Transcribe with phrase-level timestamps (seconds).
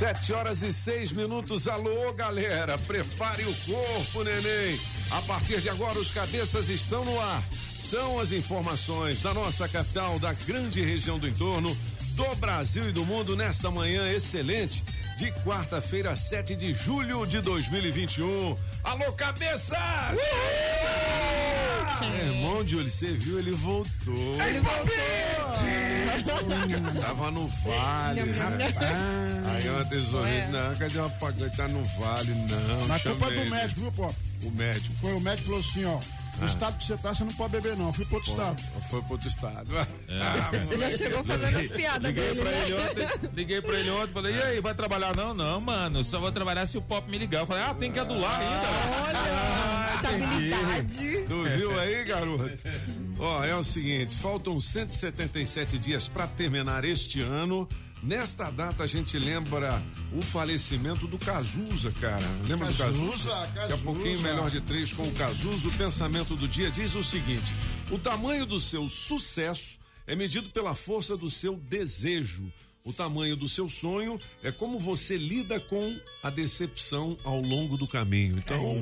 [0.00, 1.68] Sete horas e seis minutos.
[1.68, 2.78] Alô, galera.
[2.78, 4.80] Prepare o corpo, neném.
[5.10, 7.42] A partir de agora, os cabeças estão no ar.
[7.78, 11.76] São as informações da nossa capital, da grande região do entorno,
[12.12, 14.82] do Brasil e do mundo nesta manhã excelente
[15.18, 18.56] de quarta-feira, 7 de julho de 2021.
[18.82, 19.76] Alô, cabeças!
[22.00, 23.38] É, irmão de olho, você viu?
[23.38, 24.42] Ele voltou.
[24.46, 25.29] Ele voltou!
[27.00, 29.46] Tava no vale, rapaz.
[29.46, 31.56] Aí uma tesourinha, não, cadê uma pagode?
[31.56, 32.88] Tá no vale, não.
[32.88, 34.14] Mas culpa do médico, viu, Pop?
[34.42, 34.94] O médico.
[34.96, 36.19] Foi o médico que falou assim, ó.
[36.38, 37.92] No estado que você tá, você não pode beber, não.
[37.92, 38.62] Fui pro outro estado.
[38.88, 39.68] Foi pro outro estado.
[39.78, 42.62] Ah, Ele já chegou fazendo as piadas Liguei dele, pra né?
[42.64, 45.14] ele ontem, liguei pra ele ontem, falei, e aí, vai trabalhar?
[45.14, 47.40] Não, não, mano, só vou trabalhar se o pop me ligar.
[47.40, 49.20] Eu falei, ah, tem que adular ainda.
[50.02, 50.50] Ah, entendi.
[50.50, 51.24] Estabilidade.
[51.28, 52.50] Tu viu aí, garoto?
[53.18, 57.68] Ó, é o seguinte, faltam 177 dias para terminar este ano.
[58.02, 62.24] Nesta data a gente lembra o falecimento do Cazuza, cara.
[62.46, 63.30] Lembra do Cazuza, Cazuza?
[63.30, 63.84] Daqui a Cazuza.
[63.84, 65.68] pouquinho, melhor de três com o Cazuza.
[65.68, 67.54] O pensamento do dia diz o seguinte:
[67.90, 72.50] o tamanho do seu sucesso é medido pela força do seu desejo.
[72.82, 77.86] O tamanho do seu sonho é como você lida com a decepção ao longo do
[77.86, 78.38] caminho.
[78.38, 78.80] Então,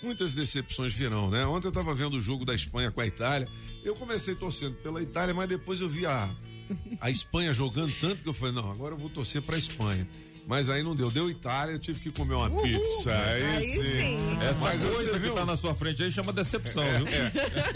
[0.00, 1.44] muitas decepções virão, né?
[1.44, 3.48] Ontem eu tava vendo o jogo da Espanha com a Itália.
[3.84, 6.28] Eu comecei torcendo pela Itália, mas depois eu vi a,
[7.00, 10.06] a Espanha jogando tanto que eu falei, não, agora eu vou torcer pra Espanha.
[10.46, 11.10] Mas aí não deu.
[11.12, 13.12] Deu Itália, eu tive que comer uma pizza.
[13.12, 13.82] Aí, Aí sim.
[13.82, 14.38] sim.
[14.40, 15.34] Essa Mas você coisa que viu?
[15.34, 17.06] tá na sua frente aí chama decepção, viu?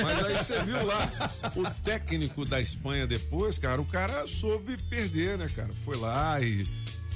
[0.03, 1.09] Mas aí você viu lá,
[1.55, 5.71] o técnico da Espanha depois, cara, o cara soube perder, né, cara?
[5.84, 6.67] Foi lá e.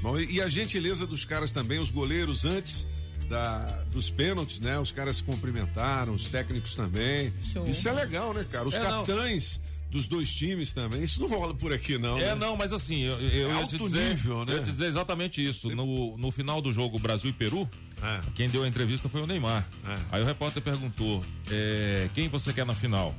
[0.00, 2.86] Bom, e a gentileza dos caras também, os goleiros antes
[3.28, 3.58] da,
[3.92, 4.78] dos pênaltis, né?
[4.78, 7.32] Os caras se cumprimentaram, os técnicos também.
[7.52, 7.66] Show.
[7.68, 8.66] Isso é legal, né, cara?
[8.66, 9.04] Os É, não.
[9.04, 11.02] capitães dos dois times também.
[11.02, 12.18] Isso não rola por aqui, não.
[12.18, 12.34] É, né?
[12.34, 14.52] não, mas assim, eu, eu ia te Alto dizer, nível, né?
[14.52, 15.74] eu ia te dizer exatamente isso.
[15.74, 17.68] No, no final do jogo Brasil e Peru,
[18.02, 18.20] É.
[18.34, 19.66] quem deu a entrevista foi o Neymar.
[19.86, 19.98] É.
[20.12, 23.14] Aí o repórter perguntou: é, quem você quer na final?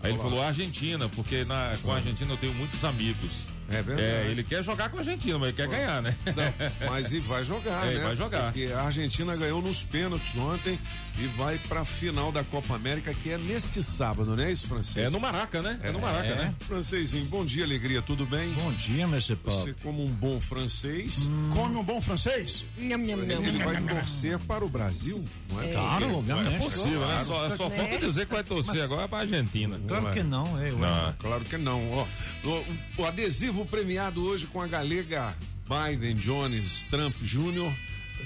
[0.00, 0.28] Aí ele Olá.
[0.28, 3.30] falou Argentina, porque na, com a Argentina eu tenho muitos amigos.
[3.72, 4.02] É verdade.
[4.02, 6.14] É, ele quer jogar com a Argentina, mas ele quer ganhar, né?
[6.26, 6.52] Não,
[6.90, 8.04] mas e vai jogar, É, né?
[8.04, 8.52] vai jogar.
[8.52, 10.78] Porque a Argentina ganhou nos pênaltis ontem
[11.18, 15.00] e vai pra final da Copa América, que é neste sábado, não é isso, Francisco?
[15.00, 15.78] É no Maraca, né?
[15.82, 16.54] É, no Maraca, né?
[16.66, 18.50] Francesinho, bom dia, alegria, tudo bem?
[18.52, 19.36] Bom dia, Mr.
[19.36, 19.54] Pop.
[19.56, 22.64] Você, como um bom francês, Come um bom francês?
[22.78, 23.42] Nham, nham, nham.
[23.44, 25.72] ele vai torcer para o Brasil, não é?
[25.72, 26.58] Claro, É obviamente.
[26.64, 27.24] possível, né?
[27.26, 27.76] Só, só Né?
[27.76, 29.78] falta dizer que vai torcer agora pra Argentina.
[29.86, 30.70] Claro que não, é.
[30.70, 30.72] ué.
[30.72, 31.12] Não.
[31.18, 31.90] Claro que não.
[31.92, 32.06] Ó,
[32.44, 35.36] o, o adesivo premiado hoje com a galega
[35.68, 37.72] Biden Jones Trump Jr.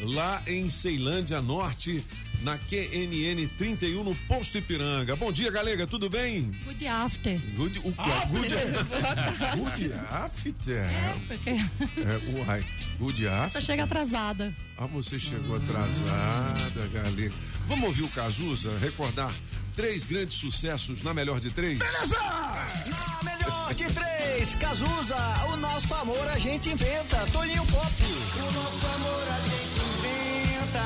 [0.02, 2.04] lá em Ceilândia Norte,
[2.42, 5.16] na QNN 31 no Posto Ipiranga.
[5.16, 6.50] Bom dia, galega, tudo bem?
[6.64, 7.40] Good after.
[7.56, 8.26] Good, o que?
[8.28, 8.54] Good,
[9.56, 10.86] good after.
[11.26, 12.64] Porque É, uai,
[12.98, 13.62] good você after.
[13.62, 14.54] chega atrasada.
[14.76, 17.32] Ah, você chegou atrasada, galega.
[17.66, 19.34] Vamos ouvir o Cazuza, recordar
[19.74, 21.78] três grandes sucessos na melhor de três?
[22.86, 25.16] Na melhor de três, Cazuza,
[25.52, 27.16] o nosso amor a gente inventa.
[27.32, 27.92] Tolinho Pop.
[28.38, 30.84] O nosso amor a gente inventa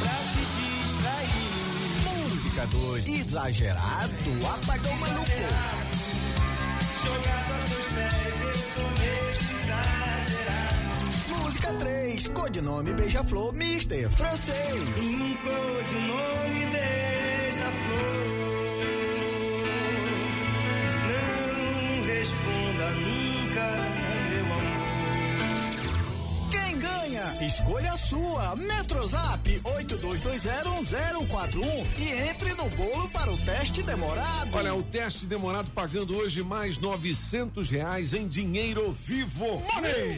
[0.00, 1.50] pra se distrair.
[2.30, 5.30] Música 2, exagerado, apagão maluco.
[7.02, 10.80] Jogado aos teus pés, eu sou mesmo exagerado.
[11.42, 14.82] Música 3, codinome Beija-Flor, Mister Francês.
[14.98, 18.49] Um codinome Beija-Flor.
[27.40, 28.54] Escolha a sua.
[28.54, 34.50] Metrozap 82201041 e entre no bolo para o teste demorado.
[34.52, 39.62] Olha, o teste demorado pagando hoje mais 900 reais em dinheiro vivo.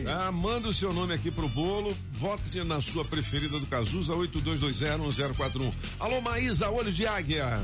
[0.08, 5.72] Ah, manda o seu nome aqui pro bolo, vote na sua preferida do Cazuza, 82201041.
[6.00, 7.60] Alô, Maísa, olho de águia.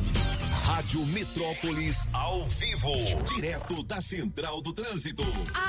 [0.68, 2.92] Rádio Metrópolis ao vivo,
[3.34, 5.22] direto da Central do Trânsito.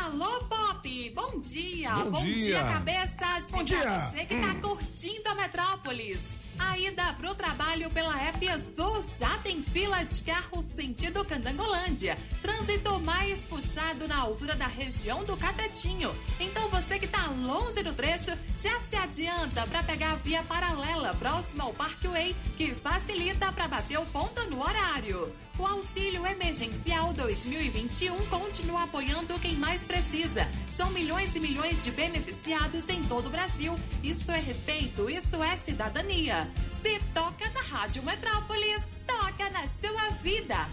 [0.04, 1.14] Alô, Pop!
[1.16, 1.94] Bom dia!
[1.96, 2.60] Bom dia.
[2.66, 3.46] cabeças!
[3.50, 4.00] Bom E dia.
[4.12, 6.20] você que tá curtindo a Metrópolis.
[6.60, 8.20] A ida pro trabalho pela
[8.60, 12.18] Sul já tem fila de carro sentido Candangolândia.
[12.42, 16.14] Trânsito mais puxado na altura da região do Catetinho.
[16.40, 21.14] Então você que tá longe do trecho, já se adianta para pegar a via paralela
[21.14, 25.34] próxima ao Parkway, que facilita para bater o ponto no horário.
[25.60, 30.48] O auxílio emergencial 2021 continua apoiando quem mais precisa.
[30.74, 33.76] São milhões e milhões de beneficiados em todo o Brasil.
[34.02, 36.50] Isso é respeito, isso é cidadania.
[36.82, 40.70] Se toca na Rádio Metrópolis, toca na sua vida.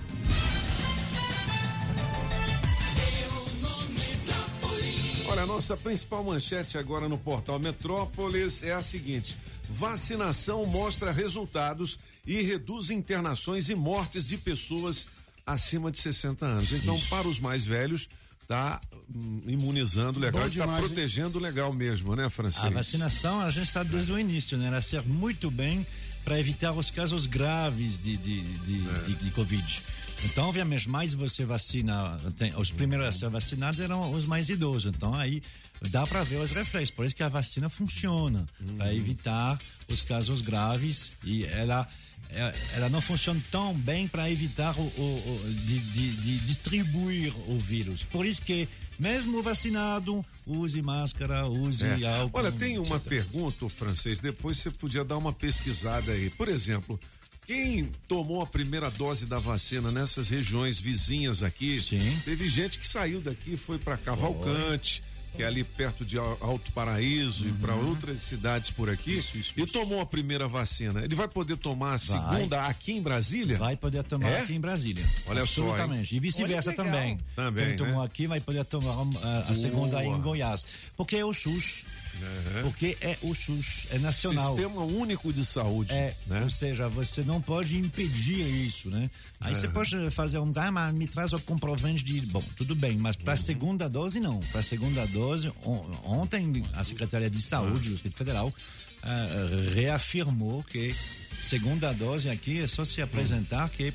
[5.28, 9.36] Olha, a nossa principal manchete agora no portal Metrópolis é a seguinte:
[9.68, 15.06] vacinação mostra resultados e reduz internações e mortes de pessoas
[15.46, 16.72] acima de 60 anos.
[16.72, 18.08] Então, para os mais velhos,
[18.48, 18.80] tá
[19.14, 21.44] hum, imunizando legal, está protegendo hein?
[21.44, 22.66] legal mesmo, né, Francisco?
[22.66, 24.66] A vacinação, a gente sabe desde o início, né?
[24.68, 25.86] Ela serve muito bem
[26.24, 29.02] para evitar os casos graves de, de, de, é.
[29.06, 29.82] de, de Covid.
[30.24, 34.92] Então, obviamente, mais você vacina, tem, os primeiros a ser vacinados eram os mais idosos.
[34.94, 35.42] Então, aí
[35.82, 36.90] dá para ver os reflexos.
[36.90, 38.76] Por isso que a vacina funciona uhum.
[38.76, 39.58] para evitar
[39.88, 41.88] os casos graves e ela
[42.30, 47.32] é, ela não funciona tão bem para evitar o, o, o de, de, de, distribuir
[47.48, 48.04] o vírus.
[48.04, 48.68] Por isso que
[48.98, 52.18] mesmo vacinado, use máscara, use é.
[52.18, 52.38] álcool.
[52.38, 53.08] Olha, tem uma etc.
[53.08, 56.28] pergunta, francês, depois você podia dar uma pesquisada aí.
[56.30, 56.98] Por exemplo,
[57.46, 62.20] quem tomou a primeira dose da vacina nessas regiões vizinhas aqui, Sim.
[62.24, 65.02] teve gente que saiu daqui, foi para Cavalcante.
[65.36, 67.50] Que é ali perto de Alto Paraíso uhum.
[67.50, 71.04] e para outras cidades por aqui, isso, isso, e tomou a primeira vacina.
[71.04, 72.70] Ele vai poder tomar a segunda vai.
[72.70, 73.58] aqui em Brasília?
[73.58, 74.40] Vai poder tomar é?
[74.40, 75.04] aqui em Brasília.
[75.26, 76.08] Olha Absolutamente.
[76.08, 76.14] só.
[76.14, 76.16] Hein?
[76.16, 77.18] E vice-versa também.
[77.34, 77.66] Também.
[77.66, 78.06] Quem tomou né?
[78.06, 80.64] aqui vai poder tomar a, a segunda aí em Goiás.
[80.96, 81.84] Porque é o SUS.
[82.20, 82.62] Uhum.
[82.62, 84.54] Porque é o SUS, é nacional.
[84.54, 85.92] Sistema único de saúde.
[85.92, 86.42] É, né?
[86.42, 89.10] Ou seja, você não pode impedir isso, né?
[89.40, 89.60] Aí uhum.
[89.60, 92.20] você pode fazer um, ah, mas me traz o comprovante de.
[92.26, 93.42] Bom, tudo bem, mas para a uhum.
[93.42, 94.40] segunda dose, não.
[94.40, 100.62] Para a segunda dose, on, ontem a Secretaria de Saúde do Distrito Federal uh, reafirmou
[100.62, 100.94] que
[101.42, 103.92] segunda dose aqui é só se apresentar que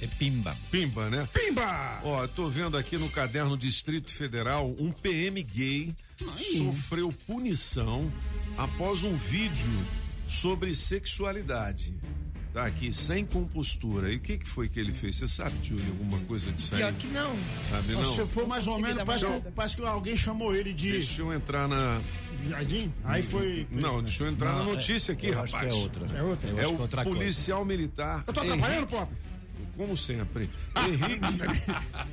[0.00, 0.56] é pimba.
[0.70, 1.28] Pimba, né?
[1.32, 2.00] Pimba!
[2.04, 6.38] Ó, tô vendo aqui no caderno Distrito Federal um PM gay Ai.
[6.58, 8.12] sofreu punição
[8.56, 9.70] após um vídeo
[10.26, 11.94] sobre sexualidade.
[12.52, 14.12] Tá aqui, sem compostura.
[14.12, 15.16] E o que que foi que ele fez?
[15.16, 16.82] Você sabe, Júlio, alguma coisa disso aí?
[16.82, 17.34] Pior que não.
[17.70, 18.04] Sabe não?
[18.04, 20.92] Se for mais ou menos, parece que, parece que, alguém chamou ele de...
[20.92, 21.98] Deixa eu entrar na...
[22.50, 22.92] Jardim?
[23.04, 23.66] Aí foi...
[23.70, 25.72] Não, deixa eu entrar não, na notícia é, aqui, rapaz.
[25.72, 26.06] é outra.
[26.14, 26.50] É outra?
[26.50, 27.74] É o outra policial coisa.
[27.74, 28.24] militar.
[28.26, 29.10] Eu tô atrapalhando, Pop?
[29.76, 30.50] Como sempre.
[30.76, 31.28] Henrique,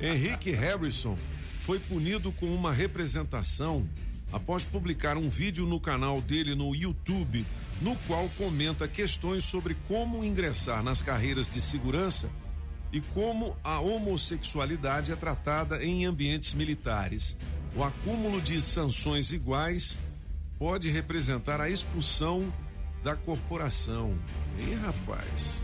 [0.00, 1.16] Henrique Harrison
[1.58, 3.86] foi punido com uma representação
[4.32, 7.44] após publicar um vídeo no canal dele no YouTube,
[7.80, 12.30] no qual comenta questões sobre como ingressar nas carreiras de segurança
[12.92, 17.36] e como a homossexualidade é tratada em ambientes militares.
[17.74, 19.98] O acúmulo de sanções iguais
[20.58, 22.52] pode representar a expulsão
[23.02, 24.18] da corporação.
[24.58, 25.62] Ei, rapaz,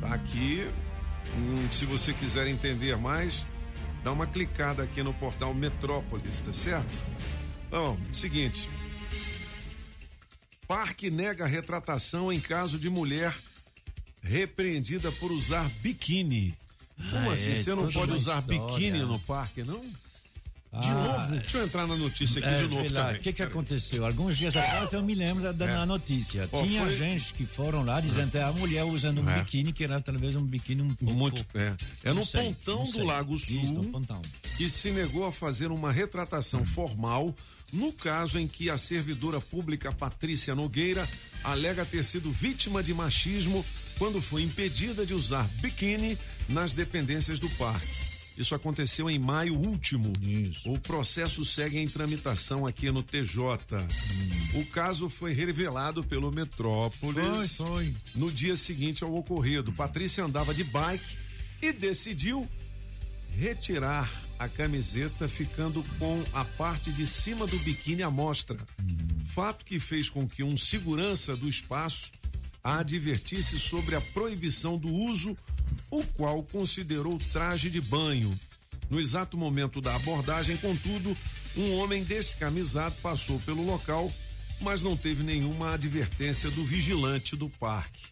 [0.00, 0.70] tá aqui.
[1.36, 3.46] Hum, se você quiser entender mais,
[4.02, 7.04] dá uma clicada aqui no portal Metrópolis, tá certo?
[7.66, 8.68] Então, seguinte.
[10.66, 13.34] Parque nega retratação em caso de mulher
[14.22, 16.56] repreendida por usar biquíni.
[17.10, 17.52] Como ah, assim?
[17.52, 18.66] É, Você não pode usar história.
[18.66, 19.84] biquíni no parque, não?
[20.80, 21.38] De ah, novo?
[21.38, 23.20] Deixa eu entrar na notícia aqui é, de novo lá, também.
[23.20, 24.04] O que que aconteceu?
[24.04, 25.86] Alguns dias atrás eu me lembro da é.
[25.86, 26.48] notícia.
[26.50, 26.96] Oh, Tinha foi...
[26.96, 29.38] gente que foram lá dizendo que a mulher usando um é.
[29.38, 31.14] biquíni, que era talvez um biquíni um pouco...
[31.14, 31.74] Muito, é.
[32.02, 34.20] É no sei, pontão do Lago Sul Isso, no pontão.
[34.56, 36.66] que se negou a fazer uma retratação hum.
[36.66, 37.34] formal
[37.72, 41.06] no caso em que a servidora pública Patrícia Nogueira
[41.42, 43.64] alega ter sido vítima de machismo
[43.98, 48.03] quando foi impedida de usar biquíni nas dependências do parque.
[48.36, 50.12] Isso aconteceu em maio último.
[50.20, 50.70] Isso.
[50.70, 53.46] O processo segue em tramitação aqui no TJ.
[53.76, 54.60] Hum.
[54.60, 57.94] O caso foi revelado pelo Metrópolis foi, foi.
[58.14, 59.72] no dia seguinte ao ocorrido.
[59.72, 61.16] Patrícia andava de bike
[61.62, 62.48] e decidiu
[63.36, 68.58] retirar a camiseta, ficando com a parte de cima do biquíni à mostra.
[68.80, 68.96] Hum.
[69.24, 72.12] Fato que fez com que um segurança do espaço
[72.62, 75.36] a advertisse sobre a proibição do uso
[75.98, 78.38] o qual considerou traje de banho.
[78.90, 81.16] No exato momento da abordagem, contudo,
[81.56, 84.12] um homem descamisado passou pelo local,
[84.60, 88.06] mas não teve nenhuma advertência do vigilante do parque.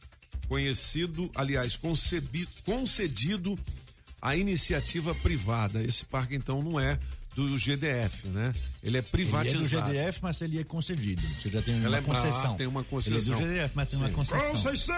[0.48, 3.58] Conhecido, aliás, concebido, concedido
[4.20, 5.82] a iniciativa privada.
[5.82, 6.98] Esse parque, então, não é
[7.34, 8.52] do GDF, né?
[8.82, 9.86] Ele é Ele é do privatizado.
[9.92, 11.22] GDF, mas ele é concedido.
[11.22, 12.52] Você já tem uma é- concessão.
[12.52, 13.34] ah, tem uma Ele concessão.
[13.34, 14.14] é do GDF, mas tem uma Sim.
[14.14, 14.94] concessão.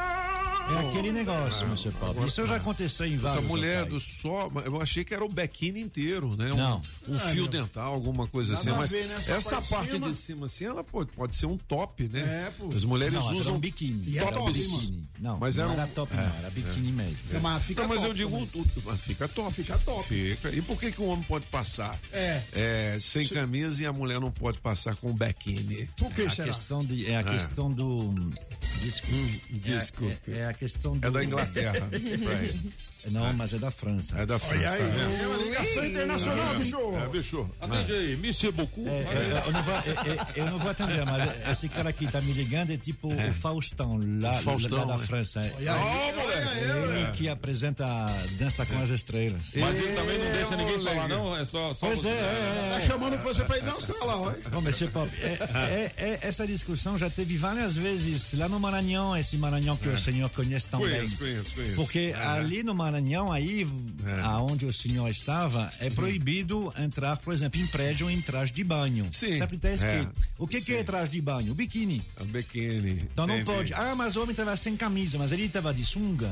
[0.66, 2.26] É aquele negócio, meu Paulo.
[2.26, 3.92] Isso já aconteceu em vários Essa mulher locais.
[3.92, 6.50] do só, eu achei que era o bequinho inteiro, né?
[6.52, 6.82] Um- Não.
[7.06, 8.66] Um, fio dental, alguma coisa assim.
[8.70, 9.14] Nada a Mas ver, né?
[9.28, 10.10] Essa parte de cima.
[10.10, 12.20] de cima, assim, ela pode, pode ser um top, né?
[12.46, 12.72] É, pô.
[12.74, 14.08] As mulheres Não, era usam um biquíni.
[14.08, 15.04] E é era top, biquíni.
[15.18, 16.22] Não, Mas não era um- era top, não.
[16.22, 17.16] Era biquíni mesmo.
[17.30, 18.50] Não, mas fica Não, mas top eu digo, também.
[18.86, 19.52] o- o- fica top.
[19.54, 20.08] Fica top.
[20.08, 20.50] Fica.
[20.50, 22.96] E por que, que o homem pode passar É.
[23.00, 25.88] sem Se- camisa e a mulher não pode passar com biquíni?
[25.96, 26.48] Por que a será?
[26.48, 28.14] questão de, é a questão do.
[28.82, 29.42] Desculpe.
[29.50, 30.32] desculpe.
[30.32, 31.06] É, é a questão do.
[31.06, 31.90] É da Inglaterra.
[33.10, 34.16] Não, mas é da França.
[34.18, 35.22] É da França, tá aí, vendo?
[35.22, 36.76] é uma ligação internacional, bicho.
[36.96, 37.50] É, bicho.
[37.60, 38.88] Atende aí, Monsieur Beaucoup.
[38.88, 42.06] É, é, eu, não vou, é, é, eu não vou atender, mas esse cara aqui
[42.10, 45.06] tá me ligando é tipo o Faustão, lá, O Faustão, lá da é.
[45.06, 45.40] França.
[45.40, 45.52] É.
[46.98, 47.84] Ele que apresenta
[48.38, 49.42] Dança com as Estrelas.
[49.56, 51.36] Mas ele também não deixa ninguém falar, não?
[51.36, 52.08] É só, só Pois você.
[52.08, 52.80] é, é, Tá é.
[52.86, 54.38] chamando você pra ir dançar lá, olha.
[54.50, 59.16] Bom, Monsieur Pop, é, é- é- essa discussão já teve várias vezes lá no Maranhão,
[59.16, 60.90] esse Maranhão que o senhor conhece tão bem.
[60.90, 61.74] Conheço, conheço, conheço.
[61.76, 62.26] Porque É.
[62.26, 62.93] ali no Maranhão,
[63.32, 63.66] aí,
[64.22, 69.08] aonde o senhor estava, é proibido entrar, por exemplo, em prédio em traje de banho.
[69.10, 69.38] Sim.
[69.38, 70.12] Sempre escrito.
[70.18, 70.32] É.
[70.38, 71.52] O que, que é traje de banho?
[71.52, 72.04] O biquíni.
[72.16, 73.02] É biquíni.
[73.12, 73.72] Então não pode.
[73.74, 76.30] Ah, mas o homem estava sem camisa, mas ele estava de sunga.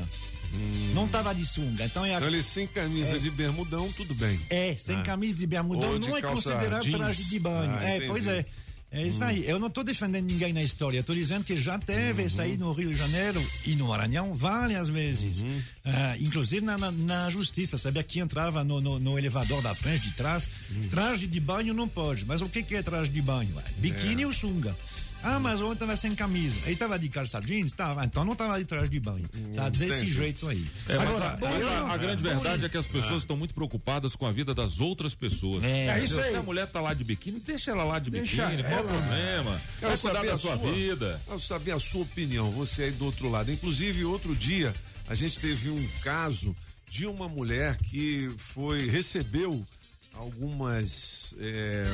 [0.93, 1.85] Não estava de sunga.
[1.85, 4.39] Então é a Então ele sem camisa de bermudão, tudo bem.
[4.49, 6.95] é, sem camisa de bermudão Ou de não é considerado jeans.
[6.95, 7.71] traje de banho.
[7.75, 8.07] Ah, é, entendi.
[8.11, 8.45] pois é.
[8.93, 9.43] É isso aí.
[9.49, 10.99] Eu não estou defendendo ninguém na história.
[10.99, 14.87] Estou dizendo que já teve isso aí no Rio de Janeiro e no Maranhão várias
[14.87, 15.43] vezes.
[15.83, 17.75] Ah, inclusive na, na, na justiça.
[17.75, 20.47] Sabia que entrava no, no, no elevador da frente, de trás.
[20.91, 22.23] Traje de banho não pode.
[22.23, 23.49] Mas o que, que é traje de banho?
[23.77, 24.75] Biquíni ou sunga?
[25.23, 26.59] Ah, mas ontem estava sem camisa.
[26.63, 27.71] Ele estava de calça jeans?
[27.71, 28.03] Tava.
[28.03, 29.27] Então não estava de traje de banho.
[29.55, 30.11] Tá desse entendi.
[30.13, 30.65] jeito aí.
[30.89, 34.25] É, Agora, a, a- a grande verdade é que as pessoas estão muito preocupadas com
[34.27, 35.63] a vida das outras pessoas.
[35.63, 35.87] É.
[35.87, 36.35] É isso Se aí.
[36.35, 39.51] a mulher tá lá de biquíni, deixa ela lá de Deixa biquíni, qual o problema?
[39.51, 41.21] Vai Quero cuidar saber da a sua, vida.
[41.25, 43.49] Quero saber a sua opinião, você aí do outro lado.
[43.51, 44.73] Inclusive, outro dia,
[45.07, 46.55] a gente teve um caso
[46.89, 49.65] de uma mulher que foi, recebeu
[50.13, 51.85] algumas é,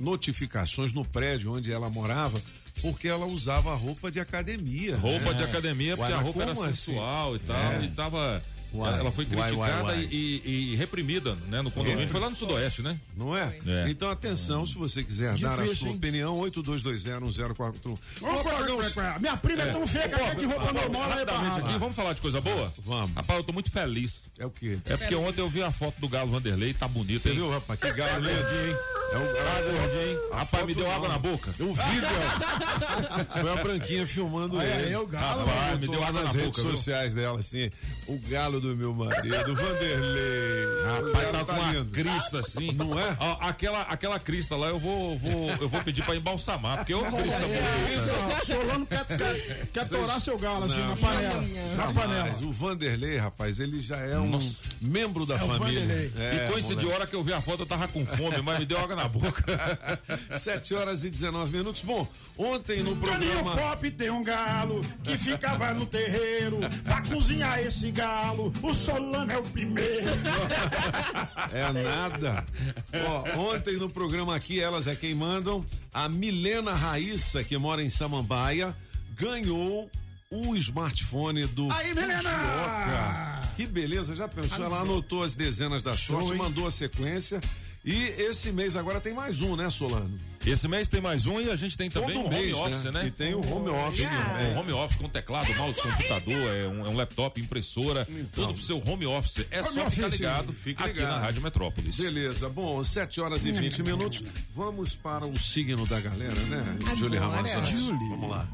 [0.00, 2.40] notificações no prédio onde ela morava,
[2.80, 4.96] porque ela usava roupa de academia.
[4.96, 5.34] Roupa né?
[5.34, 6.64] de academia, porque a roupa era assim?
[6.74, 7.84] sensual e tal, É.
[7.84, 8.42] e tava.
[8.72, 10.08] Uai, ela foi criticada uai, uai.
[10.10, 11.60] E, e- reprimida, né?
[11.62, 12.08] No condomínio.
[12.08, 12.96] Foi lá no Sudoeste, né?
[13.16, 13.58] Não é?
[13.66, 13.90] É.
[13.90, 15.96] Então, atenção, se você quiser dar a Difícil, sua hein?
[15.96, 17.98] opinião, 82201041.
[18.22, 21.96] Ô, Minha prima é tão feia que até de roupa normal ela é aqui, vamos
[21.96, 22.72] falar de coisa boa?
[22.84, 23.14] Vamos.
[23.16, 24.26] Rapaz, eu tô muito feliz.
[24.38, 24.78] É o quê?
[24.84, 27.78] É porque ontem eu vi a foto do Galo Vanderlei, tá bonito, Você viu, rapaz?
[27.80, 28.36] Que galo hein?
[29.12, 30.28] É um Tá gordinho, hein?
[30.32, 31.52] A Rapaz, me deu água na boca.
[31.58, 33.26] Eu vi, velho.
[33.30, 34.72] Foi a Branquinha filmando ele.
[34.72, 35.44] aí, o galo.
[35.44, 37.70] Rapaz, Ela me deu água nas na redes sociais dela, assim,
[38.06, 40.70] o galo do meu marido, Vanderlei.
[40.84, 41.92] Rapaz, galo tá com uma lindo.
[41.92, 42.72] crista assim.
[42.72, 43.16] Não é?
[43.18, 46.96] Ó, aquela, aquela crista lá, eu vou, vou, eu vou pedir pra embalsamar, porque é
[46.96, 47.92] uma crista bonita.
[47.96, 51.42] Isso, ó, Solano quer, quer, quer torar seu galo assim na panela.
[51.76, 52.28] Na panela.
[52.30, 54.38] Mas o Vanderlei, rapaz, ele já é um
[54.80, 56.12] membro da o família.
[56.16, 58.58] É, e coincidiu, a hora que eu vi a foto, eu tava com fome, mas
[58.58, 59.44] me deu água na boca.
[60.36, 61.82] 7 horas e 19 minutos.
[61.82, 63.56] Bom, ontem no programa.
[63.56, 68.49] Pop tem um galo que ficava no terreiro pra cozinhar esse galo.
[68.62, 70.10] O Solano é o primeiro.
[71.52, 72.44] É nada.
[73.06, 77.88] Ó, ontem no programa aqui, elas é quem mandam, a Milena Raíssa, que mora em
[77.88, 78.74] Samambaia,
[79.16, 79.90] ganhou
[80.30, 83.40] o smartphone do Aí, Milena!
[83.56, 84.64] Que beleza, já pensou?
[84.64, 87.40] Ela anotou as dezenas da sorte, mandou a sequência.
[87.84, 90.18] E esse mês agora tem mais um, né, Solano?
[90.46, 92.84] Esse mês tem mais um e a gente tem também Todo um home mês, office,
[92.84, 93.06] né?
[93.06, 94.08] E tem o home office.
[94.54, 98.62] Um home office com teclado, mouse, computador, é um, é um laptop, impressora, tudo pro
[98.62, 99.46] seu home office.
[99.50, 101.10] É só ficar office, ligado fique aqui ligado.
[101.10, 101.96] na Rádio Metrópolis.
[101.98, 104.24] Beleza, bom, 7 horas e 20 minutos.
[104.54, 106.78] Vamos para o signo da galera, né?
[106.96, 107.36] Julie Agora.
[107.36, 107.76] Ramazotti.
[107.76, 108.08] Julie.
[108.08, 108.48] Vamos lá.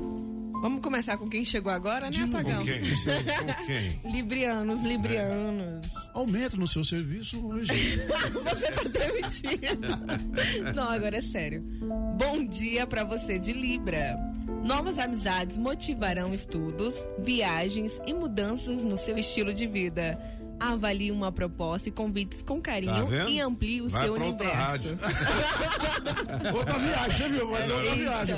[0.58, 2.58] Vamos começar com quem chegou agora, né, Apagão?
[2.58, 2.80] Com quem?
[2.80, 4.00] Com quem?
[4.10, 5.92] Librianos, librianos.
[6.14, 7.70] Aumento no seu serviço hoje.
[8.42, 10.72] Você tá demitido.
[10.74, 11.62] Não, agora é sério.
[11.80, 14.16] Bom dia pra você de Libra.
[14.64, 20.18] Novas amizades motivarão estudos, viagens e mudanças no seu estilo de vida.
[20.58, 23.28] Avalie uma proposta e convites com Tá carinho vendo?
[23.28, 24.96] e amplie o Vai seu pra outra universo.
[26.56, 27.50] Outra viagem, você viu?
[27.50, 28.36] Vai outra viagem.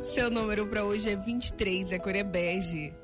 [0.00, 2.94] Seu número pra hoje é 23, a cor é bege.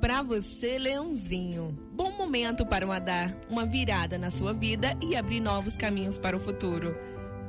[0.00, 5.40] Pra você, Leãozinho, bom momento para uma dar uma virada na sua vida e abrir
[5.40, 6.96] novos caminhos para o futuro.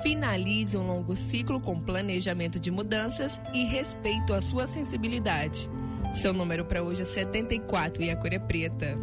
[0.01, 5.69] Finalize um longo ciclo com planejamento de mudanças e respeito à sua sensibilidade.
[6.13, 8.97] Seu número para hoje é 74 e a cor é preta.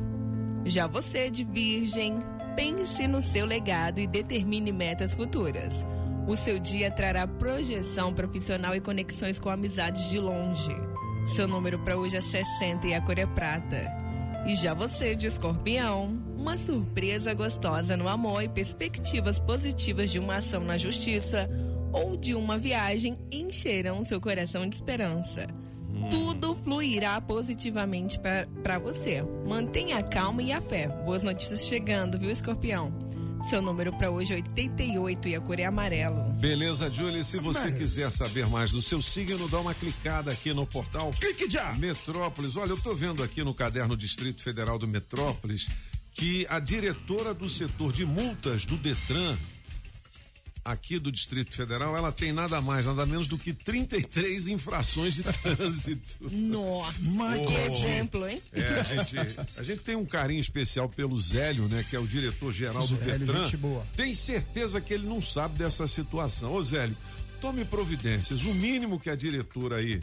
[0.65, 2.19] Já você de Virgem,
[2.57, 5.87] Pense no seu legado e determine metas futuras.
[6.27, 10.75] O seu dia trará projeção profissional e conexões com amizades de longe.
[11.27, 14.06] Seu número para hoje é 60 e a cor é prata.
[14.47, 20.37] E já você de escorpião, uma surpresa gostosa no amor e perspectivas positivas de uma
[20.37, 21.51] ação na justiça
[21.93, 25.49] ou de uma viagem encherão seu coração de esperança.
[26.11, 29.21] Tudo fluirá positivamente para você.
[29.45, 30.89] Mantenha a calma e a fé.
[31.05, 32.93] Boas notícias chegando, viu, escorpião?
[33.47, 36.33] Seu número para hoje é 88 e a cor é amarelo.
[36.33, 37.23] Beleza, Júlia.
[37.23, 41.49] Se você quiser saber mais do seu signo, dá uma clicada aqui no portal Clique
[41.49, 41.73] já.
[41.75, 42.57] Metrópolis.
[42.57, 45.69] Olha, eu tô vendo aqui no caderno Distrito Federal do Metrópolis
[46.13, 49.37] que a diretora do setor de multas do Detran
[50.67, 55.23] aqui do Distrito Federal, ela tem nada mais, nada menos do que 33 infrações de
[55.23, 56.29] trânsito.
[56.31, 57.59] Nossa, Mas que Oh.
[57.75, 58.43] exemplo, hein?
[58.53, 59.17] É, a gente,
[59.57, 61.85] a gente tem um carinho especial pelo Zélio, né?
[61.89, 63.45] Que é o diretor-geral do Zélio, Detran.
[63.45, 63.87] gente boa.
[63.97, 66.53] Tem certeza que ele não sabe dessa situação.
[66.55, 66.97] Ô Zélio,
[67.41, 68.45] tome providências.
[68.45, 70.01] O mínimo que a diretora aí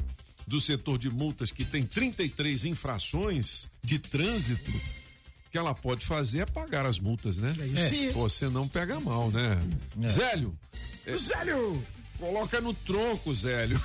[0.47, 4.71] do setor de multas, que tem 33 infrações de trânsito,
[5.53, 7.55] que ela pode fazer é pagar as multas, né?
[8.09, 8.11] É.
[8.11, 9.61] Pô, Você não pega mal, né?
[10.09, 10.57] Zélio,
[11.05, 11.85] é, Zélio!
[12.17, 13.79] coloca no tronco, Zélio.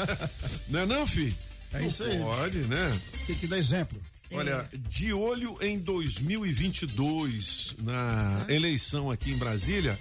[0.66, 1.36] não é não, fi?
[1.74, 2.18] É Não isso aí.
[2.18, 3.00] Pode, né?
[3.26, 4.00] Tem que dar exemplo.
[4.32, 9.98] Olha, de olho em 2022, na eleição aqui em Brasília,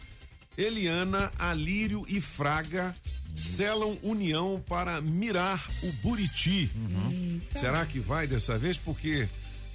[0.57, 2.95] Eliana, Alírio e Fraga
[3.35, 6.71] selam união para mirar o Buriti.
[7.59, 8.77] Será que vai dessa vez?
[8.77, 9.27] Porque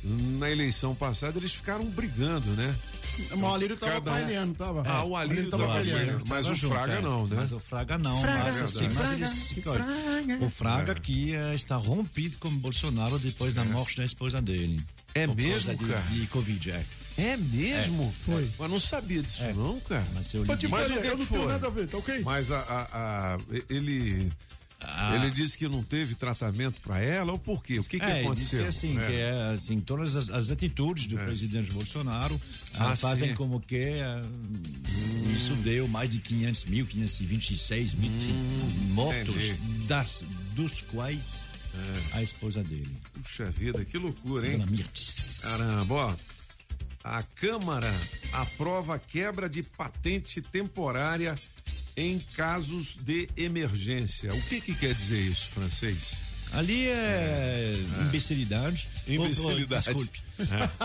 [0.04, 2.74] na eleição passada eles ficaram brigando, né?
[3.36, 4.82] O Alírio tava Cada com a um- Eliane, tava.
[4.88, 6.22] Ah, o Alírio tava com com a ele, Eliane.
[6.28, 7.00] mas Tava o junto, Fraga é.
[7.00, 7.36] não, né?
[7.36, 8.20] Mas o Fraga não.
[8.20, 10.44] Fraga, mas, sim, assim, mas Fraga, eles- Fraga.
[10.44, 14.80] o Fraga que eh, está rompido com Bolsonaro depois da morte da esposa dele.
[15.16, 16.00] É mesmo, de, cara?
[16.02, 16.84] De Covid, é.
[17.16, 18.14] É mesmo?
[18.24, 18.48] Foi.
[18.56, 20.06] Mas não sabia disso não, cara.
[20.14, 21.52] Mas eu li Mas fazer, o que eu que não tenho foi?
[21.52, 22.20] nada a ver, tá ok?
[22.22, 22.88] Mas a, a-
[23.34, 23.38] a-
[23.68, 24.30] ele
[25.14, 27.78] ele disse que não teve tratamento para ela ou por quê?
[27.80, 28.62] O que que É, aconteceu?
[28.62, 29.06] que assim, É.
[29.06, 32.40] que é, assim, todas as, as atitudes do presidente Bolsonaro
[32.74, 33.34] ah, Ah, fazem sim.
[33.34, 34.20] como que ah,
[35.32, 38.10] isso deu mais de 500 mil, 526 mil
[38.90, 39.86] mortos, entendi.
[39.88, 41.48] das, dos quais
[42.14, 44.64] a esposa dele, Puxa vida, que loucura, hein?
[45.42, 46.16] Caramba, ó.
[47.04, 47.92] A Câmara
[48.32, 51.38] aprova a quebra de patente temporária
[51.98, 54.32] em casos de emergência.
[54.32, 56.22] O que que quer dizer isso, francês?
[56.50, 57.72] Ali é,
[58.06, 58.88] imbecilidade.
[59.06, 59.90] Imbecilidade.
[59.90, 60.22] Ou- ou- Desculpe.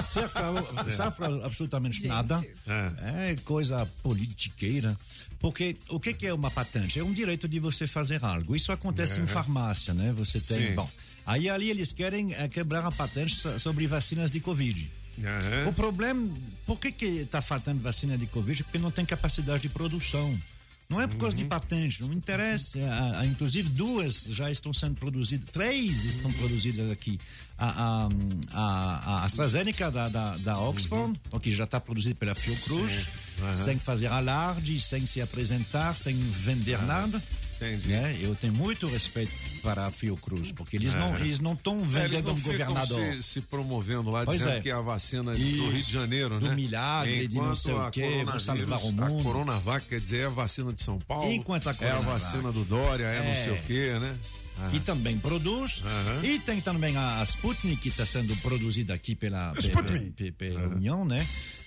[0.04, 2.08] Serve pra- serve pra absolutamente Gente.
[2.08, 2.44] nada.
[2.68, 4.98] É coisa politiqueira.
[5.40, 7.00] Porque o que, que é uma patente?
[7.00, 8.56] É um direito de você fazer algo.
[8.56, 10.12] Isso acontece em farmácia, né?
[10.14, 10.70] Você tem.
[10.70, 10.76] Sim.
[10.76, 10.90] Bom,
[11.26, 14.92] aí ali eles querem eh, quebrar a patente so- sobre vacinas de Covid.
[15.68, 16.28] O problema,
[16.66, 18.64] por que que está faltando vacina de Covid?
[18.64, 20.38] Porque não tem capacidade de produção.
[20.90, 22.78] Não é por causa de patente, não interessa.
[22.80, 27.20] A- a- inclusive duas já estão sendo produzidas, três estão produzidas aqui.
[27.72, 28.10] A,
[28.54, 33.10] a, a- AstraZeneca da, da, da Oxford, que já está produzida pela Fiocruz,
[33.54, 37.22] sem fazer alarde, sem se apresentar, sem vender nada.
[37.56, 37.88] entendi.
[37.90, 38.18] Né?
[38.22, 41.92] Eu tenho muito respeito para a Fiocruz, porque eles não eles não estão É, eles
[41.94, 43.16] vendendo não um ficam governador.
[43.16, 44.62] se, se promovendo lá, Pois dizendo é.
[44.62, 45.70] que é a vacina do Isso.
[45.70, 46.56] Rio de Janeiro, Do né?
[46.56, 49.20] milagre, de não sei o quê, coronavírus- salvar o mundo.
[49.22, 51.32] A Coronavac, quer dizer, é a vacina de São Paulo.
[51.32, 53.36] Enquanto a É a vacina do Dória, é, não É.
[53.36, 54.16] sei o quê, né?
[54.74, 55.82] E também produz.
[56.24, 60.12] E tem também a Sputnik, que está sendo produzida aqui pela, pela, Sputnik.
[60.12, 61.26] pe- pela União, né?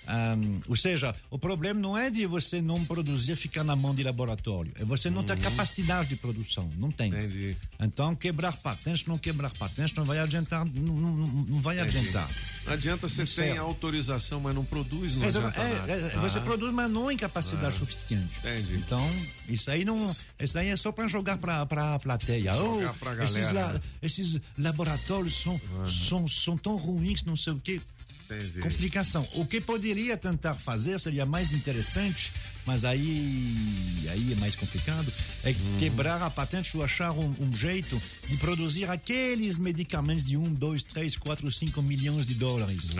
[0.09, 4.03] Ahm, ou seja, o problema não é de você não produzir ficar na mão de
[4.03, 4.71] laboratório.
[4.79, 6.71] É você não ter capacidade de produção.
[6.77, 7.09] Não tem.
[7.09, 7.57] Entendi.
[7.77, 10.65] Então, quebrar patentes, não quebrar patentes, não vai adiantar.
[10.65, 12.29] Não, não, não- vai adiantar.
[12.65, 13.57] Não adianta você serve.
[13.59, 17.75] autorização, mas não produz, não É, adianta é, é, Você produz, mas não em capacidade
[17.75, 18.39] suficiente.
[18.39, 18.75] Entendi.
[18.75, 19.05] Então,
[19.49, 20.15] isso aí não.
[20.39, 21.61] Isso aí é só para jogar para
[21.93, 22.55] a plateia.
[22.55, 22.76] Oh,
[23.23, 23.81] esses, galera, né?
[24.01, 27.81] esses laboratórios são, são, são tão ruins, não sei o quê.
[28.29, 28.59] Entendi.
[28.59, 29.25] Complicação.
[29.35, 32.33] O que poderia tentar fazer seria mais interessante,
[32.65, 35.11] mas aí, aí é mais complicado,
[35.43, 35.77] é Uhum.
[35.77, 40.83] quebrar a patente ou achar um, um jeito de produzir aqueles medicamentos de 1, 2,
[40.83, 42.95] 3, 4, 5 milhões de dólares.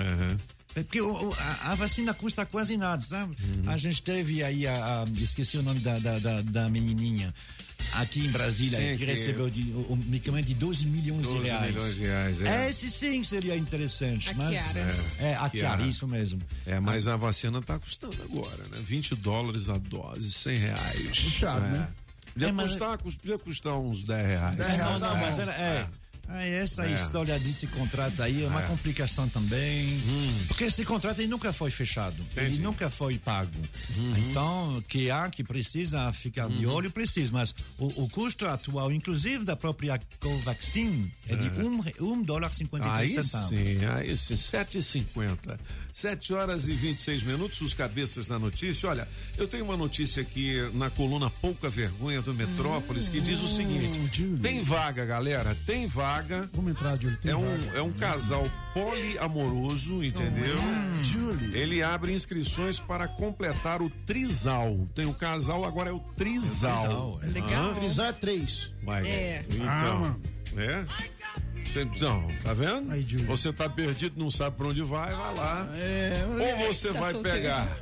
[0.76, 1.00] É Porque
[1.66, 3.36] a vacina custa quase nada, sabe?
[3.44, 3.70] Uhum.
[3.70, 7.34] A gente teve aí, a, a- esqueci o nome da, da, da, da menininha,
[8.02, 11.38] aqui em Brasília, Sim, que, que- recebeu de, o, o medicamento de 12 milhões 12
[11.40, 11.66] de reais.
[11.74, 12.70] milhões de reais, é.
[12.70, 14.30] Esse sim seria interessante.
[14.30, 14.96] A mas, Chiara.
[15.20, 15.50] É, a Chiara.
[15.50, 16.42] Chiara, isso mesmo.
[16.66, 18.80] É, mas a vacina tá custando agora, né?
[18.82, 21.08] 20 dólares a dose, 100 reais.
[21.10, 21.70] Puxado, é.
[21.70, 21.88] né?
[22.34, 22.98] Podia, É, mas- custar,
[23.44, 24.56] custar uns 10 reais.
[24.58, 25.22] Dez É, reais não, tá não, bom.
[25.26, 25.88] mas ela, é,
[26.30, 26.94] Ah, essa É.
[26.94, 28.68] história desse contrato aí é uma É.
[28.68, 30.02] complicação também.
[30.48, 32.18] Porque esse contrato ele nunca foi fechado.
[32.36, 33.52] Ele nunca foi pago.
[34.18, 37.32] Então, que há que precisa ficar de olho, precisa.
[37.32, 42.56] Mas o, o custo atual, inclusive da própria Covaxin, é de um, um dólar e
[42.56, 43.50] 53 Aí centavos.
[43.50, 45.58] sim, aí sim, 7h50.
[45.98, 48.88] 7 horas e 26 minutos, os cabeças da notícia.
[48.88, 53.48] Olha, eu tenho uma notícia aqui na coluna Pouca Vergonha do Metrópolis que diz o
[53.48, 54.00] seguinte:
[54.44, 56.48] tem vaga, galera, tem vaga.
[56.54, 57.18] Vamos entrar, Júlio.
[57.18, 57.48] Tem É vaga.
[57.48, 60.56] um, é um casal poliamoroso, entendeu?
[61.52, 64.88] Ele abre inscrições para completar o trisal.
[64.94, 66.76] Tem o casal, agora é o trisal.
[66.76, 67.28] É o trisal, é.
[67.28, 67.74] Legal.
[67.74, 68.72] Trisal é três.
[68.84, 69.08] Vai.
[69.08, 69.46] É.
[69.62, 70.22] Ah, Então, mano.
[70.58, 70.86] é?
[71.98, 72.92] Cê- Não, tá vendo?
[72.92, 75.70] Aí, você tá perdido, não sabe pra onde vai, vai lá.
[75.76, 76.26] É,
[76.62, 77.38] Ou você Tá vai solteiro.
[77.38, 77.78] pegar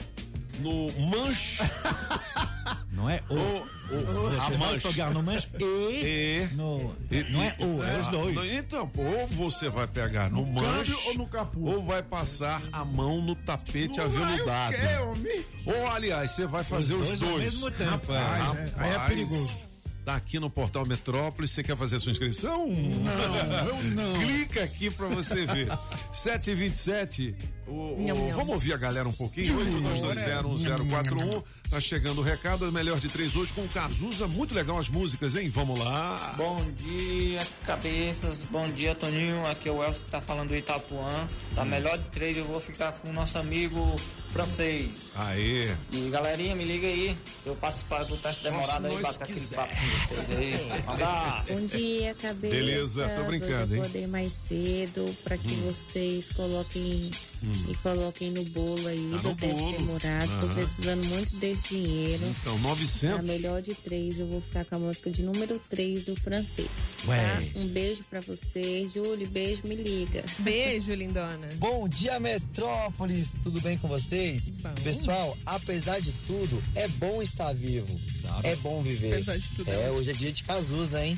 [0.60, 1.62] no manche
[2.92, 3.36] Não é o.
[3.36, 4.88] ou, ou Você a vai manche.
[4.88, 5.64] pegar no manche e.
[5.64, 8.36] E, No, e- não é o, é os Ah, dois.
[8.36, 11.60] não, Então, ou você vai pegar no, manche câmbio ou no capô?
[11.60, 14.74] ou vai passar a mão no tapete aveludado.
[14.74, 15.46] Uai, o quê, homem?
[15.66, 17.32] Ou, aliás, você vai fazer os dois dois.
[17.34, 18.18] ao mesmo tempo, é.
[18.20, 19.60] Rapaz, é, aí é perigoso.
[20.06, 22.68] Tá aqui no Portal Metrópolis, você quer fazer sua inscrição?
[22.68, 24.14] Não, eu não.
[24.20, 25.68] Clica aqui pra você ver.
[26.14, 27.34] 727.
[27.68, 29.58] O, o- vamos ouvir a galera um pouquinho?
[29.58, 31.44] 82201041.
[31.70, 32.72] Tá chegando o recado.
[32.72, 34.28] Melhor de três hoje com o Cazuza.
[34.28, 35.50] Muito legal as músicas, hein?
[35.50, 36.34] Vamos lá.
[36.38, 38.46] Bom dia, cabeças.
[38.50, 39.46] Bom dia, Toninho.
[39.48, 41.28] Aqui é o Elcio que tá falando do Itapuã.
[41.54, 43.96] Da melhor de três, eu vou ficar com o nosso amigo
[44.30, 45.12] francês.
[45.16, 45.70] Aê.
[45.92, 47.18] E galerinha, me liga aí.
[47.46, 49.56] Eu participar do teste Só demorado aí, bater aquele quiser.
[49.56, 50.56] papo com vocês aí.
[50.86, 51.54] Um abraço.
[51.54, 52.56] Bom dia, cabeça.
[52.56, 53.80] Beleza, tô brincando, Hoje hein?
[53.82, 57.10] acordei mais cedo para que vocês coloquem
[57.70, 59.72] e coloquem no bolo aí Tá do teste bolo.
[59.78, 60.40] demorado.
[60.40, 60.54] Tô Aham.
[60.56, 62.24] precisando muito desse dinheiro.
[62.42, 63.26] Então, A 900.
[63.26, 66.70] melhor de três, eu vou ficar com a música de número 3 do francês.
[67.08, 67.18] Ué.
[67.18, 67.60] Tá?
[67.60, 68.94] Um beijo pra vocês.
[68.94, 70.24] Júlio, beijo, me liga.
[70.40, 71.48] Beijo, lindona.
[71.58, 73.34] Bom dia, Metrópolis!
[73.44, 74.50] Tudo bem com vocês?
[74.50, 74.74] Bom.
[74.84, 78.00] Pessoal, apesar de tudo, é bom estar vivo.
[78.44, 79.14] É bom viver.
[79.14, 81.18] Apesar de tudo, é É, hoje é dia de Cazuza, hein?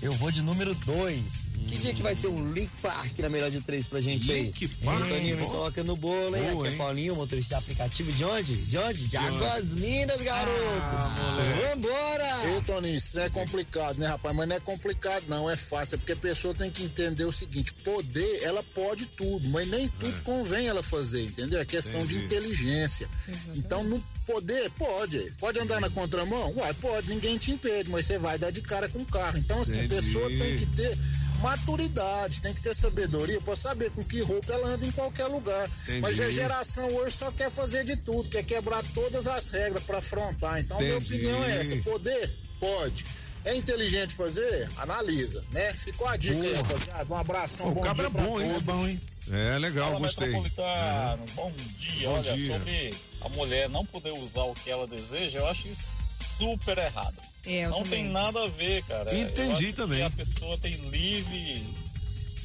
[0.00, 1.47] Eu vou de número 2.
[1.66, 4.44] Que dia que vai ter um Link Park na melhor de três pra gente aí?
[4.44, 6.42] Link Park, Toninho, me coloca no bolo, hein?
[6.50, 6.74] Boa, Aqui hein?
[6.74, 8.56] é Paulinho, motorista de aplicativo de onde?
[8.56, 9.08] De onde?
[9.08, 10.56] De Águas Lindas, garoto!
[10.80, 11.38] Ah,
[11.74, 12.56] Vambora!
[12.56, 14.34] Ô, Toninho, isso não é complicado, né, rapaz?
[14.34, 15.96] Mas não é complicado, não, é fácil.
[15.96, 19.88] É porque a pessoa tem que entender o seguinte: poder, ela pode tudo, mas nem
[19.88, 21.60] tudo convém ela fazer, entendeu?
[21.60, 22.18] É questão de É.
[22.18, 22.24] Entendi.
[22.36, 23.08] inteligência.
[23.54, 25.32] Então, no poder, pode.
[25.38, 26.52] Pode andar na contramão?
[26.56, 29.38] Uai, pode, ninguém te impede, mas você vai dar de cara com o carro.
[29.38, 29.94] Então, assim, Entendi.
[29.94, 30.98] a pessoa tem que ter
[31.38, 35.68] maturidade, tem que ter sabedoria pra saber com que roupa ela anda em qualquer lugar.
[35.82, 36.00] Entendi.
[36.00, 39.98] Mas a geração hoje só quer fazer de tudo, quer quebrar todas as regras pra
[39.98, 40.60] afrontar.
[40.60, 41.14] Então, minha Entendi.
[41.16, 43.04] opinião é essa: poder, pode.
[43.44, 44.68] É inteligente fazer?
[44.76, 45.72] Analisa, né?
[45.72, 47.14] Ficou a dica aí, rapaziada.
[47.14, 48.50] Um abração, o bom cabra dia é bom, hein?
[48.50, 49.00] É bom, hein?
[49.30, 50.28] É legal, Fala, gostei.
[50.28, 52.08] Metropolitano, bom dia.
[52.08, 52.52] Bom Olha, dia.
[52.52, 56.07] sobre a mulher não poder usar o que ela deseja, eu acho isso
[56.38, 57.16] super errado.
[57.46, 58.04] É, eu não também.
[58.04, 59.10] tem nada a ver, cara.
[59.12, 59.98] Eu Entendi acho também.
[59.98, 61.66] Que a pessoa tem livre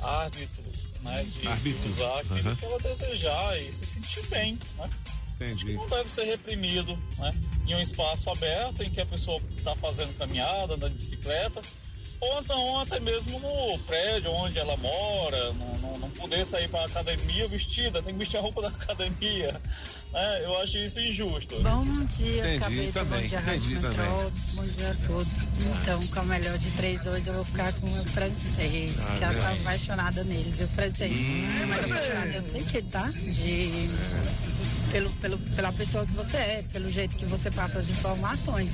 [0.01, 0.63] árbitro,
[1.01, 1.23] né?
[1.23, 2.56] De Árbitro, usar aquilo aham.
[2.56, 4.89] que ela desejar e se sentir bem, né?
[5.36, 5.73] Entendi.
[5.73, 7.32] Não deve ser reprimido, né?
[7.67, 11.62] Em um espaço aberto em que a pessoa está fazendo caminhada, andando de bicicleta,
[12.19, 16.86] ou então até mesmo no prédio onde ela mora, não, não, não poder sair para
[16.86, 19.60] academia vestida, tem que vestir a roupa da academia.
[20.13, 20.45] Né?
[20.45, 21.60] Eu acho isso injusto.
[21.62, 22.99] Bom dia, Entendi cabeça.
[22.99, 23.97] também, bom dia, Rádio entendi também.
[23.97, 24.56] Metrópolis.
[24.56, 25.34] Bom dia a todos.
[25.82, 29.10] Então, com a melhor de três hoje, eu vou ficar com o meu francês.
[29.10, 29.41] Ah, que ela né?
[29.41, 31.13] tá apaixonada nele, viu, francês?
[31.67, 33.08] Mas apaixonada eu sei que tá.
[33.10, 33.71] De...
[34.91, 38.69] Pelo, pelo, pela pessoa que você é, pelo jeito que você passa as informações.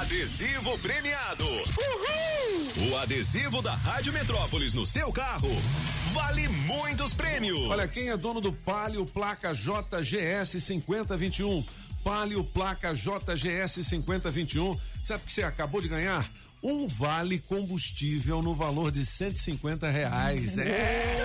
[0.00, 1.44] Adesivo premiado.
[2.90, 5.50] O adesivo da Rádio Metrópolis no seu carro
[6.12, 7.58] vale muitos prêmios.
[7.68, 11.64] Olha, quem é dono do Palio Placa JGS 5021?
[12.04, 14.78] Palio Placa JGS 5021.
[15.02, 16.28] Sabe o que você acabou de ganhar?
[16.62, 20.56] Um vale combustível no valor de 150 reais.
[20.58, 21.16] É.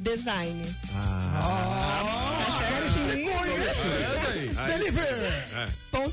[0.00, 0.62] design.
[0.94, 2.44] Ah.
[2.44, 3.30] Tá certinho?
[4.66, 5.06] Deliver.
[5.54, 5.66] É.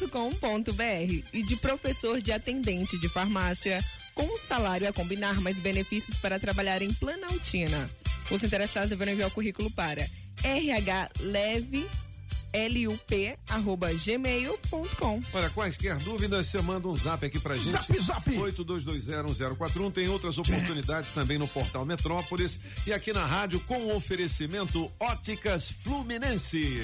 [0.08, 6.40] .com.br e de professor de atendente de farmácia com salário a combinar mais benefícios para
[6.40, 7.90] trabalhar em Planaltina.
[8.30, 10.06] Os interessados deverão enviar o currículo para
[12.54, 15.24] rhlup@gmail.com.
[15.34, 17.70] Olha, quaisquer dúvidas, você manda um zap aqui pra gente.
[17.70, 18.30] Zap, zap.
[18.30, 19.92] 82201041.
[19.92, 26.84] Tem outras oportunidades também no portal Metrópolis e aqui na rádio com oferecimento Óticas Fluminense.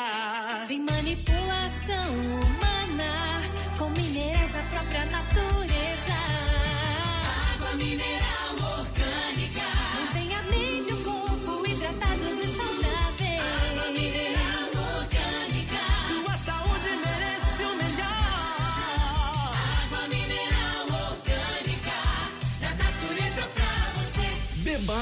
[0.67, 3.36] Sem manipulação humana,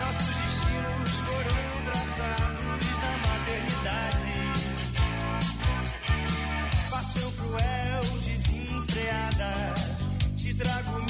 [0.00, 4.36] nossos destinos foram traçados na maternidade.
[6.90, 8.04] Paixão cruel,
[10.62, 11.01] trago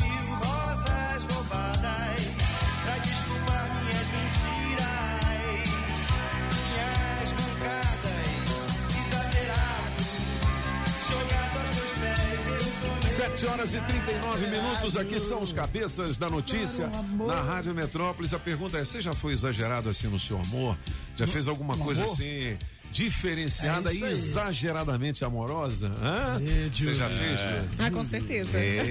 [13.22, 16.88] 7 horas e 39 minutos, aqui são os cabeças da notícia
[17.24, 18.34] na Rádio Metrópolis.
[18.34, 20.76] A pergunta é: você já foi exagerado assim no seu amor?
[21.16, 22.12] Já fez alguma no coisa amor?
[22.12, 22.56] assim
[22.90, 25.88] diferenciada É e exageradamente amorosa?
[26.02, 26.40] Hã?
[26.74, 27.68] Você já fez, Júlio?
[27.78, 28.58] Ah, com certeza.
[28.58, 28.84] É,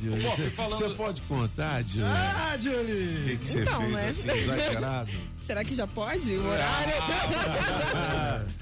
[0.00, 0.22] Júlio.
[0.22, 2.06] Pô, Você falando- você pode contar, Júlio?
[2.06, 3.24] Ah, O Julie!
[3.26, 4.08] que que você Então, fez né?
[4.08, 5.10] assim, exagerado?
[5.50, 6.94] Será que já pode o horário?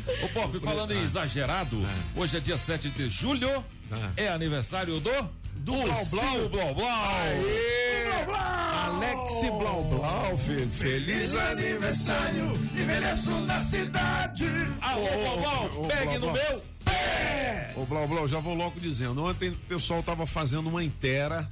[0.25, 3.63] Ô, Pop, falando em exagerado, hoje é dia 7 de julho,
[4.17, 5.11] é aniversário do.
[5.57, 6.89] Do Ursinho Blau Blau.
[8.87, 10.71] Alex Blau Blau, filho.
[10.71, 12.47] Feliz aniversário.
[12.73, 14.47] Envelheço na cidade!
[14.81, 16.65] Alô, Blau Blau, pegue no meu.
[17.77, 19.23] Ô, Blau Blau, já vou logo dizendo.
[19.23, 21.47] Ontem o pessoal tava fazendo uma inteira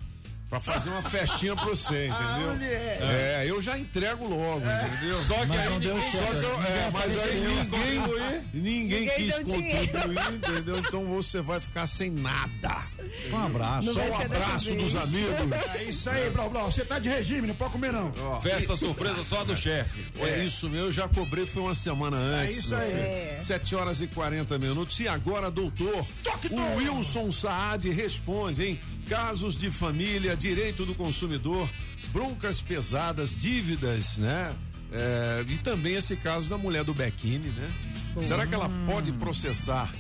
[0.48, 2.54] pra fazer uma festinha pra você, entendeu?
[2.54, 2.98] mulher.
[3.02, 5.16] É, eu já entrego logo, entendeu?
[5.22, 7.66] Só que Mas aí ninguém Só que eu- é, mas aí quis ninguém,
[8.00, 8.42] contribuir.
[8.54, 10.78] ninguém Ninguém quis contribuir, entendeu?
[10.78, 12.82] Então você vai ficar sem nada.
[13.32, 13.92] Um abraço.
[13.94, 15.74] Só dessa abraço dos amigos.
[15.76, 16.70] É isso aí, Blau Blau.
[16.70, 18.12] Você tá de regime, não pode comer não.
[18.40, 20.06] Festa surpresa só do chefe.
[20.20, 22.58] É isso meu, eu já cobrei, foi uma semana antes.
[22.58, 22.86] isso aí.
[22.94, 23.06] meu filho.
[23.38, 23.38] É.
[23.40, 24.98] 7 horas e 40 minutos.
[25.00, 26.06] E agora, doutor,
[26.50, 28.80] o Wilson Saad responde, hein?
[29.08, 31.68] Casos de família, direito do consumidor,
[32.12, 34.54] broncas pesadas, dívidas, né?
[34.92, 37.68] É, e também esse caso da mulher do Bequine, né?
[38.22, 39.92] Será que ela pode processar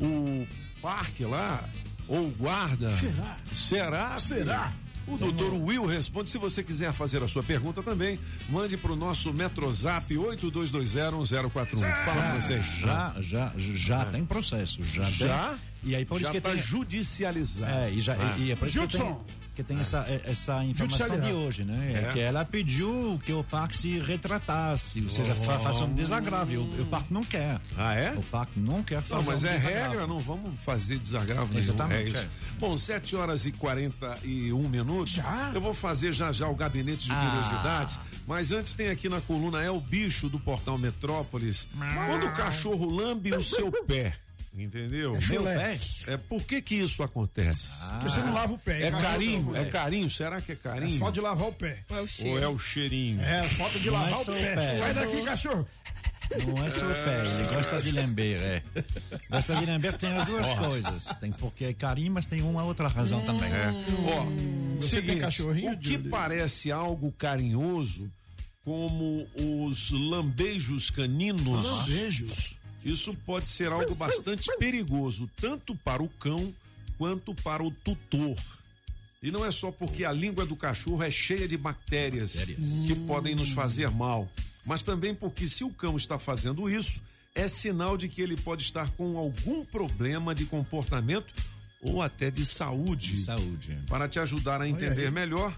[0.00, 0.46] o
[0.80, 1.68] parque lá?
[2.06, 2.90] Ou o guarda?
[2.90, 3.38] Será?
[3.52, 4.18] Será?
[4.18, 4.72] Será?
[5.06, 6.30] O doutor Will responde.
[6.30, 11.78] Se você quiser fazer a sua pergunta também, mande para o nosso Metrozap 82201041.
[11.78, 12.74] Fala, Já, francês.
[12.78, 14.82] Já, já, já tem processo.
[14.82, 15.02] Já?
[15.02, 15.48] Já?
[15.50, 15.73] Tem.
[15.84, 16.58] E aí por Já isso que tá tem.
[16.58, 17.72] judicializado.
[17.72, 18.34] É, e, já, Ah.
[18.38, 19.16] e, e é por isso que tem,
[19.54, 22.02] que tem essa, essa informação de hoje, né?
[22.08, 22.12] É.
[22.12, 26.52] Que ela pediu que o parque se retratasse, ou seja, fa- faça um desagravo.
[26.54, 27.60] O, o parque não quer.
[27.76, 28.12] Ah, é?
[28.12, 29.88] O parque não quer fazer Não, mas um é desagravo.
[29.90, 31.58] regra, não vamos fazer desagravo nenhum.
[31.58, 32.24] Exatamente, É isso.
[32.26, 32.58] é.
[32.58, 35.12] Bom, 7 horas e 41 minutos.
[35.14, 35.52] Já?
[35.54, 37.26] Eu vou fazer já já o gabinete de Ah.
[37.30, 37.98] curiosidades.
[38.26, 41.68] Mas antes tem aqui na coluna É o Bicho do Portal Metrópolis.
[42.08, 44.14] Quando o cachorro lambe o seu pé.
[44.56, 45.16] Entendeu?
[45.16, 45.76] É chulé.
[46.06, 47.70] É, por que que isso acontece?
[47.90, 48.82] Porque você não lava o pé.
[48.86, 49.56] É Cachorro, carinho?
[49.56, 49.64] É é.
[49.64, 50.10] carinho?
[50.10, 50.98] Será que é É carinho?
[50.98, 51.82] falta de lavar o pé.
[51.90, 52.38] É o Ou cheiro.
[52.42, 53.20] é o cheirinho?
[53.20, 54.54] É, falta de Não lavar é o pé.
[54.54, 54.78] pé.
[54.78, 55.66] Sai daqui, cachorro.
[56.46, 58.62] Não é só o pé, ele gosta de lamber, é.
[59.30, 60.56] Gosta de lamber, tem as duas Ó.
[60.56, 61.04] coisas.
[61.20, 63.52] Tem porque é carinho, mas tem uma outra razão também.
[63.52, 63.68] É.
[64.08, 64.24] Ó,
[64.80, 68.10] Você tem seguinte, cachorrinho, o que parece algo carinhoso,
[68.64, 69.26] como
[69.68, 72.56] os lambeijos caninos, Beijos.
[72.84, 76.54] Isso pode ser algo bastante perigoso, tanto para o cão
[76.98, 78.36] quanto para o tutor.
[79.22, 83.34] E não é só porque a língua do cachorro é cheia de bactérias, que podem
[83.34, 84.28] nos fazer mal,
[84.66, 87.00] mas também porque se o cão está fazendo isso,
[87.34, 91.34] é sinal de que ele pode estar com algum problema de comportamento
[91.80, 93.12] ou até de saúde.
[93.12, 93.78] De saúde.
[93.88, 95.56] Para te ajudar a entender melhor,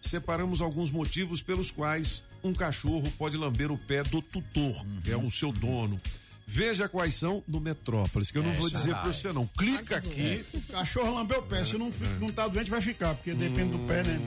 [0.00, 5.16] separamos alguns motivos pelos quais um cachorro pode lamber o pé do tutor, que é
[5.16, 6.00] o seu dono.
[6.46, 9.46] Veja quais são no Metrópolis, que eu não É, vou dizer para você não.
[9.46, 10.44] Clica aqui.
[10.70, 11.64] Cachorro lambeu o pé.
[11.64, 14.20] Se não, fi- não tá doente, vai ficar, porque depende do pé, né?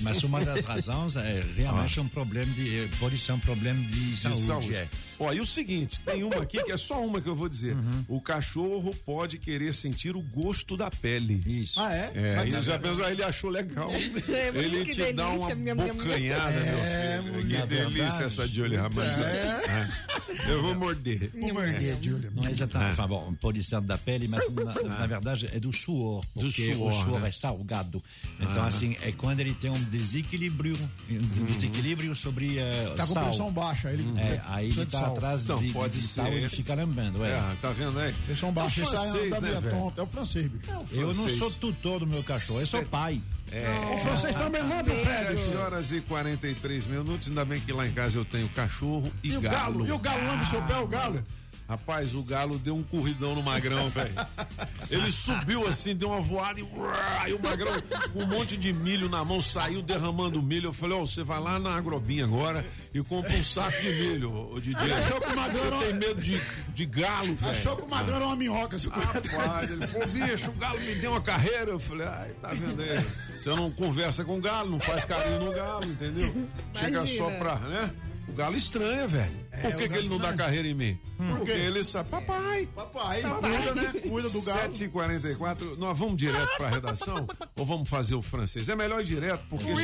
[0.00, 2.88] Mas uma das razões é realmente um problema de.
[2.98, 4.40] Pode ser um problema de De saúde.
[4.46, 4.74] saúde.
[4.74, 4.88] é.
[5.20, 7.76] Ó, e o seguinte, tem uma aqui que é só uma que eu vou dizer.
[8.08, 11.42] O cachorro pode querer sentir o gosto da pele.
[11.46, 11.78] Isso.
[11.78, 12.10] Ah, é?
[12.14, 13.90] É, ele ter- já pensou, ele achou legal.
[13.92, 17.46] ele que te dá uma delícia, minha, bocanhada, É, meu filho.
[17.48, 18.22] Que na delícia verdade.
[18.24, 19.14] essa Julie Ramaz.
[20.48, 21.30] Eu vou morder.
[21.38, 22.30] Vou morder, Júlio.
[22.34, 22.92] Não é exatamente.
[22.92, 26.24] Enfin, bom, pode ser da pele, mas na, na verdade é do suor.
[26.34, 27.28] Do suor, o suor né?
[27.28, 28.02] é salgado.
[28.38, 30.76] Então, assim, é quando ele tem um desequilíbrio,
[31.10, 33.24] um desequilíbrio sobre eh, Tá com sal.
[33.24, 33.90] pressão baixa.
[33.92, 35.09] Ele É, aí ele tá.
[35.12, 36.22] Atrás Então, de, de, pode de ser.
[36.22, 37.24] sal e fica lambendo.
[37.24, 37.30] É.
[37.30, 38.12] É, tá vendo aí?
[38.26, 38.80] Pressão baixa.
[38.80, 39.92] É o francês, né, velho?
[39.96, 40.70] É o francês, bicho.
[40.92, 41.38] Eu não francês.
[41.38, 43.20] sou tutor do meu cachorro, eu sou pai.
[43.94, 45.58] O francês também lambe o pé, 7 bicho.
[45.58, 47.28] horas e 43 minutos.
[47.28, 49.86] Ainda bem que lá em casa eu tenho cachorro e, E o galo?
[49.86, 51.24] E o galo lambe o seu pé, o galo?
[51.70, 54.12] Rapaz, o galo deu um corridão no magrão, velho.
[54.90, 57.72] Ele subiu assim, deu uma voada e, e o magrão
[58.12, 60.70] com um monte de milho na mão saiu derramando milho.
[60.70, 64.52] Eu falei, ó, você vai lá na Agrobinha agora e compra um saco de milho,
[64.52, 64.74] ô Didi.
[64.74, 66.42] Achou que o magrão Você tem medo de,
[66.74, 67.52] de galo, velho.
[67.52, 68.76] Achou que o magrão era uma minhoca.
[68.76, 71.70] seu Rapaz, ele falou, bicho, o galo me deu uma carreira.
[71.70, 73.06] Eu falei, ai, tá vendo aí?
[73.40, 76.48] Você não conversa com o galo, não faz carinho no galo, entendeu?
[76.74, 77.16] Chega Imagina.
[77.16, 77.90] só pra, né?
[78.30, 79.50] O galo estranha, velho.
[79.60, 80.96] Por que, que ele não dá carreira em mim?
[81.16, 81.58] Porque quê?
[81.58, 82.68] ele sabe, papai.
[82.74, 83.92] Papai, cuida, né?
[84.08, 84.72] Cuida do galo.
[84.72, 87.26] 7h44, nós vamos direto pra redação
[87.58, 88.68] ou vamos fazer o francês?
[88.68, 89.74] É melhor ir direto, porque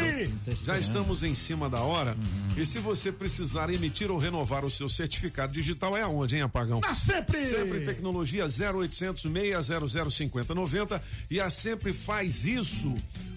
[0.46, 2.16] já, já estamos em cima da hora.
[2.56, 6.80] E se você precisar emitir ou renovar o seu certificado digital, é aonde, hein, Apagão?
[6.80, 7.36] Na Sempre!
[7.36, 12.94] Sempre Tecnologia 0800 600 5090 e a Sempre faz isso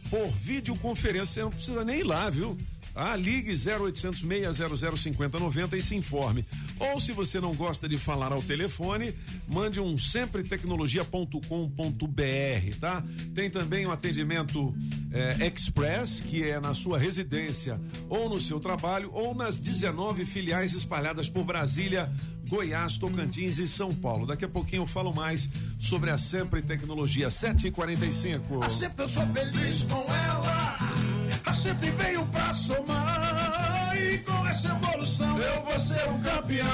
[0.10, 1.26] por videoconferência.
[1.26, 2.56] Você não precisa nem ir lá, viu?
[2.96, 6.46] Ah, ligue 0800 600 5090 e se informe.
[6.80, 9.14] Ou se você não gosta de falar ao telefone,
[9.48, 13.04] mande um sempretecnologia.com.br, tá?
[13.34, 14.74] Tem também o atendimento
[15.12, 20.74] eh, Express, que é na sua residência ou no seu trabalho, ou nas 19 filiais
[20.74, 22.12] espalhadas por Brasília,
[22.48, 24.26] Goiás, Tocantins e São Paulo.
[24.26, 28.66] Daqui a pouquinho eu falo mais sobre a Sempre Tecnologia 745.
[28.66, 31.19] A sempre eu sou feliz com ela.
[31.46, 33.94] A sempre veio pra somar.
[33.98, 36.68] E com essa evolução eu vou ser um campeão.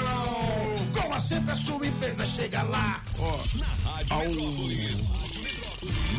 [0.94, 3.04] Com a sempre a sua empresa chega lá.
[3.56, 5.12] Na Rádio Metrópolis.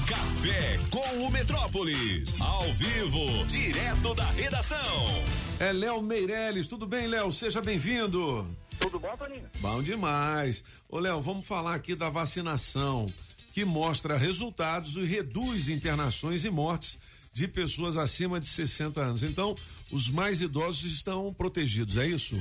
[0.08, 2.40] Café com o Metrópolis.
[2.40, 5.22] Ao vivo, direto da redação.
[5.58, 6.68] É Léo Meirelles.
[6.68, 7.32] Tudo bem, Léo?
[7.32, 8.46] Seja bem-vindo.
[8.78, 9.48] Tudo bom, Toninho?
[9.58, 10.62] Bom demais.
[10.88, 13.06] Ô, Léo, vamos falar aqui da vacinação.
[13.52, 16.98] que mostra resultados e reduz internações e mortes
[17.36, 19.22] de pessoas acima de 60 anos.
[19.22, 19.54] Então,
[19.92, 22.34] os mais idosos estão protegidos, é isso?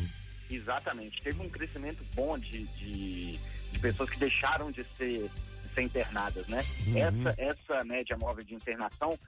[0.50, 1.22] Exatamente.
[1.22, 3.38] Teve um crescimento bom de, de,
[3.74, 6.64] de pessoas que deixaram de ser, de ser internadas, né?
[6.88, 6.98] Uhum.
[6.98, 9.20] Essa, essa média móvel de internação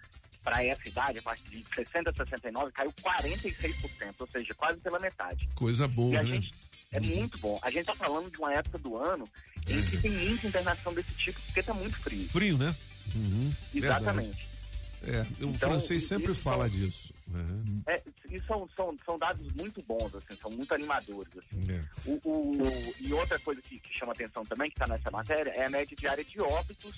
[0.42, 5.00] para essa idade, a partir de 60 a 69, caiu 46%, ou seja, quase pela
[5.00, 5.50] metade.
[5.54, 6.36] Coisa E boa, a né?
[6.36, 6.54] gente
[6.94, 7.60] é muito bom.
[7.62, 9.30] A gente tá falando de uma época do ano
[9.68, 12.26] em que tem muita internação desse tipo, porque tá muito frio.
[12.30, 12.74] Frio, né?
[13.14, 14.28] Uhum, Exatamente.
[14.30, 14.57] verdade.
[15.04, 17.14] É, o Então, francês sempre fala disso.
[17.34, 17.82] Uhum.
[17.88, 21.32] É, e são, são, são dados muito bons, assim, são muito animadores.
[21.38, 21.72] Assim.
[21.72, 21.82] É.
[22.06, 25.66] O, o- e outra coisa que, que chama atenção também, que está nessa matéria, é
[25.66, 26.96] a média diária de óbitos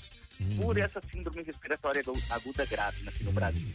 [0.56, 3.68] por essa síndrome respiratória agu- aguda grave aqui no Brasil.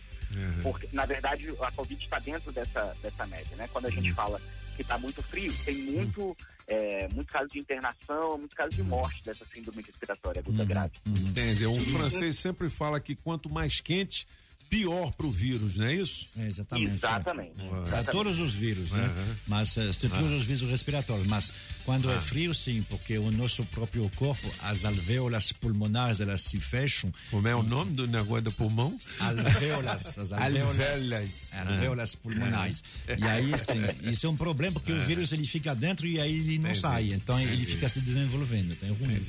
[0.63, 3.69] Porque, na verdade, a Covid está dentro dessa, dessa média, né?
[3.73, 4.41] Quando a gente fala
[4.75, 6.37] que está muito frio, tem muito,
[6.67, 10.93] é, muito caso de internação, muito caso de morte dessa síndrome respiratória aguda grave.
[11.07, 11.67] Entende?
[11.67, 14.27] Um francês sempre fala que quanto mais quente,
[14.69, 16.29] pior para o vírus, não é isso?
[16.37, 16.95] É, exatamente.
[16.95, 17.53] Exatamente.
[17.89, 19.05] Para todos os vírus, né?
[19.05, 19.35] Uhum.
[19.47, 20.37] Mas se todos Ah.
[20.37, 21.27] os vírus respiratórios.
[21.29, 21.53] Mas
[21.85, 22.15] quando Ah.
[22.15, 27.13] é frio, sim, porque o nosso próprio corpo, as alvéolas pulmonares, elas se fecham.
[27.31, 28.99] Como é o nome do negócio do pulmão?
[29.21, 31.55] Alvéolas, as alvéolas, Alvéolas.
[31.55, 32.83] alvéolas pulmonares.
[33.19, 36.33] E aí, sim, isso é um problema, porque o vírus ele fica dentro e aí
[36.35, 36.81] ele não Entendi.
[36.81, 37.13] sai.
[37.13, 37.67] Então ele Entendi.
[37.75, 38.73] fica se desenvolvendo.
[38.73, 39.21] Então é ruim.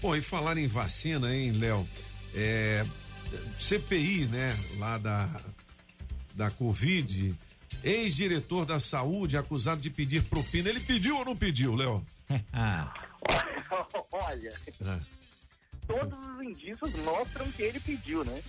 [0.00, 1.88] Bom, e falar em vacina, hein, Léo?
[2.34, 2.84] É,
[3.58, 5.40] CPI, né, lá da,
[6.34, 7.34] da Covid,
[7.82, 10.68] ex-diretor da saúde acusado de pedir propina.
[10.68, 12.04] Ele pediu ou não pediu, Léo?
[12.52, 12.92] ah.
[14.12, 14.48] Olha,
[14.80, 14.98] É.
[15.86, 18.42] todos os indícios mostram que ele pediu, né?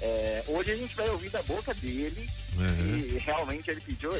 [0.00, 0.04] É.
[0.04, 2.28] É, hoje a gente vai ouvir da boca dele
[2.58, 2.98] Uhum.
[2.98, 4.10] e realmente ele pediu.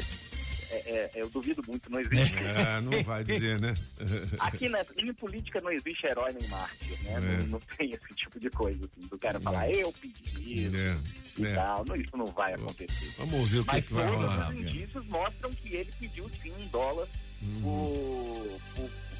[0.73, 2.33] É, é, eu duvido muito, não existe.
[2.41, 3.73] É, não vai dizer, né?
[4.39, 7.13] Aqui na, em política não existe herói nem mártir, né?
[7.13, 7.19] É.
[7.19, 10.97] Não, não tem esse tipo de coisa, assim, do cara falar, eu pedi isso É,
[11.37, 11.55] e é.
[11.55, 11.83] tal.
[11.85, 13.13] Não, isso não vai acontecer.
[13.17, 14.49] Vamos ouvir o que, Mas que vai todos rolar.
[14.49, 17.07] os indícios mostram que ele pediu sim um dólar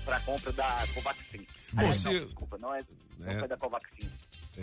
[0.05, 1.45] para compra da Covaxin.
[1.77, 2.81] Aliás, Você- não, desculpa, não, é,
[3.19, 3.47] não É.
[3.47, 4.09] da Covaxin.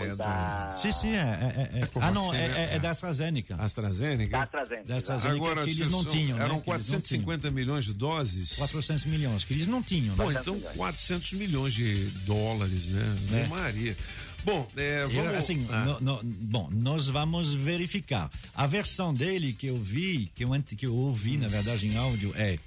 [0.05, 0.75] É da...
[0.77, 1.17] Sim, sim, é.
[1.17, 1.89] é, é, é.
[2.01, 3.57] ah, não, é, é, é da AstraZeneca.
[3.57, 4.31] AstraZeneca?
[4.31, 4.89] Da AstraZeneca.
[4.89, 6.37] Da AstraZeneca Agora, que eles não tinham.
[6.39, 8.57] né, Eram não 450 milhões de doses?
[8.57, 10.15] 400 milhões, que eles não tinham.
[10.17, 10.39] Bom, né?
[10.41, 11.95] então 400 milhões de
[12.27, 13.15] dólares, né?
[13.33, 13.41] É.
[13.41, 13.97] Ave Maria.
[14.45, 15.35] Bom, é, Eu, vamos...
[15.35, 15.85] assim, Ah.
[15.85, 18.31] no- no- bom, nós vamos verificar.
[18.55, 22.33] A versão dele que eu vi, que eu, que eu ouvi, na verdade, em áudio,
[22.37, 22.59] é,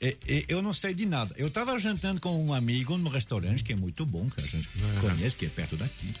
[0.00, 1.34] é- é- Eu não sei de nada.
[1.38, 4.68] Eu estava jantando com um amigo num restaurante que é muito bom, que a gente
[5.00, 6.14] conhece, que é perto daqui.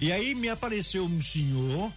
[0.00, 1.92] E aí me apareceu um senhor.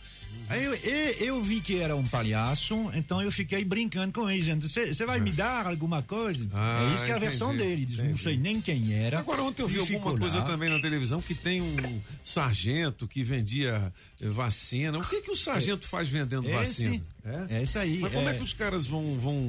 [0.47, 4.39] Aí eu, e- eu vi que era um palhaço, então eu fiquei brincando com ele,
[4.39, 6.47] dizendo: Você vai me dar alguma coisa?
[6.53, 7.85] Ah, é isso que é a versão entendi, dele.
[7.85, 9.19] Diz, não sei nem quem era.
[9.19, 10.45] Agora, ontem eu vi alguma coisa lá.
[10.45, 13.91] também na televisão que tem um sargento que vendia
[14.21, 14.97] vacina.
[14.99, 17.01] O que que o sargento faz vendendo Esse- vacina?
[17.49, 18.37] É isso aí, Mas como é, é.
[18.37, 19.17] que os caras vão.
[19.19, 19.45] vão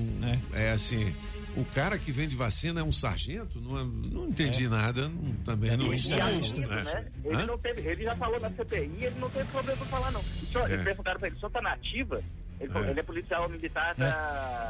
[0.52, 0.70] é.
[0.72, 1.14] assim.
[1.56, 3.60] O cara que vende vacina é um sargento?
[3.60, 4.68] Não, é- não entendi É.
[4.68, 5.08] nada.
[5.08, 5.86] não- também não.
[5.92, 7.10] E além disso, né?
[7.24, 10.22] Ele, não teve, ele já falou na CPI, ele não teve problema de falar, não.
[10.52, 10.72] Senhor, É.
[10.74, 12.22] Eles perguntaram pra ele, o senhor tá na ativa?
[12.60, 12.90] Ele falou, É.
[12.92, 14.10] ele é policial militar da,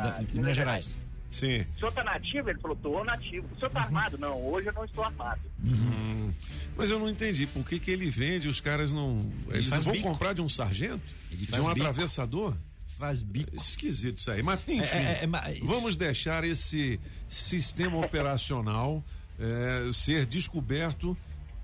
[0.01, 0.97] Da- de Minas Gerais.
[1.29, 1.61] Sim.
[1.77, 2.51] O senhor tá na ativa?
[2.51, 3.47] Ele falou, tô na ativa.
[3.55, 4.17] O senhor tá armado?
[4.19, 5.41] Não, hoje eu não estou armado.
[5.65, 6.31] Hum,
[6.77, 9.31] mas eu não entendi por que, que ele vende, os caras não.
[9.51, 10.09] Eles faz vão bico.
[10.09, 11.15] comprar de um sargento?
[11.31, 11.71] Ele de um bico.
[11.71, 12.57] atravessador?
[13.01, 13.57] Faz bico.
[13.57, 14.43] Esquisito isso aí.
[14.43, 19.03] Mas, enfim, É, é, é, mas- vamos deixar esse sistema operacional
[19.39, 21.17] eh, ser descoberto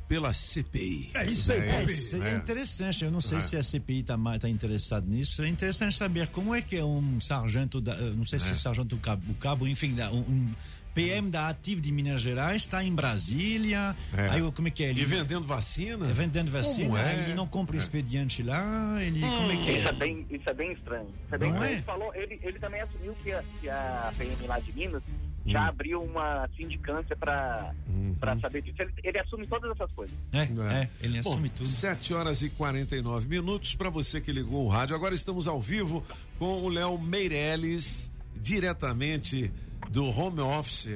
[0.08, 1.10] pela CPI.
[1.14, 3.04] É isso aí, é, seria interessante.
[3.04, 3.40] Eu não sei É.
[3.40, 5.32] se a CPI está tá interessada nisso.
[5.32, 8.52] Seria interessante saber como é que é um sargento, da, não sei se É.
[8.52, 10.48] é sargento do cabo, o cabo enfim, um
[10.96, 13.94] PM da Ativ de Minas Gerais está em Brasília.
[14.16, 14.30] É.
[14.30, 14.88] Aí como é que é?
[14.90, 16.08] Ele E vendendo vacina?
[16.08, 17.22] É, vendendo vacina, Como é?
[17.24, 19.78] ele não compra expediente lá, ele como é que é?
[19.80, 21.08] Isso é bem, isso é bem estranho.
[21.26, 21.72] Isso é bem Não estranho.
[21.72, 21.76] é?
[21.76, 25.02] Ele, falou, ele, ele também assumiu que a, que a PM lá de Minas
[25.46, 25.68] já Hum.
[25.68, 28.16] abriu uma sindicância para Uhum.
[28.18, 28.82] pra saber disso.
[28.82, 30.14] Ele, ele assume todas essas coisas.
[30.32, 31.64] É, é, ele Bom, assume tudo.
[31.66, 34.96] 7 horas e 49 minutos para você que ligou o rádio.
[34.96, 36.04] Agora estamos ao vivo
[36.38, 39.52] com o Léo Meirelles, diretamente
[39.90, 40.88] do home office.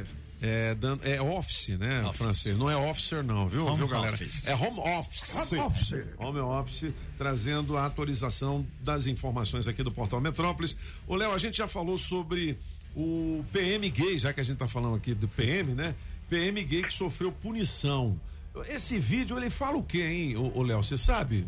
[0.43, 2.57] É, dando- é office, né, francês?
[2.57, 4.15] Não é officer, não, viu, Home viu, galera?
[4.15, 4.47] office.
[4.49, 5.53] É home office.
[5.53, 5.95] Home office.
[6.19, 10.75] Home office, trazendo a atualização das informações aqui do Portal Metrópolis.
[11.07, 12.59] Ô, Léo, a gente já falou sobre
[12.97, 15.95] o PM gay, já que a gente tá falando aqui do PM, né?
[16.31, 18.19] PM gay que sofreu punição.
[18.67, 20.83] Esse vídeo, ele fala o quê, hein, ô, ô, Léo?
[20.83, 21.47] Você sabe?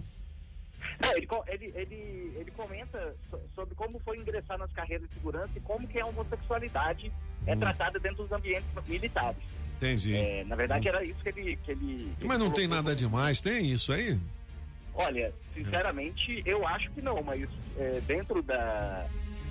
[1.02, 5.50] Não, ele, ele, ele, ele comenta so- sobre como foi ingressar nas carreiras de segurança
[5.56, 7.10] e como que a homossexualidade
[7.42, 7.44] Hum.
[7.46, 9.42] é tratada dentro dos ambientes militares.
[9.76, 10.14] Entendi.
[10.14, 11.56] É, na verdade, era isso que ele.
[11.56, 14.16] Que ele Mas não tem nada demais, tem isso aí?
[14.94, 17.48] Olha, sinceramente, eu acho que não, mas
[17.78, 19.08] é, dentro da,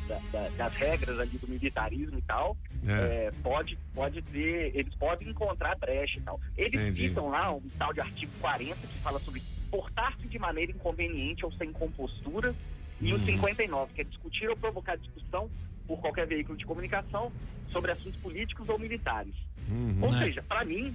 [0.07, 2.55] da- da- das regras ali do militarismo e tal,
[2.87, 3.25] É.
[3.27, 6.39] é, pode, pode ter, eles podem encontrar brecha e tal.
[6.55, 7.09] Eles Entendi.
[7.09, 9.41] citam lá um tal de artigo 40 que fala sobre
[9.71, 12.53] portar-se de maneira inconveniente ou sem compostura,
[12.99, 13.25] e o Uhum.
[13.25, 15.49] 59, que é discutir ou provocar discussão
[15.87, 17.31] por qualquer veículo de comunicação
[17.71, 19.33] sobre assuntos políticos ou militares.
[19.67, 19.97] Uhum.
[20.03, 20.23] Ou Né?
[20.25, 20.93] seja, para mim,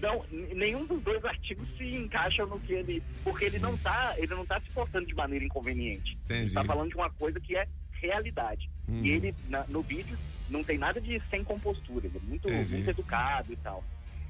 [0.00, 0.24] não,
[0.54, 3.02] nenhum dos dois artigos se encaixa no que ele.
[3.24, 6.16] Porque ele não tá, ele não tá se portando de maneira inconveniente.
[6.28, 6.54] Ele Entendi.
[6.54, 8.70] tá falando de uma coisa que é realidade.
[8.88, 9.00] Hum.
[9.02, 10.16] E ele, na- no vídeo,
[10.48, 12.76] não tem nada de sem compostura, ele é muito, Entendi.
[12.76, 13.82] muito educado e tal.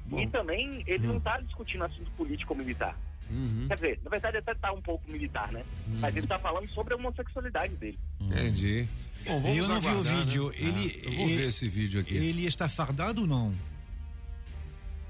[0.05, 0.19] Bom.
[0.19, 1.13] E também ele Hum.
[1.13, 2.97] não tá discutindo assunto político ou militar.
[3.29, 3.65] Uhum.
[3.67, 5.63] Quer dizer, na verdade até tá um pouco militar, né?
[5.99, 7.99] Mas ele tá falando sobre a homossexualidade dele.
[8.19, 8.87] Entendi.
[9.25, 10.49] Bom, vamos eu não vi o aguardar, vídeo.
[10.49, 10.55] né?
[10.57, 12.15] Ele, Ah, eu vou ele- ver esse vídeo aqui.
[12.15, 13.53] Ele está fardado ou não?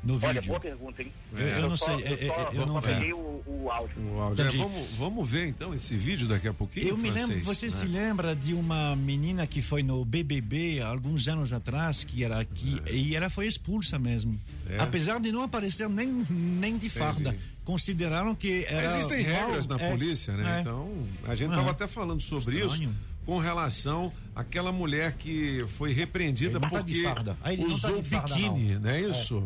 [0.02, 0.48] No Olha, vídeo.
[0.48, 1.12] boa pergunta, hein?
[1.34, 2.88] Eu- eu não só- sei, Eu, é- só, é- eu não vi.
[2.88, 4.02] peguei o, o áudio.
[4.02, 4.46] O áudio.
[4.46, 7.66] É, vamos, vamos ver então esse vídeo daqui a pouquinho, Eu me francês, lembro, você
[7.66, 7.72] né?
[7.72, 12.40] se lembra de uma menina que foi no BBB há alguns anos atrás, que era
[12.40, 14.40] aqui, e ela foi expulsa mesmo.
[14.70, 14.80] É.
[14.80, 17.36] Apesar de não aparecer nem, nem de farda.
[17.70, 18.86] Consideraram que era.
[18.98, 20.58] Existem igual- regras na é, polícia, né?
[20.58, 20.62] é.
[20.62, 20.92] Então,
[21.28, 22.90] a gente estava até falando sobre Estranho.
[22.90, 22.96] isso
[23.28, 27.28] com relação àquela mulher que foi repreendida tá porque tá
[27.68, 28.82] usou farda, biquíni, não.
[28.82, 29.08] não é É.
[29.08, 29.44] isso?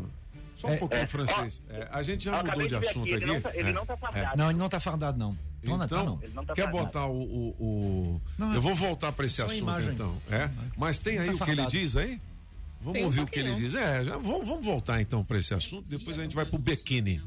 [0.56, 0.78] Só um É.
[0.78, 1.08] pouquinho É.
[1.08, 1.62] francês.
[1.70, 3.24] É, a gente já Eu mudou de assunto aqui, aqui.
[3.26, 3.74] ele não tá- ele É.
[3.74, 4.38] não tá fardado.
[4.38, 5.38] Não, ele não está fardado, não.
[5.62, 6.20] Então, tá, Então, não.
[6.24, 6.86] Ele não tá quer fardado.
[6.86, 7.22] botar o.
[7.22, 9.94] o- o- Não, eu vou voltar para esse assunto imagem.
[9.94, 10.16] então.
[10.30, 10.50] É?
[10.78, 12.22] Mas tem Não aí tá o que ele diz aí?
[12.80, 13.74] Vamos Tem um ouvir o que ele diz.
[13.76, 15.88] É, já, vamos, vamos voltar então para esse assunto.
[15.88, 17.22] Depois a gente vai pro biquíni.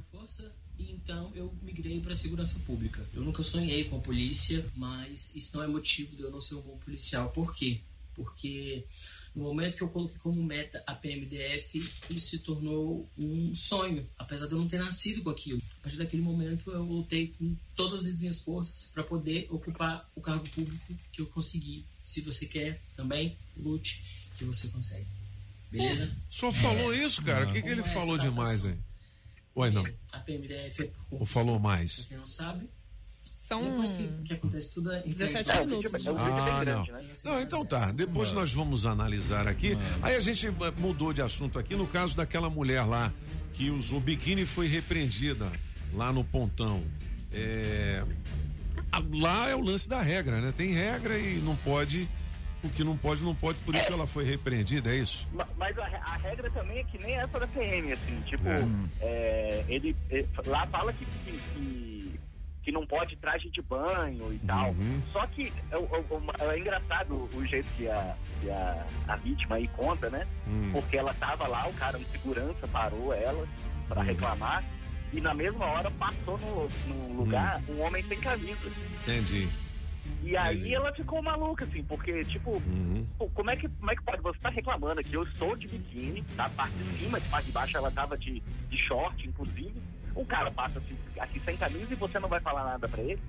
[1.06, 3.08] Então eu migrei para segurança pública.
[3.14, 6.56] Eu nunca sonhei com a polícia, mas isso não é motivo de eu não ser
[6.56, 7.30] um bom policial.
[7.30, 7.80] Por quê?
[8.12, 8.84] Porque
[9.32, 11.78] no momento que eu coloquei como meta a PMDF,
[12.10, 15.62] isso se tornou um sonho, apesar de eu não ter nascido com aquilo.
[15.78, 20.20] A partir daquele momento eu lutei com todas as minhas forças para poder ocupar o
[20.20, 21.84] cargo público que eu consegui.
[22.02, 24.02] Se você quer também, lute
[24.36, 25.06] que você consegue.
[25.70, 26.10] Beleza?
[26.28, 27.48] Só falou isso, cara.
[27.48, 28.76] O que, que ele é falou demais aí?
[29.56, 29.84] Oi, não.
[30.12, 32.06] A PMDF é por Ou falou Pra mais?
[32.08, 32.68] quem não sabe,
[33.38, 35.66] São depois que, que acontece tudo é 17 entregue.
[35.66, 35.94] minutos.
[35.94, 36.84] É Ah, não.
[36.86, 37.10] né?
[37.24, 37.90] Não, então tá.
[37.92, 39.76] Depois nós vamos analisar aqui.
[40.02, 43.12] Aí a gente eh, mudou de assunto aqui no caso daquela mulher lá
[43.54, 45.50] que usou biquíni e foi repreendida
[45.94, 46.84] lá no pontão.
[47.32, 48.04] É,
[49.12, 50.52] Lá é o lance da regra, né?
[50.56, 52.08] Tem regra e não pode.
[52.66, 55.28] O que não pode, não pode, por isso ela foi repreendida, é isso?
[55.32, 58.60] Ma- Mas a, a regra também é que nem essa da PM, assim, tipo, É.
[59.00, 62.20] é, ele, é, lá fala que, que, que,
[62.64, 64.70] que não pode traje de banho e tal.
[64.70, 65.00] Uhum.
[65.12, 70.10] Só que é, é engraçado o jeito que a, que a, a vítima aí conta,
[70.10, 70.26] né?
[70.48, 70.70] Hum.
[70.72, 73.46] Porque ela tava lá, o cara, um segurança, parou ela
[73.88, 74.06] pra Uhum.
[74.06, 74.64] reclamar.
[75.12, 77.74] E na mesma hora passou no, no lugar Hum.
[77.76, 78.68] um homem sem camisa.
[79.02, 79.48] Entendi.
[80.22, 83.06] E aí ela ficou maluca, assim, porque, tipo, Uhum.
[83.18, 84.20] pô, como é, que, como é que pode?
[84.22, 87.52] Você tá reclamando aqui, eu estou de biquíni, da parte de cima, de parte de
[87.52, 89.74] baixo ela tava de, de short, inclusive.
[90.14, 93.20] O cara passa assim, aqui sem camisa e você não vai falar nada pra ele.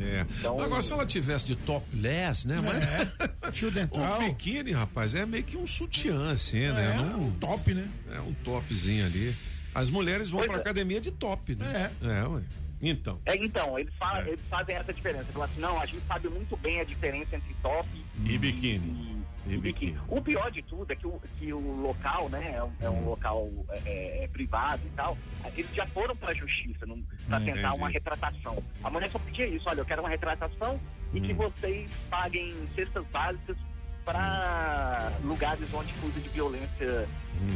[0.00, 0.26] É.
[0.38, 2.58] Então- Agora, se ela tivesse de topless, né?
[2.62, 3.54] Mas...
[3.54, 4.20] Fio dental.
[4.20, 6.90] O biquíni, rapaz, é meio que um sutiã, assim, né?
[6.94, 7.88] É, Não- um top, né?
[8.10, 9.34] É um topzinho ali.
[9.74, 10.60] As mulheres vão Pois pra é.
[10.62, 11.92] academia de top, né?
[12.02, 12.06] É.
[12.20, 12.42] É, ué.
[12.80, 13.18] Então.
[13.24, 15.24] É, então, eles, fa eles fazem essa diferença.
[15.32, 17.88] Falam assim, não, a gente sabe muito bem a diferença entre top
[18.24, 19.16] E biquíni.
[19.46, 19.92] E, e biquíni.
[19.92, 19.98] biquíni.
[20.08, 23.04] O pior de tudo é que o, que o local, né, é um, é um
[23.04, 23.48] local
[23.84, 25.16] é, é, privado e tal,
[25.56, 27.78] eles já foram pra justiça num- pra Hum, tentar entendi.
[27.78, 28.62] uma retratação.
[28.84, 30.78] A mulher só pedia isso, olha, eu quero uma retratação
[31.14, 31.36] e que Hum.
[31.36, 33.56] vocês paguem cestas básicas
[34.04, 37.08] para lugares onde usa de violência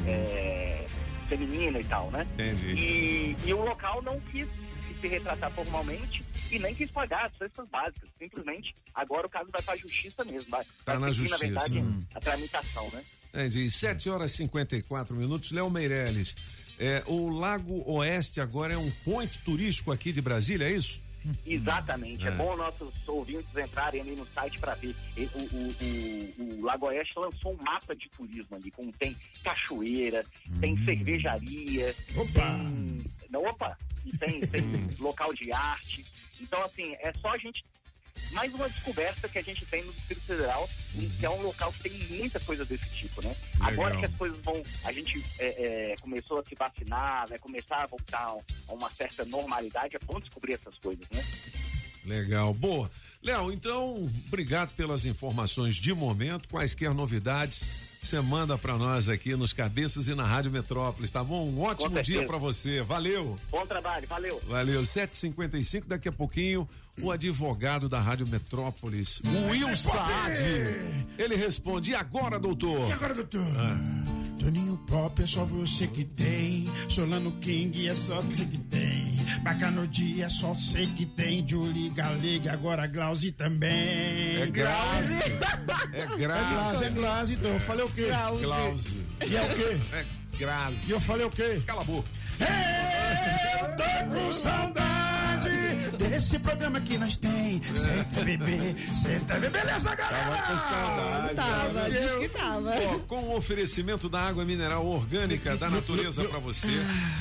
[0.06, 0.86] é,
[1.28, 2.26] feminina e tal, né?
[2.34, 2.66] Entendi.
[2.72, 4.48] E, e o local não quis
[5.00, 8.08] se retratar formalmente e nem quis pagar as cestas básicas.
[8.18, 10.50] Simplesmente, agora o caso vai para a justiça mesmo.
[10.50, 11.46] Vai, Tá vai na justiça.
[11.46, 12.02] Na verdade, Hum.
[12.14, 13.02] a tramitação, né?
[13.32, 13.70] Entendi.
[13.70, 15.52] 7 horas e 54 minutos.
[15.52, 16.34] Léo Meirelles.
[16.78, 21.00] É, o Lago Oeste agora é um ponto turístico aqui de Brasília, é isso?
[21.46, 22.24] Exatamente.
[22.24, 22.28] É.
[22.28, 22.30] É.
[22.30, 24.94] bom nossos ouvintes entrarem ali no site para ver.
[25.34, 25.74] O, o,
[26.38, 30.24] o, o Lago Oeste lançou um mapa de turismo ali, com tem cachoeira,
[30.60, 30.84] tem Hum.
[30.86, 31.94] cervejaria,
[32.32, 33.04] tem.
[33.30, 33.76] Não, opa!
[34.04, 34.88] E tem, tem Hum.
[34.98, 36.04] local de arte.
[36.40, 37.64] Então, assim, é só a gente.
[38.32, 40.68] Mais uma descoberta que a gente tem no Distrito Federal,
[41.18, 43.34] que é um local que tem muita coisa desse tipo, né?
[43.60, 44.00] Agora Legal.
[44.00, 44.62] que as coisas vão.
[44.84, 48.34] A gente é, é, começou a se vacinar, vai começar a voltar
[48.68, 51.22] a uma certa normalidade, é bom descobrir essas coisas, né?
[52.04, 52.52] Legal.
[52.54, 52.90] Boa.
[53.22, 56.48] Léo, então, obrigado pelas informações de momento.
[56.48, 57.68] Quaisquer novidades,
[58.02, 61.46] você manda pra nós aqui nos Cabeças e na Rádio Metrópolis, tá bom?
[61.46, 62.80] Um ótimo dia pra você.
[62.82, 63.36] Valeu.
[63.50, 64.40] Bom trabalho, valeu.
[64.48, 64.80] Valeu.
[64.80, 66.66] 7h55, daqui a pouquinho,
[67.02, 70.40] o advogado da Rádio Metrópolis, o Will Saad.
[71.18, 72.88] Ele responde: E agora, doutor?
[72.88, 73.44] E agora, doutor?
[74.38, 76.66] Toninho Pop é só você que tem.
[76.88, 79.10] Solano King é só você que tem.
[79.42, 81.46] Bacano Dia é só você que tem.
[81.46, 84.40] Julie Galega, agora Glauzi também.
[84.40, 85.22] É Grazi.
[85.92, 86.84] É É Glaze, Grazi.
[86.84, 87.50] é Glaze, então.
[87.50, 88.08] Eu falei o quê?
[88.40, 89.00] Glauzi.
[89.28, 89.80] E é o quê?
[89.92, 90.04] É
[90.38, 90.88] Grazi.
[90.88, 91.60] E eu falei o quê?
[91.66, 92.08] Cala a boca.
[92.40, 95.19] Eu tô com saudade
[95.90, 97.60] desse programa que nós tem.
[97.74, 99.60] Senta, bebê, senta, bebê.
[99.60, 100.36] Beleza, galera?
[100.36, 101.34] Tava com saudade.
[101.34, 102.70] Tava, diz que tava.
[102.70, 106.70] Ó, com o oferecimento da água mineral orgânica da natureza pra você,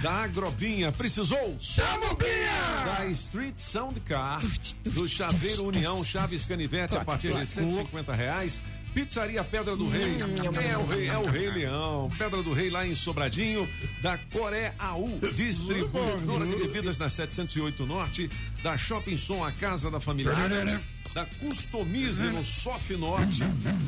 [0.01, 1.57] da Agrobinha, precisou?
[1.59, 2.85] Chama o Binha!
[2.85, 4.41] Da Street Sound Car,
[4.83, 8.61] do Chaveiro União Chaves Canivete a partir de 150 reais.
[8.93, 10.17] Pizzaria Pedra do Rei.
[10.69, 12.09] É o Rei, é o Rei Leão.
[12.17, 13.67] Pedra do Rei lá em Sobradinho.
[14.01, 18.29] Da Coré AU, distribuidora de bebidas na 708 Norte.
[18.63, 20.79] Da Shopping Som, a casa da família Adams.
[21.13, 23.43] Da Customize no Sof Norte.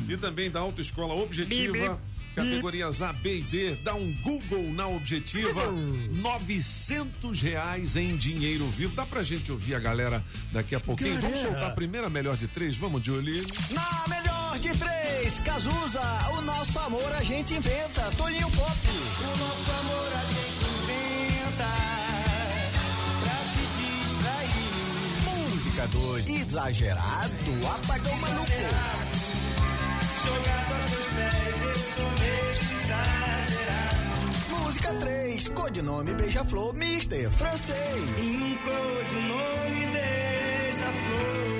[0.08, 2.00] E também da Autoescola Objetiva.
[2.34, 5.70] Categorias A, B e D, dá um Google na objetiva,
[6.12, 8.96] 900 reais em dinheiro vivo.
[8.96, 11.20] Dá pra gente ouvir a galera daqui a pouquinho.
[11.20, 12.76] Vamos soltar a primeira melhor de três?
[12.76, 13.44] Vamos, Julie?
[13.70, 16.02] Na melhor de três, Cazuza,
[16.36, 18.02] o nosso amor a gente inventa.
[18.16, 18.76] Toninho Pop.
[19.20, 21.68] O nosso amor a gente inventa.
[23.22, 23.64] Pra te
[24.04, 24.50] distrair.
[25.24, 28.52] Música 2, exagerado, apagão maluco.
[30.24, 34.30] Jogado aos teus pés, eu sou mesmo exagerado.
[34.64, 37.78] Música 3, codinome Beija-Flor, Mister Francês.
[38.20, 41.51] Um codinome Beija-Flor.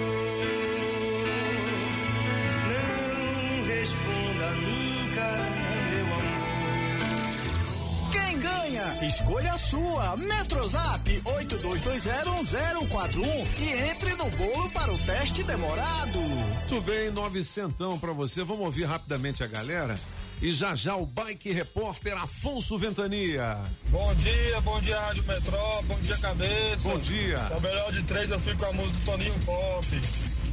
[8.32, 9.06] Quem ganha?
[9.06, 10.16] Escolha a sua.
[10.16, 16.18] Metrozap 82201041 e entre no bolo para o teste demorado.
[16.18, 18.42] Muito bem, novecentão pra você.
[18.42, 20.00] Vamos ouvir rapidamente a galera.
[20.40, 23.58] E já já o Bike Repórter Afonso Ventania.
[23.90, 26.88] Bom dia, bom dia Rádio Metró, bom dia cabeça.
[26.88, 27.36] Bom dia.
[27.36, 29.86] É o melhor de três, eu fui com a música do Toninho Pop.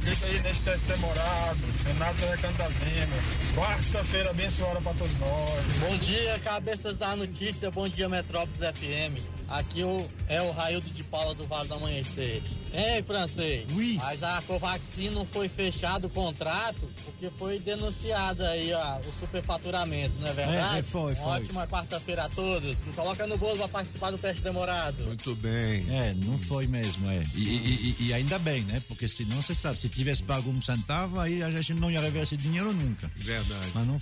[0.02, 2.80] Fica aí nesse teste demorado, Renato Recanto das.
[3.54, 5.78] Quarta-feira abençoada pra todos nós.
[5.80, 7.70] Bom dia, cabeças da notícia.
[7.70, 9.39] Bom dia, Metrópolis FM.
[9.50, 12.40] Aqui o, é o Raildo de Paula do Vale do Amanhecer.
[12.72, 13.66] Ei, francês.
[13.96, 20.14] Mas a Covaxin não foi fechado o contrato porque foi denunciado aí ó, o superfaturamento,
[20.20, 20.76] não é verdade?
[20.76, 21.26] É, é, foi, foi.
[21.26, 22.78] ótima quarta-feira a todos.
[22.78, 25.02] Me coloca no bolo pra participar do teste demorado.
[25.04, 25.84] Muito bem.
[25.90, 27.20] É, não foi mesmo, é.
[27.34, 28.80] E, e- e- e ainda bem, né?
[28.86, 32.22] Porque senão você sabe, se tivesse pago um centavo, aí a gente não ia rever
[32.22, 33.10] esse dinheiro nunca.
[33.16, 33.66] Verdade.
[33.74, 34.00] Mas não.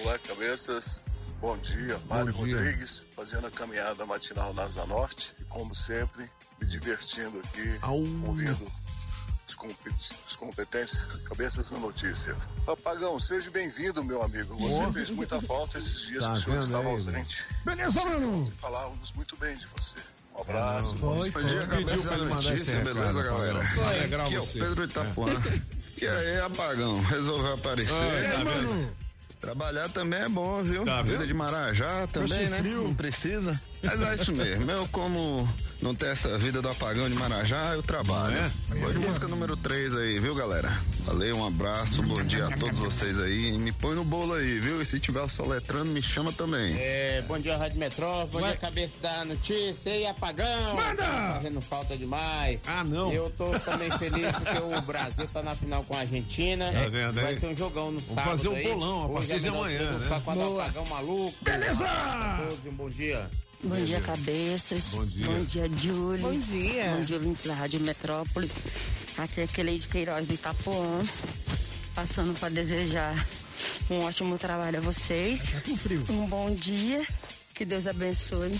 [0.00, 1.00] Olá, cabeças.
[1.40, 2.56] Bom dia, Mário Bom dia.
[2.56, 6.28] Rodrigues, fazendo a caminhada matinal na Asa Norte e, como sempre,
[6.60, 7.78] me divertindo aqui,
[8.26, 8.66] ouvindo
[9.46, 12.34] os, compet- os competentes cabeças da notícia.
[12.66, 14.56] Apagão, seja bem-vindo, meu amigo.
[14.56, 14.92] Você Boa.
[14.92, 17.44] fez muita falta esses dias Tá que o senhor estava ausente.
[17.64, 18.52] Beleza, mano?
[18.60, 19.98] Falávamos muito bem de você.
[20.36, 20.96] Um abraço.
[20.96, 21.44] Foi, bom foi.
[21.44, 23.62] dia, Pediu cabeça pra ele da mandar esse beleza, galera?
[23.76, 24.58] Vai alegrar Aqui é o você.
[24.58, 25.28] Pedro Itapuã.
[26.00, 27.92] E aí, apagão, resolveu aparecer?
[27.92, 29.07] Ah, tá?
[29.40, 30.84] Trabalhar também é bom, viu?
[30.84, 32.58] Tá Vida de Marajá também, né?
[32.58, 32.84] frio.
[32.84, 33.60] Não precisa.
[33.82, 34.70] Mas é isso mesmo.
[34.70, 35.48] Eu, como
[35.80, 38.36] não tenho essa vida do apagão de Marajá, eu trabalho.
[38.36, 38.50] é?
[38.80, 40.80] Vou de música número 3 aí, viu, galera?
[41.04, 43.48] Valeu, um abraço, bom dia a todos vocês aí.
[43.54, 44.82] E me põe no bolo aí, viu?
[44.82, 46.76] E se tiver soletrando, me chama também.
[46.78, 50.74] É, bom dia, Rádio Metrópole, bom dia, cabeça da notícia e apagão.
[50.74, 51.04] Manda!
[51.04, 52.60] Tá fazendo falta demais.
[52.66, 53.12] Ah, não.
[53.12, 56.70] Eu tô também feliz porque o Brasil tá na final com a Argentina.
[56.72, 57.38] Tá vendo Vai aí?
[57.38, 58.62] ser um jogão no Vamos sábado fazer o aí.
[58.64, 60.04] bolão a Hoje partir é de amanhã, né?
[60.04, 60.62] ficar com a do Boa.
[60.64, 61.34] apagão maluco.
[61.42, 61.84] Beleza!
[61.84, 63.30] Um a todos um bom dia.
[63.62, 64.94] Bom dia, cabeças.
[64.94, 65.26] Bom dia.
[65.26, 66.22] Bom dia, Júlio.
[66.22, 66.94] Bom dia.
[66.96, 68.54] Bom dia, ouvintes da Rádio Metrópolis.
[69.16, 71.04] Aqui é aquele de Queiroz do Itapuã.
[71.92, 73.14] Passando para desejar
[73.90, 75.54] um ótimo trabalho a vocês.
[75.64, 76.04] com frio.
[76.08, 77.04] Um bom dia.
[77.52, 78.56] Que Deus abençoe.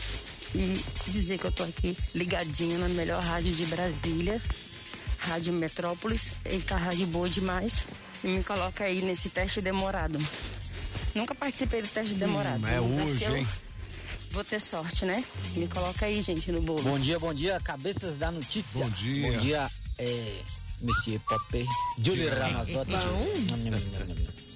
[0.53, 4.43] E dizer que eu tô aqui ligadinho na melhor rádio de Brasília.
[5.19, 6.33] Rádio Metrópolis.
[6.45, 7.85] Eita, rádio boa demais.
[8.25, 10.19] E me coloca aí nesse teste demorado.
[11.15, 12.67] Nunca participei do teste demorado.
[12.67, 13.47] é Vamos ver hoje, hein?
[14.31, 15.25] Vou ter sorte, né?
[15.57, 16.83] Me coloca aí, gente, no bolo.
[16.83, 18.83] Bom dia, bom dia, cabeças da notícia.
[18.83, 19.31] Bom dia.
[19.33, 20.33] Bom dia, é,
[20.81, 21.67] Monsieur Popper.
[22.03, 22.93] Julie Ramazotti.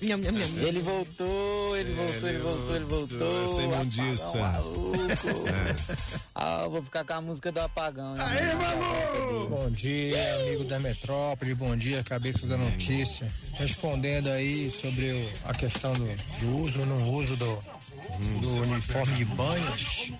[0.03, 3.45] Ele voltou, ele voltou, ele voltou, ele voltou.
[3.45, 4.39] Essa imundiça.
[4.39, 6.13] É.
[6.35, 8.17] Ah, eu vou ficar com a música do apagão.
[8.17, 8.23] hein?
[8.23, 9.49] Aê, Manu!
[9.51, 13.31] Bom dia, amigo da Metrópole, bom dia, cabeça da notícia.
[13.53, 16.05] Respondendo aí sobre o- a questão do,
[16.41, 17.59] do uso ou não uso do,
[18.41, 20.13] do uniforme de banhos,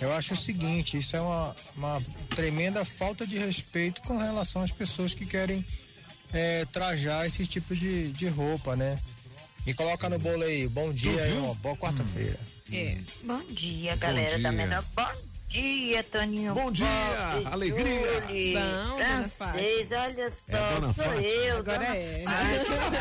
[0.00, 4.72] eu acho o seguinte, isso é uma, uma tremenda falta de respeito com relação às
[4.72, 5.64] pessoas que querem
[6.32, 8.98] é, trajar esse tipo de, de roupa, né?
[9.66, 12.38] E coloca no bolo aí, bom dia e uma boa quarta-feira.
[12.72, 12.98] É.
[13.24, 14.52] Bom dia, galera da dia.
[14.52, 14.84] menor.
[14.94, 15.10] Bom
[15.48, 16.54] dia, Toninho.
[16.54, 16.86] Bom dia,
[17.34, 18.22] Pop, alegria.
[18.22, 21.22] Julie, Bom, dona francês, olha só, É, dona sou Fátima.
[21.22, 21.58] eu.
[21.58, 22.24] Agora dona é.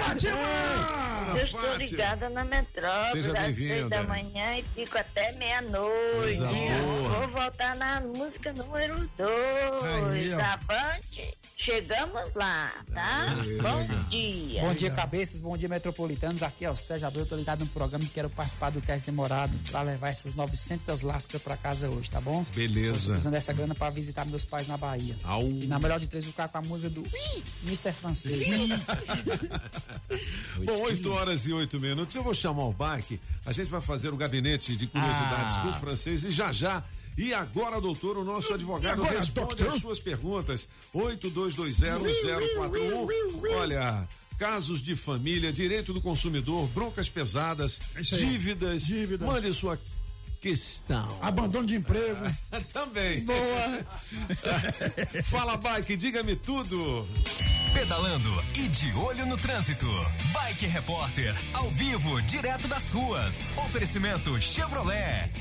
[0.04, 0.36] Fátima.
[1.30, 6.40] Eu estou ligada na metrópole Seja às seis da manhã e fico até meia-noite.
[6.40, 10.34] Vou voltar na música número dois.
[10.34, 13.26] Avante, chegamos lá, tá?
[13.62, 14.62] Bom dia.
[14.62, 15.40] Bom dia, cabeças.
[15.42, 16.44] Bom dia, metropolitanos.
[16.44, 17.26] Aqui é o Sérgio Abreu.
[17.26, 21.42] Tô ligado no programa e quero participar do teste demorado para levar essas 900 lascas
[21.42, 22.44] para casa hoje, tá bom?
[22.44, 23.18] Tô Beleza.
[23.18, 25.16] usando essa grana para visitar meus pais na Bahia.
[25.24, 25.42] Au.
[25.42, 27.04] E na melhor de três, vou ficar com a música do
[27.66, 27.94] Mr.
[27.94, 28.48] Francês.
[30.64, 32.16] Bom, 8 horas e 8 minutos.
[32.16, 33.20] Eu vou chamar o Bike.
[33.46, 35.62] A gente vai fazer o gabinete de curiosidades Ah.
[35.62, 36.84] do francês e já já.
[37.18, 39.68] E agora, doutor, o nosso advogado agora, responde doutor?
[39.74, 40.68] as suas perguntas.
[40.94, 43.08] 82201041.
[43.58, 44.08] Olha,
[44.38, 48.04] casos de família, direito do consumidor, broncas pesadas, aí.
[48.04, 48.86] dívidas.
[48.86, 49.28] Dívidas.
[49.28, 49.80] Mande sua
[50.46, 51.08] questão.
[51.24, 52.24] Abandono de emprego.
[52.72, 53.22] Também.
[53.22, 53.86] Boa.
[55.26, 57.08] Fala, Bike, diga-me tudo.
[57.74, 59.88] Pedalando e de olho no trânsito.
[60.32, 63.56] Bike Repórter, ao vivo, direto das ruas.
[63.58, 65.32] Oferecimento Chevrolet.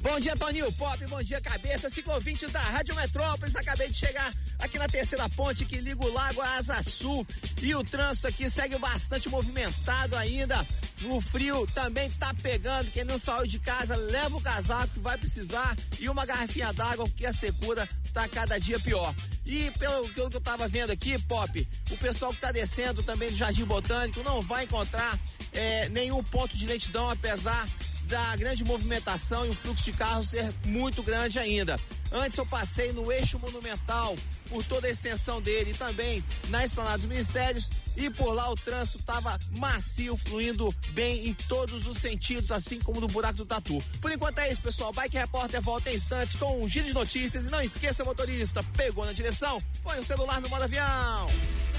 [0.00, 3.56] Bom dia, Toninho Pop, bom dia, cabeça, ciclovintes da Rádio Metrópolis.
[3.56, 7.26] Acabei de chegar aqui na terceira ponte que liga o Lago a Asa Sul
[7.60, 10.64] e o trânsito aqui segue bastante movimentado ainda.
[11.04, 12.92] O frio também tá pegando.
[12.92, 17.04] Quem não saiu de casa, leva o casaco que vai precisar e uma garrafinha d'água,
[17.06, 19.12] porque a secura tá cada dia pior.
[19.44, 23.36] E pelo que eu tava vendo aqui, Pop, o pessoal que tá descendo também do
[23.36, 25.18] Jardim Botânico não vai encontrar
[25.52, 27.66] eh, nenhum ponto de lentidão, apesar
[28.08, 31.78] da grande movimentação e o fluxo de carros ser muito grande ainda.
[32.10, 34.16] Antes eu passei no eixo monumental
[34.48, 38.54] por toda a extensão dele e também na esplanada dos ministérios e por lá o
[38.54, 43.82] trânsito estava macio, fluindo bem em todos os sentidos, assim como no buraco do Tatu.
[44.00, 44.90] Por enquanto é isso, pessoal.
[44.92, 49.04] Bike Repórter volta em instantes com um giro de notícias e não esqueça, motorista, pegou
[49.04, 51.28] na direção, põe o celular no modo avião.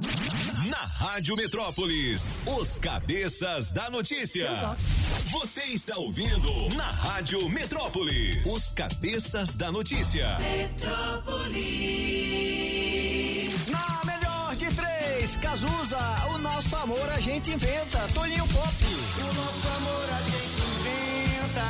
[0.00, 4.48] Na Rádio Metrópolis, os cabeças da notícia.
[5.30, 10.38] Você está ouvindo na Rádio Metrópolis, os cabeças da notícia.
[13.68, 15.98] Na melhor de três, Cazuza,
[16.34, 17.98] o nosso amor a gente inventa.
[18.14, 18.74] Toninho Pop.
[19.18, 21.66] O nosso amor a gente inventa.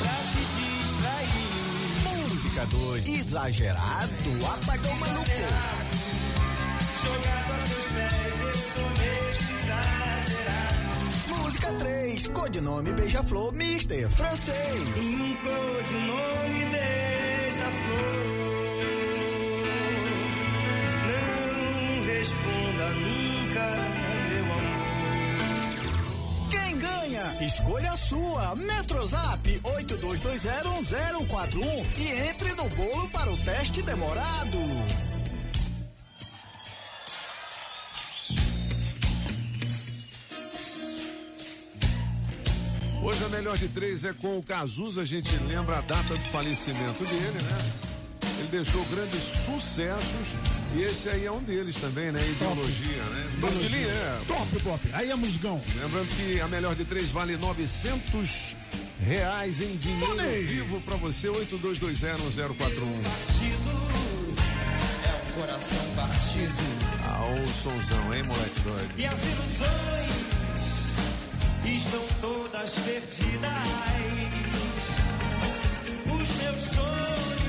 [0.00, 0.42] Pra te
[0.82, 2.28] distrair.
[2.28, 3.08] Música 2.
[3.08, 4.12] Exagerado,
[4.52, 6.01] apagão maluco.
[7.02, 11.02] Jogado aos teus pés, eu tô mesmo exagerado.
[11.42, 14.98] Música 3, codinome Beija-Flor, Mister Francês.
[14.98, 18.22] Um codinome Beija-Flor.
[21.08, 23.66] Não responda nunca,
[24.28, 24.82] meu amor.
[26.50, 27.24] Quem ganha?
[27.44, 28.54] Escolha a sua.
[28.54, 34.58] Metrozap 82201041 e entre no bolo para o teste demorado.
[43.42, 47.38] Melhor de três é com o Cazuza, a gente lembra a data do falecimento dele,
[47.42, 47.58] né?
[48.38, 50.28] Ele deixou grandes sucessos
[50.76, 52.20] e esse aí é um deles também, né?
[52.24, 53.38] Ideologia, né?
[53.40, 54.22] Top de linha, é.
[54.28, 54.88] Top, Pop.
[54.92, 55.60] Aí é musgão.
[55.74, 58.56] Lembrando que a melhor de três vale 900
[59.04, 62.86] reais em dinheiro vivo pra você, 82201041.
[65.04, 66.52] É coração batido.
[67.06, 68.92] Ah, o sonzão, hein, moleque doido?
[68.96, 70.31] E as ilusões
[71.64, 73.52] estão todas perdidas.
[76.06, 77.41] Os meus sonhos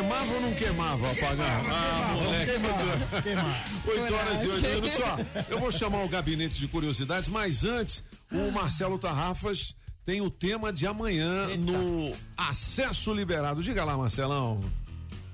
[0.00, 1.68] queimava ou não queimava, apagava?
[1.70, 2.50] Ah, moleque.
[2.52, 3.56] Queimava, queimava.
[3.86, 5.00] 8 horas e oito minutos.
[5.00, 5.18] Ó,
[5.50, 9.74] eu vou chamar o gabinete de curiosidades, mas antes, o Marcelo Tarrafas
[10.10, 13.62] tem o tema de amanhã no Acesso Liberado.
[13.62, 14.58] Diga lá, Marcelão.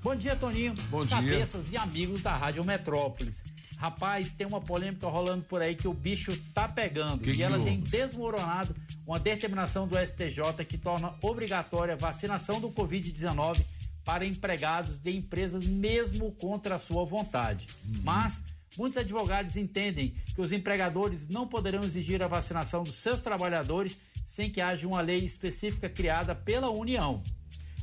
[0.03, 0.75] Bom dia, Toninho.
[0.91, 1.17] Bom dia.
[1.17, 3.41] Cabeças e amigos da Rádio Metrópolis.
[3.79, 7.23] Rapaz, tem uma polêmica rolando por aí que o bicho tá pegando.
[7.23, 8.75] Que e que ela tem desmoronado
[9.07, 13.65] uma determinação do STJ que torna obrigatória a vacinação do Covid-19
[14.05, 17.65] para empregados de empresas mesmo contra a sua vontade.
[18.03, 18.43] Mas
[18.77, 23.97] muitos advogados entendem que os empregadores não poderão exigir a vacinação dos seus trabalhadores
[24.37, 27.23] sem que haja uma lei específica criada pela União.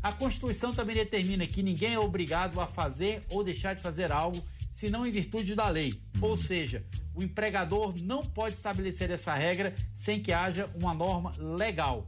[0.00, 4.40] A Constituição também determina que ninguém é obrigado a fazer ou deixar de fazer algo
[4.72, 5.92] senão em virtude da lei.
[6.20, 12.06] Ou seja, o empregador não pode estabelecer essa regra sem que haja uma norma legal.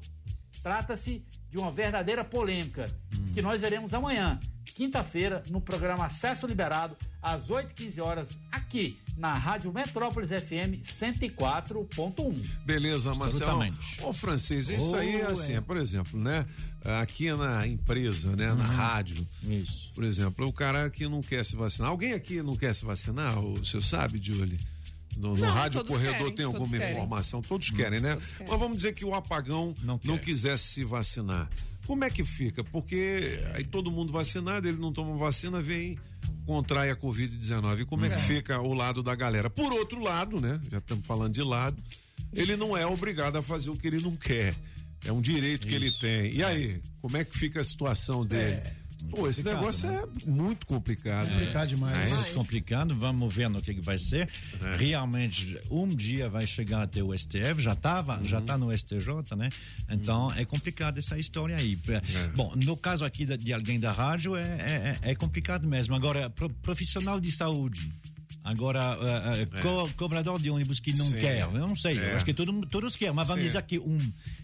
[0.67, 2.87] Trata-se de uma verdadeira polêmica
[3.33, 9.73] que nós veremos amanhã, quinta-feira, no programa Acesso Liberado, às 8h15 horas, aqui na Rádio
[9.73, 12.51] Metrópolis FM 104.1.
[12.65, 13.63] Beleza, Marcelo.
[14.03, 15.61] Ô, francês, isso aí é assim, é.
[15.61, 16.45] por exemplo, né?
[17.01, 18.53] Aqui na empresa, né?
[18.53, 19.25] Na rádio.
[19.45, 19.93] Isso.
[19.95, 21.93] Por exemplo, o cara que não quer se vacinar.
[21.93, 23.39] Alguém aqui não quer se vacinar?
[23.39, 24.59] O senhor sabe, Julie?
[25.17, 26.93] No, no Não, rádio corredor querem, tem alguma querem.
[26.93, 27.41] informação?
[27.41, 28.15] Todos querem, né?
[28.15, 28.47] Todos querem.
[28.51, 31.49] Mas vamos dizer que o apagão não, quisesse se vacinar.
[31.87, 32.63] Como é que fica?
[32.65, 35.99] Porque aí todo mundo vacinado, ele não toma vacina, vem,
[36.45, 37.81] contrai a Covid-19.
[37.81, 39.49] E como é que fica o lado da galera?
[39.49, 40.61] Por outro lado, né?
[40.71, 41.83] Já estamos falando de lado,
[42.33, 44.55] ele não é obrigado a fazer o que ele não quer.
[45.05, 46.33] É um direito que ele tem.
[46.35, 48.61] E aí, como é que fica a situação dele?
[49.11, 50.03] Pô, esse negócio né?
[50.27, 51.29] é muito complicado.
[51.29, 52.11] Complicado demais.
[52.13, 54.29] É muito complicado, vamos ver no que, que vai ser.
[54.79, 59.49] Realmente, um dia vai chegar até o STF, já estava, já está no STJ, né?
[59.89, 61.79] Então é complicado essa história aí.
[62.35, 65.95] Bom, no caso aqui de, de alguém da rádio é, é, é- é complicado mesmo.
[65.95, 67.91] Agora, pro- profissional de saúde.
[68.45, 68.97] Agora,
[69.35, 71.17] eh, eh, co- cobrador de ônibus que não Sim.
[71.19, 72.13] quer, eu não sei, É.
[72.13, 73.49] eu acho que todo, todos querem, mas vamos Sim.
[73.49, 73.99] dizer que um.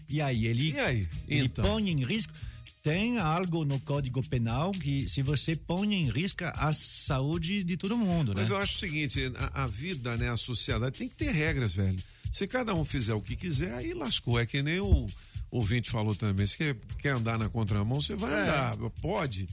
[0.09, 1.07] E aí, ele, E aí?
[1.27, 1.63] ele Então?
[1.65, 2.33] põe em risco.
[2.81, 7.97] Tem algo no Código Penal que, se você põe em risco a saúde de todo
[7.97, 8.55] mundo, Mas né?
[8.55, 9.19] eu acho o seguinte,
[9.53, 11.97] a, a vida, né, a sociedade tem que ter regras, velho.
[12.31, 14.39] Se cada um fizer o que quiser, aí lascou.
[14.39, 15.05] É que nem o
[15.51, 16.45] ouvinte falou também.
[16.47, 18.41] Se quer, quer andar na contramão, você vai É.
[18.43, 18.77] andar.
[19.01, 19.47] Pode.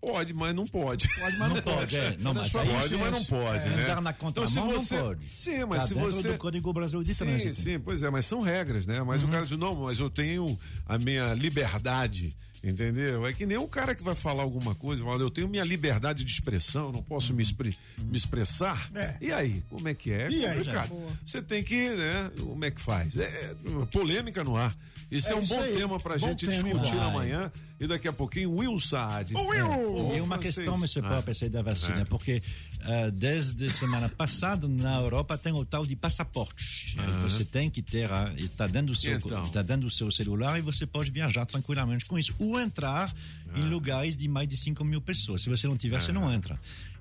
[0.00, 1.06] Pode, mas não pode.
[1.08, 2.16] Pode, mas não, pode, é.
[2.20, 3.24] Não, mas aí pode, mas não é.
[3.24, 3.82] pode, né?
[3.84, 4.96] Andar na Então, não se você...
[4.98, 5.26] pode.
[5.36, 6.32] Sim, mas Tá se você...
[6.32, 7.54] do Código Brasileiro de sim, Trânsito.
[7.54, 9.02] sim, pois é, mas são regras, né?
[9.02, 12.34] Mas o cara diz, não, mas eu tenho a minha liberdade,
[12.64, 13.26] entendeu?
[13.26, 16.24] É que nem o cara que vai falar alguma coisa, fala, eu tenho minha liberdade
[16.24, 18.90] de expressão, não posso me, expre- me expressar.
[18.94, 19.16] É.
[19.20, 20.22] E aí, como é que é?
[20.28, 20.56] É E aí?
[20.58, 20.92] complicado.
[21.26, 22.30] Você tem que, né?
[22.40, 23.16] Como é que faz?
[23.18, 23.54] É
[23.92, 24.74] polêmica no ar.
[25.10, 25.72] Isso é, É um bom aí.
[25.74, 27.06] tema pra Bom gente tema, discutir vai.
[27.08, 27.52] amanhã.
[27.80, 29.34] E daqui a pouquinho, Will Saad.
[29.34, 30.14] Ô, Will!
[30.14, 30.54] E uma francês.
[30.56, 31.00] questão, Mr.
[31.02, 31.16] Ah.
[31.16, 32.04] Pop, essa aí da vacina, É.
[32.04, 32.42] porque
[32.82, 36.96] ah, desde semana passada na Europa tem o tal de passaporte.
[37.22, 39.42] Você tem que ter, está dentro, do seu- Então.
[39.48, 42.34] tá dentro do seu celular e você pode viajar tranquilamente com isso.
[42.38, 43.12] Ou entrar
[43.56, 45.42] em lugares de mais de 5 mil pessoas.
[45.42, 46.60] Se você não tiver, você não entra.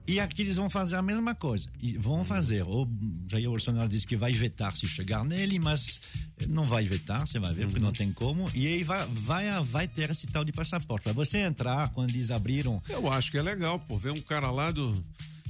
[0.09, 1.69] E aqui eles vão fazer a mesma coisa.
[1.79, 2.63] E vão fazer.
[2.63, 2.87] O
[3.27, 6.01] Jair Bolsonaro disse que vai vetar se chegar nele, mas
[6.47, 8.49] não vai vetar, você vai ver, porque não tem como.
[8.55, 11.03] E aí vai, vai, vai ter esse tal de passaporte.
[11.03, 14.49] Para você entrar, quando eles abriram Eu acho que é legal, pô, ver um cara
[14.49, 14.91] lá do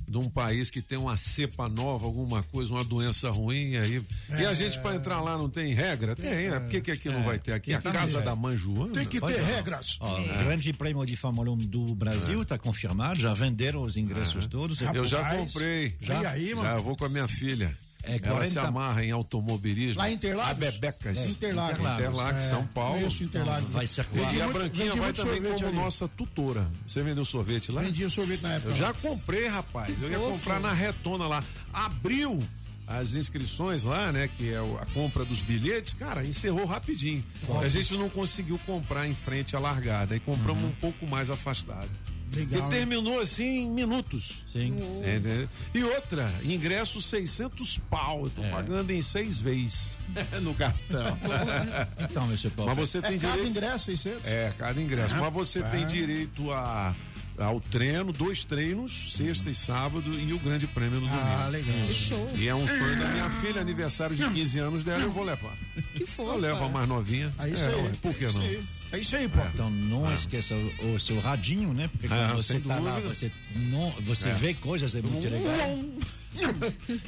[0.09, 4.01] de um país que tem uma cepa nova, alguma coisa, uma doença ruim, aí.
[4.39, 6.15] E a gente para entrar lá não tem regra?
[6.15, 6.59] Tem, né?
[6.59, 7.53] Por que, que aqui não vai ter?
[7.53, 8.93] Aqui é a casa da mãe Joana.
[8.93, 9.45] Tem que ter não.
[9.45, 9.97] regras.
[9.99, 14.47] Ó, O Grande Prêmio de Fórmula 1 do Brasil está confirmado, já venderam os ingressos
[14.47, 14.81] todos.
[14.81, 15.95] Eu já comprei.
[16.01, 16.67] e aí, mano?
[16.67, 17.71] Já vou com a minha filha.
[18.09, 20.01] É Ela se 40 amarra em automobilismo.
[20.01, 20.51] Lá em Interlagos?
[20.51, 21.17] A Bebecas.
[21.27, 21.79] É, Interlagos.
[21.79, 22.95] Interlagos, É, São Paulo.
[22.97, 23.69] conheço Interlagos.
[23.69, 24.05] Vai ser
[24.35, 25.75] E a Branquinha vendi vai também como ali.
[25.75, 26.69] nossa tutora.
[26.87, 27.81] Você vendeu sorvete lá?
[27.81, 28.71] Vendia sorvete na época.
[28.71, 30.01] Eu já comprei, rapaz.
[30.01, 31.43] Eu ia comprar na retona lá.
[31.71, 32.41] Abriu
[32.87, 34.27] as inscrições lá, né?
[34.35, 37.23] Que é a compra dos bilhetes, cara, encerrou rapidinho.
[37.61, 40.15] A gente não conseguiu comprar em frente à largada.
[40.15, 41.89] E compramos um pouco mais afastado.
[42.33, 42.69] Legal, e hein?
[42.69, 44.43] terminou assim em minutos.
[44.51, 44.75] Sim.
[45.03, 45.47] É, né?
[45.73, 48.25] E outra, ingresso 600 pau.
[48.25, 49.97] Eu tô pagando em seis vezes
[50.41, 51.17] no cartão.
[51.99, 52.71] Então, meu senhor Paulo.
[52.75, 53.49] Mas você É tem cada direito.
[53.51, 54.25] ingresso, 600?
[54.25, 55.15] É, cada ingresso.
[55.15, 56.95] Ah, Mas você tem direito a,
[57.39, 61.25] ao treino, dois treinos, sexta e sábado, e o grande prêmio no domingo.
[61.25, 61.87] Ah, legal.
[61.87, 62.31] Que show.
[62.35, 65.55] E é um sonho da minha filha, aniversário de 15 anos dela, eu vou levar.
[65.95, 66.31] Que fofa.
[66.33, 67.33] Eu levo a mais novinha.
[67.39, 67.89] É isso É, aí.
[68.01, 68.41] Por que É não?
[68.41, 68.63] aí.
[68.91, 69.39] É isso aí, pô.
[69.53, 71.87] Então não esqueça o, o seu radinho, né?
[71.89, 73.13] Porque quando Ah, você sem tá lá, dúvida.
[73.15, 73.31] você,
[73.69, 74.33] não, você É.
[74.33, 75.79] vê coisas, é muito legal.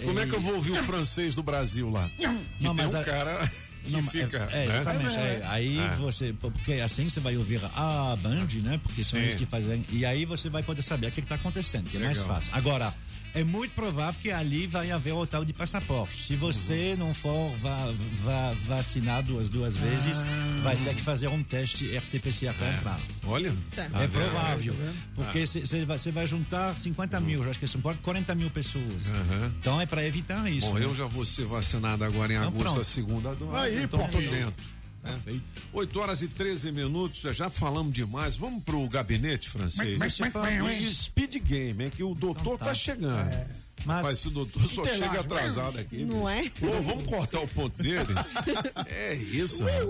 [0.04, 2.10] Como é que eu vou ouvir o francês do Brasil lá?
[2.18, 3.52] Que Não, tem mas um a- cara
[3.84, 4.48] que Não, fica.
[4.52, 4.76] É, é, né?
[4.82, 5.18] exatamente.
[5.18, 5.42] é.
[5.46, 5.96] aí É.
[5.96, 6.34] você.
[6.34, 8.80] Porque assim você vai ouvir a Band, né?
[8.84, 9.26] Porque são Sim.
[9.26, 9.86] eles que fazem.
[9.90, 12.36] E aí você vai poder saber o que está acontecendo, que é mais Legal.
[12.36, 12.52] fácil.
[12.56, 12.94] Agora.
[13.34, 16.16] É muito provável que ali vai haver o tal de passaporte.
[16.16, 17.08] Se você Uhum.
[17.08, 20.60] não for va, va- vacinado as duas vezes, Ah.
[20.64, 23.00] vai ter que fazer um teste RT-PCR entrar.
[23.26, 23.54] Olha.
[23.78, 24.12] É Tá vendo?
[24.12, 24.74] provável.
[24.74, 24.94] Tá?
[25.16, 25.46] Porque Ah.
[25.46, 29.14] você vai, cê vai juntar 50 mil, acho que são 40 mil pessoas.
[29.60, 30.68] Então é para evitar isso.
[30.68, 30.86] Bom, né?
[30.86, 32.82] eu já vou ser vacinado agora em Então, agosto, pronto.
[32.82, 33.58] a segunda dose.
[33.58, 34.81] Aí, então tô dentro.
[35.04, 35.42] Né?
[35.74, 38.36] 8 horas e 13 minutos, já falamos demais.
[38.36, 39.98] Vamos pro gabinete francês.
[39.98, 42.74] Mas- mas- speed game, é que o doutor tá.
[42.74, 43.52] chegando.
[43.84, 46.06] Mas- Mas se o doutor só chega atrasado aqui.
[46.06, 46.44] Não é?
[46.62, 48.14] Ô, vamos cortar o ponto dele?
[48.86, 49.64] é isso.
[49.64, 49.90] rapaz.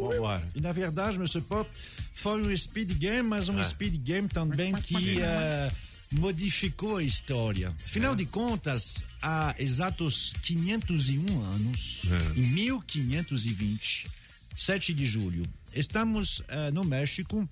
[0.00, 0.48] Vambora.
[0.54, 1.40] E na verdade, Mr.
[1.42, 1.70] Pop,
[2.14, 3.64] foi um speed game, mas um Ah.
[3.64, 5.70] speed game também que eh,
[6.10, 7.68] modificou a história.
[7.84, 12.02] Afinal de contas, há exatos 501 anos,
[12.36, 14.08] em 1520,
[14.54, 17.48] 7 de julho, estamos eh, no México,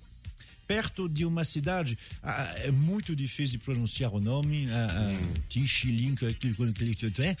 [0.67, 5.13] perto de uma cidade, ah, é muito difícil de pronunciar o nome, ah,
[5.47, 6.33] que- que-
[6.73, 7.37] que- que-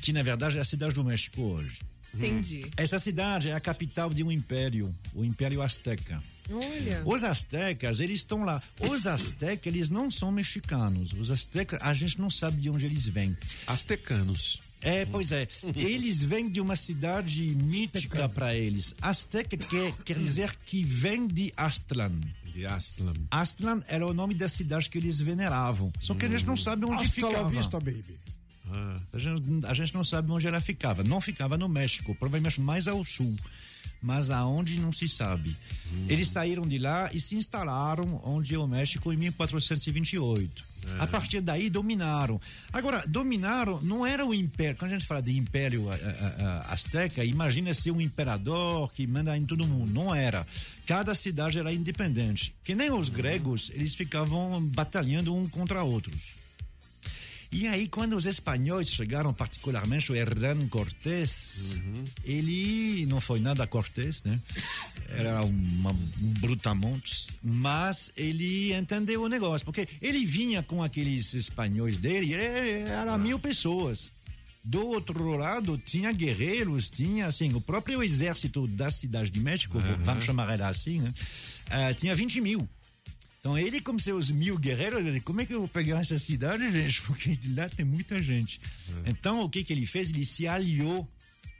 [0.00, 1.78] que na verdade é a cidade do México hoje.
[2.14, 2.64] Entendi.
[2.76, 6.22] Essa cidade é a capital de um império, o Império Azteca.
[6.50, 7.02] Olha.
[7.04, 8.62] Os astecas, eles estão lá.
[8.80, 11.12] Os astecas, eles não são mexicanos.
[11.12, 13.36] Os astecas, a gente não sabe de onde eles vêm.
[13.66, 14.60] Astecanos.
[14.80, 15.48] É, pois é.
[15.74, 18.94] Eles vêm de uma cidade mítica para eles.
[19.00, 22.12] Azteca quer, quer dizer que vem de Aztlan.
[22.44, 23.14] De Aztlan.
[23.30, 25.92] Aztlan era o nome da cidade que eles veneravam.
[25.98, 27.48] Só que a gente não sabe onde Hasta ficava.
[27.48, 28.16] vista, baby.
[29.12, 31.02] A gente, a gente não sabe onde ela ficava.
[31.02, 33.36] Não ficava no México, provavelmente mais ao sul.
[34.00, 35.56] Mas aonde não se sabe.
[36.08, 40.76] Eles saíram de lá e se instalaram onde é o México em 1428.
[40.86, 41.02] É.
[41.02, 42.40] A partir daí dominaram.
[42.72, 44.76] Agora, dominaram não era o império.
[44.76, 49.06] Quando a gente fala de império eh, eh, eh, azteca, imagina ser um imperador que
[49.06, 49.90] manda em todo mundo.
[49.90, 50.46] Não era.
[50.86, 52.54] Cada cidade era independente.
[52.62, 56.35] Que nem os gregos, eles ficavam batalhando um contra outros.
[57.56, 61.80] E aí, quando os espanhóis chegaram, particularmente o Hernán Cortés,
[62.22, 64.38] ele não foi nada Cortés, né?
[65.08, 71.96] Era uma, um brutamontes, mas ele entendeu o negócio, porque ele vinha com aqueles espanhóis
[71.96, 74.10] dele, era mil pessoas.
[74.62, 80.24] Do outro lado, tinha guerreiros, tinha assim, o próprio exército da cidade de México, vamos
[80.24, 81.14] chamar ela assim, né?
[81.70, 82.68] Ah, tinha 20 mil.
[83.46, 86.68] Então ele, como seus mil guerreiros, ele como é que eu vou pegar essa cidade,
[86.72, 87.00] gente?
[87.06, 88.60] Porque lá tem muita gente.
[89.06, 90.10] Então o que, que ele fez?
[90.10, 91.08] Ele se aliou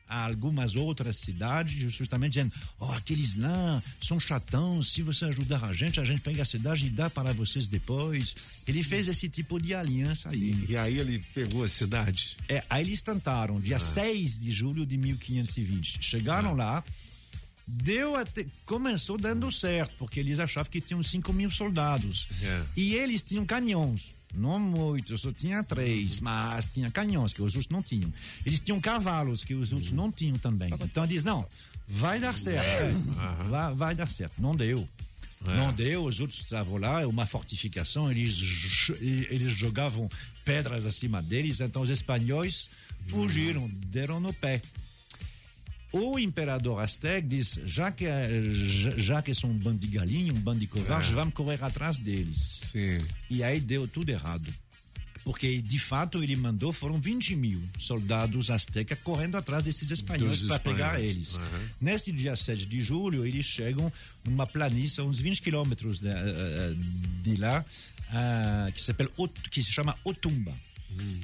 [0.09, 5.73] a algumas outras cidades, justamente dizendo: oh, aqueles lá são chatões, se você ajudar a
[5.73, 8.35] gente, a gente pega a cidade e dá para vocês depois.
[8.67, 10.65] Ele fez esse tipo de aliança aí.
[10.69, 12.37] E aí ele pegou a cidade?
[12.49, 15.99] É, aí eles tentaram, dia 6 de julho de 1520.
[16.01, 16.83] Chegaram lá,
[17.67, 22.29] deu até, começou dando certo, porque eles achavam que tinham 5 mil soldados.
[22.43, 22.65] É.
[22.77, 24.15] E eles tinham canhões.
[24.35, 28.13] Não muitos, só tinha três, mas tinha canhões que os outros não tinham.
[28.45, 30.73] Eles tinham cavalos que os outros não tinham também.
[30.81, 31.47] Então diz não,
[31.89, 32.99] vai dar certo,
[33.49, 34.35] vai, vai dar certo.
[34.39, 34.87] Não deu.
[35.41, 40.11] Não deu, os outros estavam lá, uma fortificação, eles, eles jogavam
[40.45, 42.69] pedras acima deles, então os espanhóis
[43.07, 44.61] fugiram, deram no pé.
[45.97, 48.05] O imperador Aztec diz: já que,
[48.53, 51.15] já, já que são um bando de galinha, um bando de covardes, É.
[51.15, 52.61] vamos correr atrás deles.
[52.65, 52.99] Sim.
[53.31, 54.53] E aí deu tudo errado.
[55.25, 60.61] Porque, de fato, ele mandou, foram 20 mil soldados aztecas correndo atrás desses espanhóis para
[60.61, 61.37] pegar eles.
[61.37, 61.69] Aham.
[61.81, 63.93] Nesse dia 7 de julho, eles chegam
[64.25, 66.77] numa planície, uns 20 quilômetros de, eh,
[67.25, 67.65] de lá,
[68.11, 70.53] ah, que, se chama que se chama Otumba.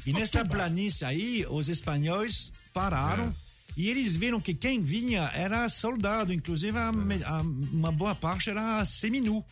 [0.05, 3.33] E nessa planície aí, os espanhóis pararam
[3.77, 8.85] e eles viram que quem vinha era soldado, inclusive a a- uma boa parte era
[8.85, 9.45] seminu.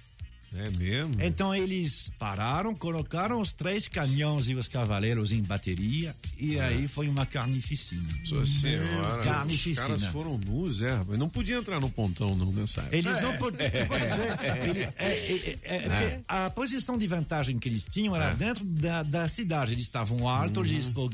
[0.52, 1.14] É mesmo?
[1.22, 7.06] Então eles pararam, colocaram os três canhões e os cavaleiros em bateria e aí foi
[7.08, 8.02] uma carnificina.
[8.24, 9.80] Sua senhora, os Carnificina.
[9.86, 11.18] caras foram nus, é, rapaz.
[11.18, 12.96] Não podia entrar no pontão não nessa época.
[12.96, 13.60] Eles não podiam.
[13.68, 18.34] É, é, é, é, é, a posição de vantagem que eles tinham era É.
[18.34, 19.72] dentro da, da cidade.
[19.72, 21.10] Eles estavam altos, eles po-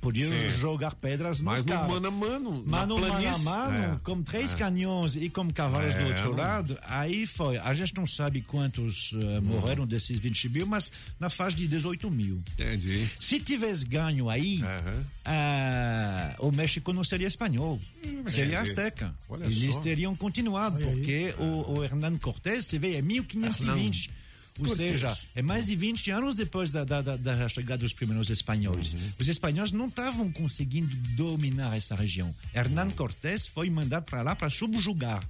[0.00, 0.48] podiam Sim.
[0.50, 1.88] jogar pedras nos Mas no caras.
[1.88, 3.98] mano a mano, Mano, mano a mano, É.
[4.02, 4.56] com três É.
[4.56, 7.58] canhões e com cavalos do É, outro lado, aí foi.
[7.58, 8.40] A gente não sabe
[8.76, 12.42] quantos eh, morreram desses 20 mil, mas na faixa de 18 mil.
[12.52, 13.08] Entendi.
[13.18, 14.60] Se tivesse ganho aí,
[15.24, 17.80] ah, o México não seria espanhol,
[18.26, 18.54] seria entendi.
[18.56, 19.14] azteca.
[19.28, 19.80] Olha Eles só.
[19.80, 24.10] teriam continuado, porque o, o Hernán Cortés, você vê, é 1520.
[24.58, 27.92] Ou Por seja, é mais de 20 anos depois da, da, da- da chegada dos
[27.92, 28.94] primeiros espanhóis.
[28.94, 29.00] Uhum.
[29.18, 32.34] Os espanhóis não estavam conseguindo dominar essa região.
[32.54, 35.22] Hernán Cortés foi mandado para lá para subjugar.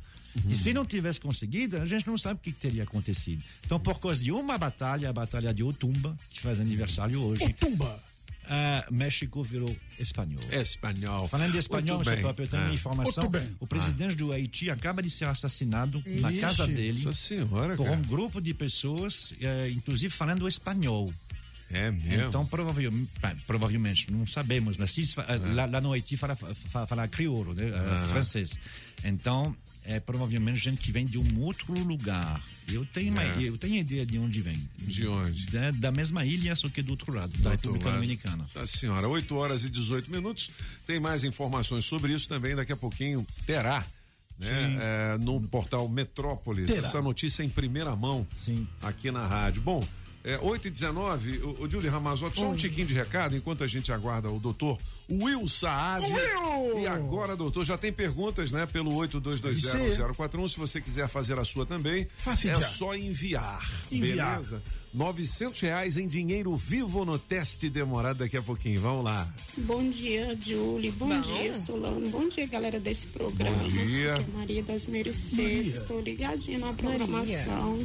[0.45, 0.51] Uhum.
[0.51, 3.43] E se não tivesse conseguido, a gente não sabe o que teria acontecido.
[3.65, 7.45] Então, por causa de uma batalha, a batalha de Otumba, que faz aniversário hoje.
[7.45, 8.03] Otumba!
[8.91, 10.39] México virou espanhol.
[10.53, 11.27] Espanhol.
[11.29, 12.67] Falando de espanhol, eu tenho Ah.
[12.67, 13.31] uma informação.
[13.59, 17.03] O presidente do Haiti acaba de ser assassinado na Ixi, casa dele.
[17.03, 17.97] Nossa senhora, por cara.
[17.97, 21.13] um grupo de pessoas, eh, inclusive falando espanhol.
[21.69, 22.29] É mesmo?
[22.29, 23.11] Então, provavelmente,
[23.45, 27.73] provavelmente não sabemos, mas se, fa- lá, lá no Haiti fala, fala, fala crioulo, né?
[27.75, 28.07] Ah.
[28.09, 28.57] francês.
[29.03, 29.57] Então,
[29.87, 32.43] é provavelmente gente que vem de um outro lugar.
[32.71, 33.43] Eu tenho, uma, É.
[33.43, 34.61] eu tenho ideia de onde vem.
[34.79, 35.47] De onde?
[35.47, 37.95] Da, da mesma ilha, só que do outro lado, da República lado.
[37.95, 38.47] Dominicana.
[38.53, 40.51] Tá, senhora, 8 horas e 18 minutos.
[40.87, 43.87] Tem mais informações sobre isso também, daqui a pouquinho terá.
[44.39, 46.81] Né, é, no portal Metrópolis, Terá.
[46.87, 48.69] essa notícia em primeira mão Sim.
[48.83, 49.63] aqui na rádio.
[49.63, 49.83] Bom,
[50.27, 53.66] é, 8 e 19 o, o Julie Ramazotti, só um tiquinho de recado enquanto a
[53.69, 54.77] gente aguarda o doutor
[55.09, 56.05] Will Saad.
[56.05, 56.81] Will!
[56.81, 60.48] E agora, doutor, já tem perguntas, né, pelo 82201041.
[60.48, 62.66] Se você quiser fazer a sua também, Faça é já.
[62.66, 63.65] só enviar.
[63.93, 64.40] Enviar.
[64.40, 64.62] Beleza?
[64.93, 68.81] 900 reais em dinheiro vivo no teste demorado daqui a pouquinho.
[68.81, 69.32] Vamos lá.
[69.59, 70.90] Bom dia, Julie.
[70.90, 71.20] Bom, Bom.
[71.20, 72.09] dia, Solano.
[72.09, 73.57] Bom dia, galera desse programa.
[73.59, 74.15] Bom dia.
[74.15, 75.36] Aqui é Maria das Mercedes.
[75.36, 75.62] Maria.
[75.62, 77.78] Estou ligadinha na programação.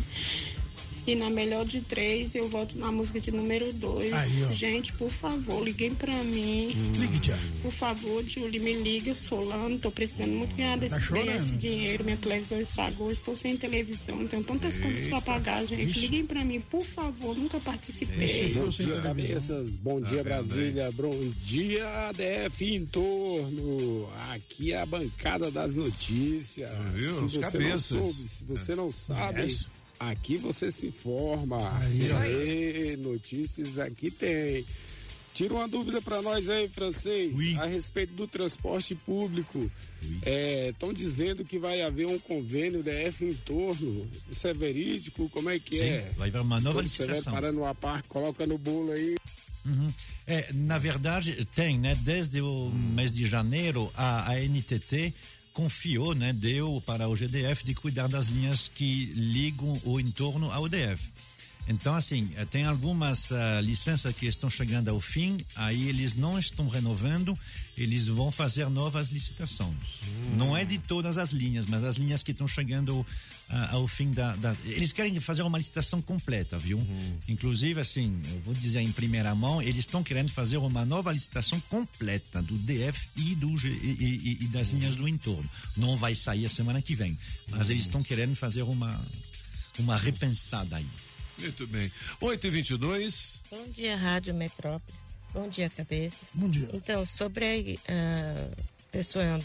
[1.07, 4.13] E na melhor de três, eu volto na música de número dois.
[4.13, 4.53] Aí, ó.
[4.53, 6.67] Gente, por favor, liguem pra mim.
[6.99, 7.37] Ligue já.
[7.63, 9.79] Por favor, Julie, me liga, Solano.
[9.79, 11.25] Tô precisando muito ganhar, desse, Tá chorando?
[11.25, 12.03] ganhar esse dinheiro.
[12.03, 14.27] Minha televisão estragou, estou sem televisão.
[14.27, 15.85] Tenho tantas contas pra pagar, gente.
[15.89, 15.99] Ixi.
[16.01, 17.35] Liguem pra mim, por favor.
[17.35, 18.53] Nunca participei.
[18.53, 19.77] Bom dia, cabeças.
[19.77, 20.91] Bom dia, vendo Brasília.
[20.91, 24.07] Bom dia, ADF em torno.
[24.29, 26.69] Aqui é a bancada das notícias.
[26.93, 27.11] viu?
[27.13, 27.91] Se Os você cabeças.
[27.91, 29.69] não soube, se você não sabe, Yes.
[30.09, 31.57] Aqui você se informa.
[31.79, 34.65] Aí, aí, notícias aqui tem.
[35.33, 37.55] Tira uma dúvida para nós aí, francês, Oui.
[37.57, 39.71] a respeito do transporte público.
[40.69, 44.05] Estão dizendo que vai haver um convênio DF em torno.
[44.29, 45.29] Isso é verídico?
[45.29, 46.11] Como é que Sim, é?
[46.17, 47.33] vai haver uma nova Quando você vai licitação.
[47.33, 49.15] parando a par, coloca no bolo aí.
[49.65, 49.89] Uhum.
[50.27, 51.95] É, na verdade, tem, né?
[52.03, 55.13] Desde o mês de janeiro, a, a NTT
[55.53, 56.33] confiou, né?
[56.33, 61.11] Deu para o GDF de cuidar das linhas que ligam o entorno ao DF.
[61.67, 66.39] Então, assim, eh, tem algumas ah, licenças que estão chegando ao fim, aí eles não
[66.39, 67.37] estão renovando,
[67.81, 69.75] eles vão fazer novas licitações.
[70.35, 73.05] Não é de todas as linhas, mas as linhas que estão chegando
[73.49, 76.79] ah, ao fim da, da- Eles querem fazer uma licitação completa, viu?
[77.27, 81.59] Inclusive, assim, eu vou dizer em primeira mão, eles estão querendo fazer uma nova licitação
[81.61, 85.49] completa do DF e, do, G- e, e- e das linhas do entorno.
[85.75, 87.17] Não vai sair a semana que vem,
[87.49, 88.99] mas eles estão querendo fazer uma,
[89.79, 90.87] uma repensada aí.
[91.39, 91.91] Muito bem.
[92.19, 95.17] 8 e 22 Bom dia, Rádio Metrópolis.
[95.33, 96.29] Bom dia, cabeças.
[96.35, 96.69] Bom dia.
[96.73, 98.47] Então, sobre a
[98.91, 99.39] pessoa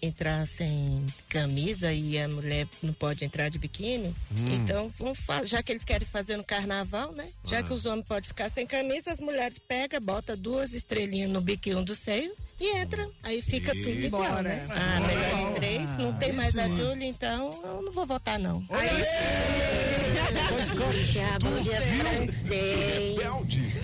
[0.00, 4.48] entrar sem camisa e a mulher não pode entrar de biquíni, Hum.
[4.54, 7.26] então vamos fa- já que eles querem fazer no carnaval, né?
[7.42, 7.62] Já Ah.
[7.62, 11.82] que os homens podem ficar sem camisa, as mulheres pegam, bota duas estrelinhas no biquinho
[11.82, 13.08] do seio e entra.
[13.22, 14.42] Aí fica tudo igual, Bora.
[14.42, 14.66] né?
[14.70, 16.76] Ah, melhor de três, não tem Aí mais a sim.
[16.76, 18.62] Julie, então eu não vou votar, não.
[20.24, 23.18] Bom dia, bom dia, francês.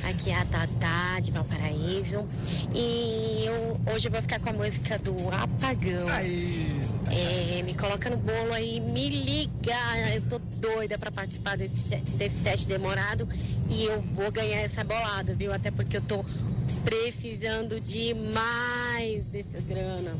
[0.04, 2.26] Aqui é a Tatá de Valparaíso.
[2.74, 6.08] E eu, hoje eu vou ficar com a música do Apagão.
[7.10, 9.76] É, me coloca no bolo aí, me liga.
[10.14, 13.28] Eu tô doida pra participar desse, desse teste demorado.
[13.68, 15.52] E eu vou ganhar essa bolada, viu?
[15.52, 16.24] Até porque eu tô
[16.84, 20.16] precisando demais dessa grana.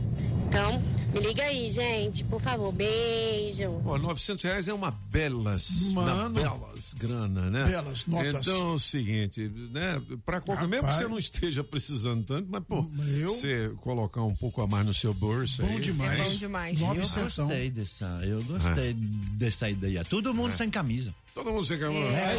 [0.49, 2.73] Então, me liga aí, gente, por favor.
[2.73, 3.83] Beijo.
[3.85, 6.35] Ó, 900 reais é uma belas, uma Mano.
[6.41, 7.65] belas grana, né?
[7.67, 8.47] Belas notas.
[8.47, 10.01] Então é o seguinte, né?
[10.25, 12.85] Pra qualquer, mesmo que você não esteja precisando tanto, mas pô,
[13.19, 15.81] Eu- você colocar um pouco a mais no seu bolso Bom aí.
[15.81, 16.21] demais.
[16.21, 16.81] É bom demais.
[16.81, 17.47] Nove Eu centão.
[17.47, 20.05] gostei dessa, eu gostei dessa ideia.
[20.05, 21.15] Todo mundo sem camisa.
[21.35, 22.07] Todo mundo sem camisa.
[22.09, 22.35] É,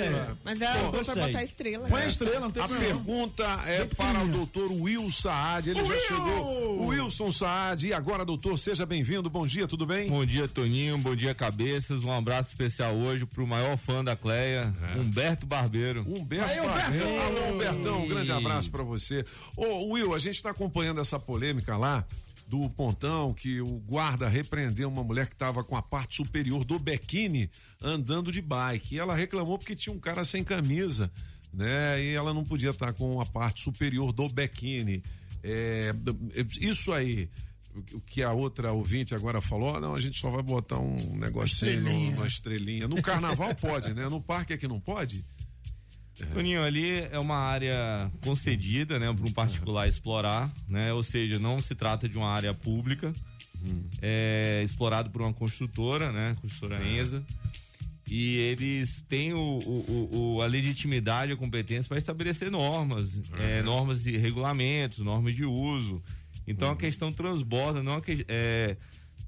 [0.00, 0.26] É.
[0.44, 1.88] Mas ela Pô, pra botar estrela.
[1.88, 2.94] Põe a estrela, não tem A problema.
[2.94, 5.70] pergunta é para o doutor Will Saad.
[5.70, 6.00] Ele já Will!
[6.00, 6.80] chegou.
[6.80, 7.86] O Wilson Saad.
[7.86, 9.28] E agora, doutor, seja bem-vindo.
[9.30, 10.08] Bom dia, tudo bem?
[10.08, 10.98] Bom dia, Toninho.
[10.98, 12.04] Bom dia, cabeças.
[12.04, 16.04] Um abraço especial hoje pro maior fã da Cleia, Humberto Barbeiro.
[16.08, 16.60] Humberto Aí!
[16.60, 17.04] Barreto.
[17.04, 19.24] Alô, Humbertão, um grande abraço pra você.
[19.56, 22.04] Ô, Will, a gente está acompanhando essa polêmica lá
[22.50, 26.78] do pontão que o guarda repreendeu uma mulher que estava com a parte superior do
[26.80, 27.48] bequine
[27.80, 28.96] andando de bike.
[28.96, 31.08] E ela reclamou porque tinha um cara sem camisa,
[31.54, 32.02] né?
[32.02, 35.00] E ela não podia estar com a parte superior do bequine.
[35.44, 35.94] É,
[36.60, 37.30] isso aí
[37.94, 40.96] o- que a outra ouvinte agora falou, "Ah, não, a gente só vai botar um
[41.16, 42.16] negocinho, Estrelinha.
[42.16, 42.88] uma estrelinha.
[42.88, 44.08] No carnaval pode, né?
[44.08, 45.24] No parque é que não pode?
[46.34, 50.92] Toninho, ali é uma área concedida, né, para um particular explorar, né?
[50.92, 53.12] Ou seja, não se trata de uma área pública,
[54.00, 57.22] é explorado por uma construtora, né, construtora Enza.
[58.10, 64.02] E eles têm o, o- o- a legitimidade, a competência para estabelecer normas, é, normas
[64.02, 66.02] de regulamentos, normas de uso.
[66.46, 68.76] Então a questão transborda, não a que, é,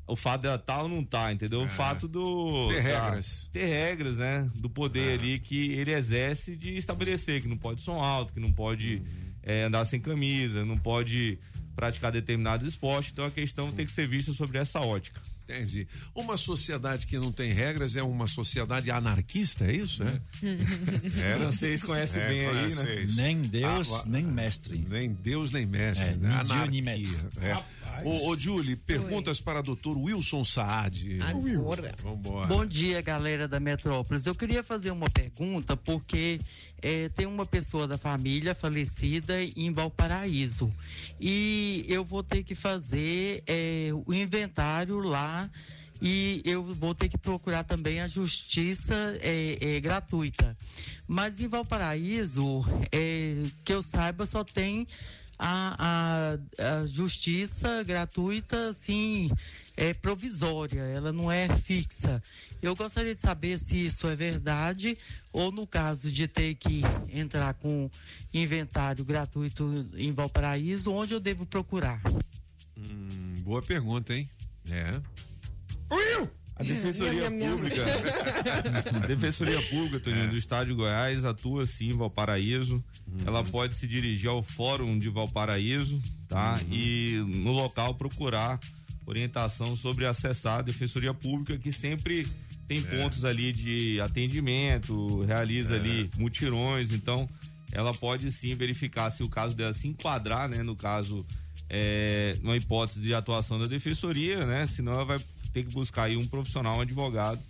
[0.06, 1.62] o fato dela tá ou não tá, entendeu?
[1.62, 2.66] O fato do.
[2.68, 3.48] Ter regras.
[3.52, 4.50] ter regras, né?
[4.56, 8.52] Do poder ali que ele exerce de estabelecer que não pode som alto, que não
[8.52, 9.02] pode
[9.42, 11.38] é, andar sem camisa, não pode
[11.74, 13.12] praticar determinados esportes.
[13.12, 15.20] Então a questão tem que ser vista sobre essa ótica.
[15.52, 15.86] Entendi.
[16.14, 20.02] Uma sociedade que não tem regras é uma sociedade anarquista, é isso?
[20.02, 20.20] É?
[21.32, 23.04] É, francês conhece bem aí, né?
[23.16, 24.84] Nem Deus, Ah, nem mestre.
[24.88, 26.10] Nem Deus, nem mestre.
[26.10, 26.34] É, né?
[26.34, 27.30] Anarquia.
[27.40, 27.82] É.
[28.04, 31.18] Ô, ô, Julie, perguntas para doutor Wilson Saad.
[31.22, 31.94] Agora.
[32.02, 32.48] Vambora.
[32.48, 34.26] Bom dia, galera da Metrópolis.
[34.26, 36.40] Eu queria fazer uma pergunta porque
[36.82, 40.72] eh, tem uma pessoa da família falecida em Valparaíso
[41.20, 45.48] e eu vou ter que fazer eh, o inventário lá
[46.02, 50.56] e eu vou ter que procurar também a justiça eh, eh, gratuita.
[51.06, 54.88] Mas em Valparaíso, eh, que eu saiba, só tem
[55.38, 59.30] a, a, a justiça gratuita, assim,
[59.76, 62.20] é provisória, ela não é fixa.
[62.60, 64.98] Eu gostaria de saber se isso é verdade
[65.32, 67.90] ou no caso de ter que entrar com
[68.32, 72.00] inventário gratuito em Valparaíso, onde eu devo procurar?
[72.76, 74.28] Hum, boa pergunta, hein?
[74.70, 75.00] É.
[76.54, 77.30] A Defensoria.
[77.30, 77.84] Pública.
[78.94, 82.82] a Defensoria Pública, Toninho, do Estado de Goiás, atua sim em Valparaíso.
[83.26, 86.60] Ela pode se dirigir ao Fórum de Valparaíso, tá?
[86.70, 88.60] E no local procurar
[89.04, 92.26] orientação sobre acessar a Defensoria Pública, que sempre
[92.68, 97.28] tem pontos ali de atendimento, realiza ali mutirões, então
[97.72, 100.62] ela pode sim verificar se o caso dela se enquadrar, né?
[100.62, 101.24] No caso,
[101.68, 104.66] é, uma hipótese de atuação da defensoria, né?
[104.66, 105.18] Senão ela vai
[105.52, 107.40] ter que buscar aí um profissional, um advogado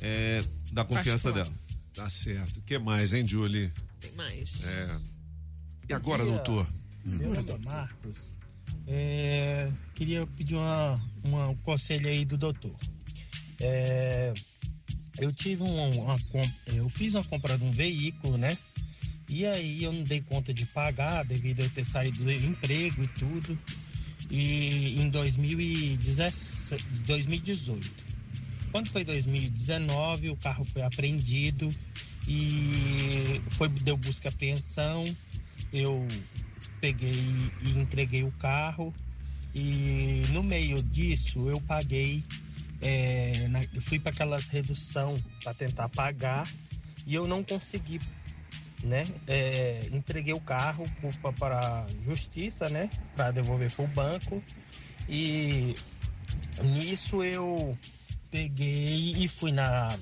[0.00, 0.42] é,
[0.72, 1.44] da confiança Particular.
[1.44, 1.82] dela.
[1.94, 2.56] Tá certo.
[2.58, 3.70] O que mais, hein, Julie?
[4.00, 4.64] Tem mais.
[4.64, 4.96] É.
[5.90, 6.32] E agora, dia.
[6.32, 6.66] doutor?
[7.04, 8.38] Meu nome é Marcos.
[8.86, 12.74] É, queria pedir uma, uma- um conselho aí do doutor.
[13.62, 14.32] É,
[15.18, 16.16] eu tive um- uma,
[16.74, 18.56] eu fiz uma compra de um veículo, né?
[19.28, 23.02] E aí eu não dei conta de pagar devido a eu ter saído do emprego
[23.02, 23.58] e tudo.
[24.30, 27.90] E em 2017, 2018.
[28.70, 31.68] Quando foi 2019, o carro foi apreendido
[32.26, 35.04] e foi deu busca e apreensão.
[35.72, 36.06] Eu
[36.80, 37.12] peguei
[37.64, 38.92] e entreguei o carro
[39.54, 42.22] e no meio disso eu paguei
[42.82, 46.46] é, na- eu fui para aquelas redução para tentar pagar
[47.06, 48.00] e eu não consegui
[48.84, 49.04] né?
[49.28, 50.84] É, entreguei o carro
[51.38, 52.90] para justiça né?
[53.14, 54.42] Para devolver para o banco.
[55.08, 55.74] E
[56.62, 57.78] nisso eu
[58.30, 59.96] peguei e fui na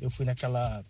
[0.00, 0.84] eu fui naquela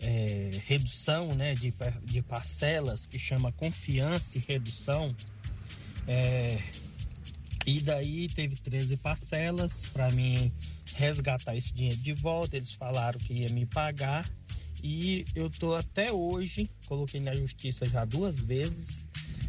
[0.00, 5.14] é, redução né, de, de parcelas que chama confiança e redução.
[6.06, 6.58] É,
[7.66, 10.52] e daí teve 13 parcelas para mim
[10.94, 12.56] resgatar esse dinheiro de volta.
[12.56, 14.28] Eles falaram que ia me pagar.
[14.82, 19.06] E eu tô até hoje, coloquei na justiça já duas vezes.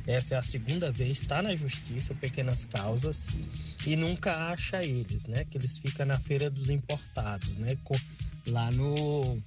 [0.08, 3.36] Essa é a segunda vez, está na justiça, pequenas causas,
[3.88, 5.44] e nunca acha eles, né?
[5.46, 7.76] Que eles ficam na feira dos importados, né?
[8.48, 9.42] Lá no,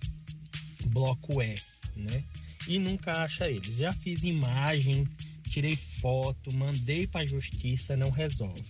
[0.89, 1.57] bloco E,
[1.97, 2.25] né?
[2.67, 3.77] E nunca acha eles.
[3.77, 5.07] Já fiz imagem,
[5.49, 8.63] tirei foto, mandei para a justiça, não resolve,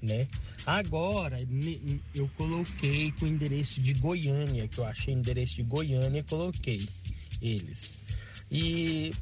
[0.00, 0.28] né?
[0.66, 6.22] Agora me- eu coloquei com o endereço de Goiânia, que eu achei endereço de Goiânia,
[6.24, 6.86] coloquei
[7.40, 7.98] eles.
[8.50, 9.12] E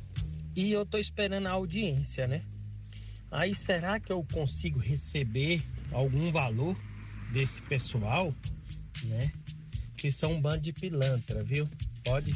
[0.57, 2.43] e eu tô esperando a audiência, né?
[3.31, 5.63] Aí será que eu consigo receber
[5.93, 6.77] algum valor
[7.33, 8.35] desse pessoal,
[9.05, 9.33] né?
[9.97, 11.69] Que são um bando de pilantra, viu?
[12.05, 12.35] Pode.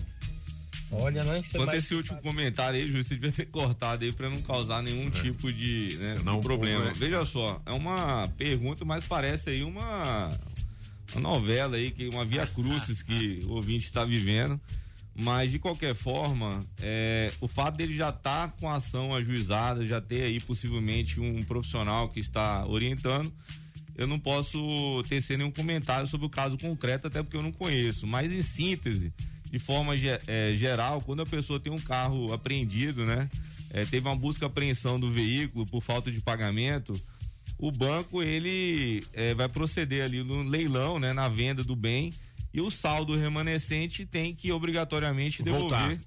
[1.00, 1.84] Olha, não sei Quanto a mais.
[1.84, 5.52] esse último comentário aí, Júlio, você devia ter cortado aí pra não causar nenhum tipo
[5.52, 6.88] de, né, Senão de o problema.
[6.88, 10.30] é- Veja só, é uma pergunta, mas parece aí uma,
[11.12, 14.60] uma novela aí, que uma via crucis que o ouvinte está vivendo.
[15.16, 20.00] Mas de qualquer forma, é, o fato dele já estar com a ação ajuizada, já
[20.00, 23.32] ter aí possivelmente um profissional que está orientando,
[23.96, 24.58] eu não posso
[25.08, 28.08] tecer nenhum comentário sobre o caso concreto, até porque eu não conheço.
[28.08, 29.12] Mas em síntese,
[29.54, 33.30] de forma eh, geral, quando a pessoa tem um carro apreendido, né?
[33.70, 36.92] eh, teve uma busca apreensão do veículo por falta de pagamento,
[37.56, 42.12] o banco ele é, vai proceder ali no leilão, né, na venda do bem
[42.52, 46.00] e o saldo remanescente tem que obrigatoriamente devolver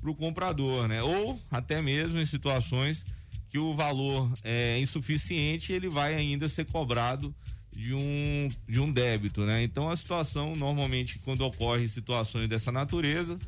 [0.00, 1.00] para o comprador, né?
[1.00, 3.04] Ou até mesmo em situações
[3.48, 7.32] que o valor é insuficiente, ele vai ainda ser cobrado
[7.78, 9.62] de um, de um débito, né?
[9.62, 13.38] Então a situação normalmente quando ocorre situações dessa natureza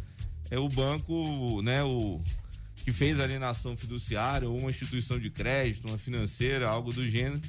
[0.52, 2.20] é o banco, né, o
[2.84, 7.40] que fez alienação fiduciária ou uma instituição de crédito, uma financeira, algo do gênero,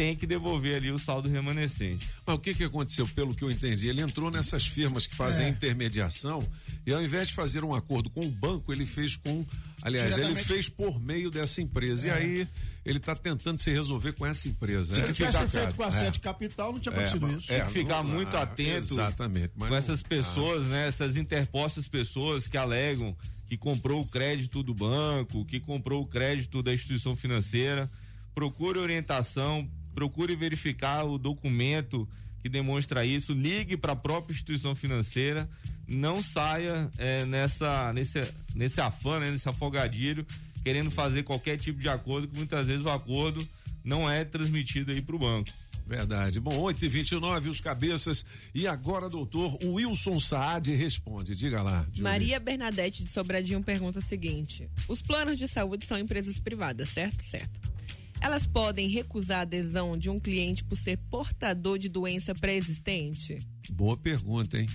[0.00, 2.08] tem que devolver ali o saldo remanescente.
[2.24, 3.06] Mas o que que aconteceu?
[3.08, 5.48] Pelo que eu entendi, ele entrou nessas firmas que fazem É.
[5.50, 6.42] intermediação
[6.86, 9.44] e ao invés de fazer um acordo com o banco, ele fez com,
[9.82, 12.06] aliás, ele fez por meio dessa empresa.
[12.06, 12.14] E É.
[12.14, 12.48] aí
[12.82, 14.94] ele está tentando se resolver com essa empresa.
[14.94, 15.04] Se É.
[15.04, 15.92] ele tivesse feito com a É.
[15.92, 17.48] sete capital, não tinha acontecido É, isso.
[17.48, 19.52] Tem que ficar não- muito ah, atento Exatamente.
[19.54, 20.88] mas com não- essas pessoas, né?
[20.88, 23.14] Essas interpostas pessoas que alegam
[23.46, 27.90] que comprou o crédito do banco, que comprou o crédito da instituição financeira.
[28.34, 32.08] Procure orientação, procure verificar o documento
[32.42, 35.48] que demonstra isso, ligue para a própria instituição financeira,
[35.86, 38.20] não saia eh, nessa, nesse,
[38.54, 40.26] nesse afã, né, nesse afogadilho,
[40.64, 43.46] querendo fazer qualquer tipo de acordo, que muitas vezes o acordo
[43.84, 45.50] não é transmitido aí para o banco.
[45.86, 46.38] Verdade.
[46.38, 48.24] Bom, 8 e 29 os cabeças.
[48.54, 51.34] E agora, doutor, o Wilson Saad responde.
[51.34, 51.84] Diga lá.
[51.88, 52.02] Julie.
[52.02, 57.24] Maria Bernadette de Sobradinho pergunta o seguinte: Os planos de saúde são empresas privadas, certo?
[57.24, 57.72] Certo.
[58.20, 63.38] Elas podem recusar a adesão de um cliente por ser portador de doença pré-existente?
[63.72, 64.68] Boa pergunta, hein?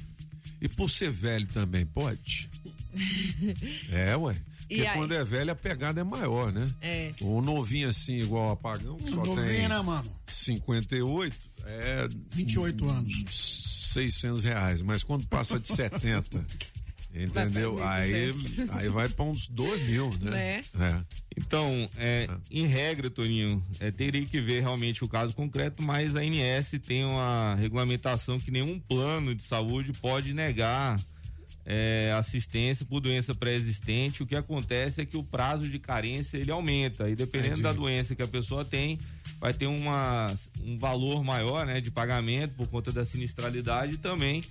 [0.62, 2.50] E por ser velho também, pode?
[3.92, 4.34] É, ué.
[4.68, 6.66] Porque quando é velho a pegada é maior, né?
[6.82, 7.14] É.
[7.22, 10.10] O novinho assim, igual o apagão, que só Novinho, tem né, mano?
[10.26, 12.08] 58, é.
[12.32, 13.90] 28 anos.
[13.94, 14.82] 600 reais.
[14.82, 16.44] Mas quando passa de 70,
[17.16, 17.78] entendeu?
[17.84, 18.70] Aí, 1.200.
[18.72, 20.62] aí vai pra uns 2 mil, né?
[20.80, 21.02] É.
[21.38, 26.20] Então, é, em regra, Toninho, é, teria que ver realmente o caso concreto, mas a
[26.20, 30.98] ANS tem uma regulamentação que nenhum plano de saúde pode negar
[31.66, 34.22] é, assistência por doença pré-existente.
[34.22, 37.64] O que acontece é que o prazo de carência ele aumenta e dependendo Entendi.
[37.64, 39.00] da doença que a pessoa tem,
[39.40, 40.28] vai ter uma,
[40.64, 44.44] um valor maior né, de pagamento por conta da sinistralidade e também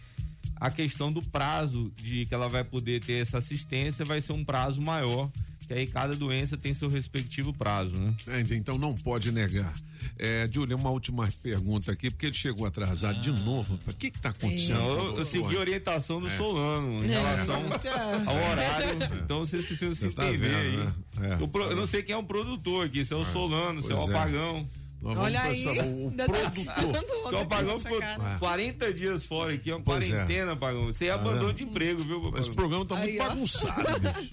[0.56, 4.44] a questão do prazo de que ela vai poder ter essa assistência vai ser um
[4.44, 5.30] prazo maior,
[5.66, 8.14] que aí cada doença tem seu respectivo prazo, né?
[8.22, 9.72] Entendi, Então não pode negar.
[10.18, 13.78] É, Júlia, uma última pergunta aqui, porque ele chegou atrasado de novo.
[13.86, 14.78] O que está acontecendo?
[14.80, 16.36] Não, com o eu, eu segui a orientação do É.
[16.36, 17.18] Solano em É.
[17.18, 18.28] relação É.
[18.28, 18.98] ao horário.
[19.24, 20.76] Então vocês precisam se tá entender vendo, aí.
[20.76, 21.36] né?
[21.40, 21.42] É.
[21.42, 23.90] O pro- eu não sei quem é o produtor aqui, se é o Solano, se
[23.90, 24.04] é o é.
[24.04, 24.68] Apagão.
[25.04, 26.64] Nós Olha aí, o tá produtor.
[26.74, 28.38] falando Porque o Apagão essa ficou cara.
[28.38, 30.10] 40 dias fora aqui, é uma Pois é.
[30.12, 30.86] quarentena, Apagão.
[30.86, 31.52] Você é Ah, abandono é.
[31.52, 32.40] de emprego, viu, Apagão?
[32.40, 33.28] Esse programa tá muito Aí, ó.
[33.28, 34.30] bagunçado, bicho.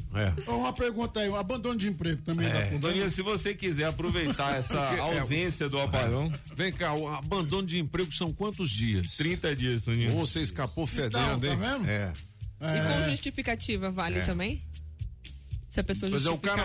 [0.48, 0.52] É.
[0.52, 2.88] Uma pergunta aí, o abandono de emprego também dá conta?
[2.88, 6.32] Toninho, se você quiser aproveitar essa é- ausência do apagão.
[6.56, 9.18] Vem cá, o abandono de emprego são quantos dias?
[9.18, 10.16] 30 dias, Toninho.
[10.16, 11.58] Ou você escapou fedendo, Então, tá hein?
[11.58, 11.90] vendo?
[11.90, 12.14] É.
[12.62, 14.22] E com justificativa vale É.
[14.22, 14.62] também?
[15.72, 16.64] Se a pessoa Pois é, o cara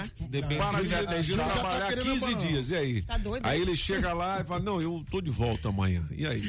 [0.59, 2.49] para de, de, de tá trabalhar querendo 15 abandonar.
[2.49, 3.03] dias, e aí?
[3.03, 3.63] Tá doido, Aí hein?
[3.63, 6.05] ele chega lá e fala, não, eu tô de volta amanhã.
[6.11, 6.43] E aí?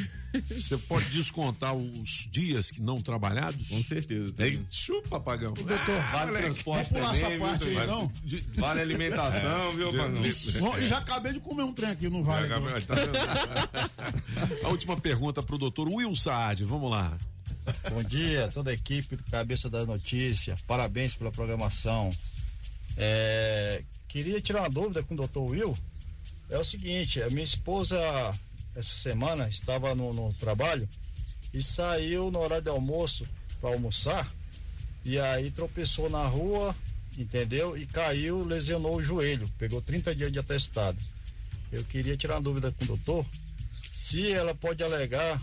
[0.49, 3.67] Você pode descontar os dias que não trabalhados?
[3.67, 4.33] Com certeza.
[4.39, 5.53] Aí, chupa, apagão.
[5.53, 8.11] Doutor, Vale moleque, transporte vamos pular essa parte viu, aí, não?
[8.55, 10.21] Vale alimentação, viu, Apagão?
[10.59, 12.47] Bom, e já acabei de comer um trem aqui, não vale.
[12.87, 12.95] Tá?
[14.65, 17.15] A última pergunta pro doutor Will Saad, vamos lá.
[17.91, 20.55] Bom dia, toda a equipe do Cabeça da Notícia.
[20.65, 22.09] Parabéns pela programação.
[22.97, 25.39] É, queria tirar uma dúvida com o Dr.
[25.39, 25.77] Will.
[26.49, 27.97] É o seguinte, a minha esposa
[28.75, 30.87] essa semana estava no, no trabalho
[31.53, 33.25] e saiu no horário de almoço
[33.59, 34.27] para almoçar
[35.03, 36.75] e aí tropeçou na rua,
[37.17, 37.77] entendeu?
[37.77, 40.97] E caiu, lesionou o joelho, pegou 30 dias de atestado.
[41.71, 43.25] Eu queria tirar uma dúvida com o doutor
[43.91, 45.41] se ela pode alegar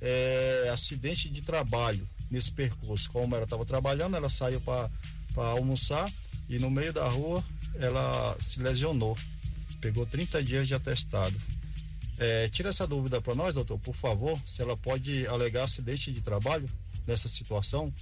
[0.00, 3.10] é, acidente de trabalho nesse percurso.
[3.10, 4.90] Como ela estava trabalhando, ela saiu para
[5.34, 6.10] almoçar
[6.54, 7.42] e no meio da rua
[7.76, 9.16] ela se lesionou.
[9.80, 11.34] Pegou 30 dias de atestado.
[12.18, 16.20] É, tira essa dúvida para nós, doutor, por favor, se ela pode alegar acidente de
[16.20, 16.68] trabalho
[17.06, 17.92] nessa situação.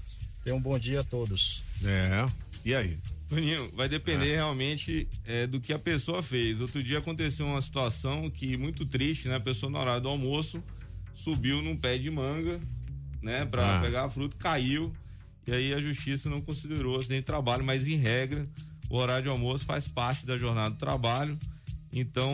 [0.44, 1.62] Tenha um bom dia a todos.
[1.84, 2.26] É.
[2.64, 2.98] E aí?
[3.28, 6.60] Toninho, vai depender realmente é, do que a pessoa fez.
[6.60, 9.36] Outro dia aconteceu uma situação que muito triste, né?
[9.36, 10.62] A pessoa na hora do almoço
[11.14, 12.60] subiu num pé de manga,
[13.22, 13.46] né?
[13.46, 13.80] Pra Ah.
[13.80, 14.92] pegar a fruta, caiu.
[15.50, 18.48] E aí a justiça não considerou acidente de trabalho, mas em regra,
[18.88, 21.36] o horário de almoço faz parte da jornada do trabalho.
[21.92, 22.32] Então,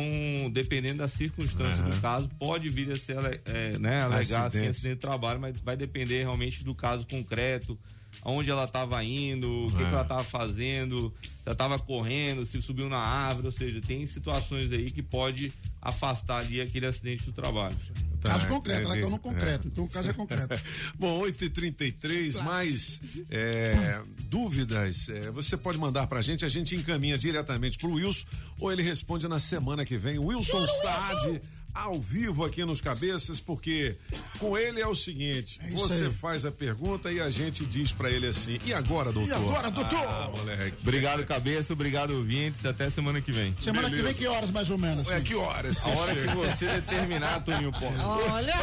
[0.52, 3.16] dependendo da circunstância do caso, pode vir a ser
[3.46, 4.68] é, né, alegar assim, Acidente.
[4.68, 7.78] acidente de trabalho, mas vai depender realmente do caso concreto,
[8.26, 9.78] aonde ela estava indo, o que, É.
[9.78, 14.04] que ela estava fazendo, se ela estava correndo, se subiu na árvore, ou seja, tem
[14.04, 17.76] situações aí que pode afastar ali aquele acidente do trabalho.
[18.20, 19.18] Caso concreto, ela caiu no é.
[19.20, 20.60] concreto, então o caso é concreto.
[20.98, 23.00] Bom, 8h33, mais
[23.30, 28.26] é, dúvidas, é, você pode mandar pra gente, a gente encaminha diretamente pro Wilson,
[28.58, 30.18] ou ele responde na semana que vem.
[30.18, 31.40] Wilson Saad,
[31.76, 33.96] ao vivo aqui nos Cabeças, porque
[34.38, 36.12] com ele é o seguinte, isso você aí.
[36.12, 39.34] faz a pergunta e a gente diz pra ele assim, e agora, doutor?
[39.34, 39.98] agora, doutor?
[39.98, 40.76] Ah, moleque.
[40.80, 43.54] Obrigado, cabeça, obrigado, ouvintes, até semana que vem.
[43.60, 45.08] Semana que vem, que horas mais ou menos?
[45.08, 45.86] É, que horas?
[45.86, 48.06] A hora que você determinar, Toninho Porra.
[48.32, 48.56] Olha.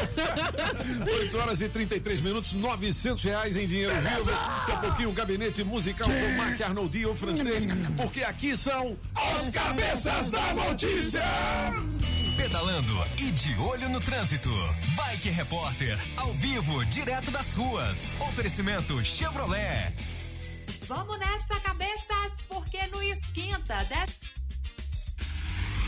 [1.06, 4.31] 8 horas e 33 minutos, 900 reais em dinheiro vivo.
[4.31, 7.68] Daqui a pouquinho o gabinete musical com Marc Arnoldi, o francês,
[7.98, 8.98] porque aqui são
[9.35, 11.22] os cabeças da notícia.
[12.38, 14.50] Pedalando e de olho no trânsito.
[14.96, 18.18] Bike Repórter, ao vivo, direto das ruas.
[18.20, 19.94] Oferecimento Chevrolet.
[20.88, 23.76] Vamos nessa, cabeças, porque no esquenta.
[23.86, 24.18] Desce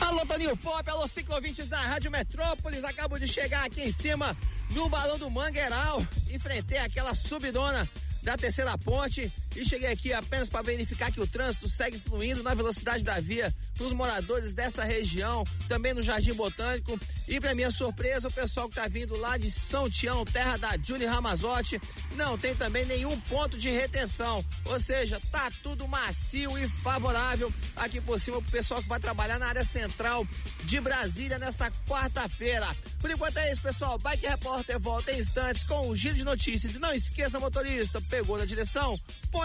[0.01, 2.83] Alô, Toninho Pop, alô, ciclovintes da Rádio Metrópolis.
[2.83, 4.37] Acabo de chegar aqui em cima
[4.69, 6.05] no Balão do Mangueiral.
[6.29, 7.89] Enfrentei aquela subidona
[8.21, 12.53] da terceira ponte e cheguei aqui apenas para verificar que o trânsito segue fluindo na
[12.53, 16.99] velocidade da via para os moradores dessa região, também no Jardim Botânico.
[17.27, 20.77] E para minha surpresa, o pessoal que tá vindo lá de São Tião, terra da
[20.81, 21.79] Julie Ramazotti,
[22.15, 24.43] não tem também nenhum ponto de retenção.
[24.65, 29.39] Ou seja, tá tudo macio e favorável aqui por cima pro pessoal que vai trabalhar
[29.39, 30.27] na área central
[30.63, 32.75] de Brasília nesta quarta-feira.
[32.99, 33.97] Por enquanto é isso, pessoal.
[33.99, 36.75] Bike Repórter volta em instantes com o giro de notícias.
[36.75, 38.99] E não esqueça, motorista, pegou na direção?
[39.31, 39.44] Põe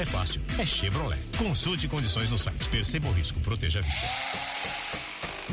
[0.00, 1.20] é fácil, é Chevrolet.
[1.36, 2.68] Consulte condições no site.
[2.68, 4.60] Perceba o risco, proteja a vida.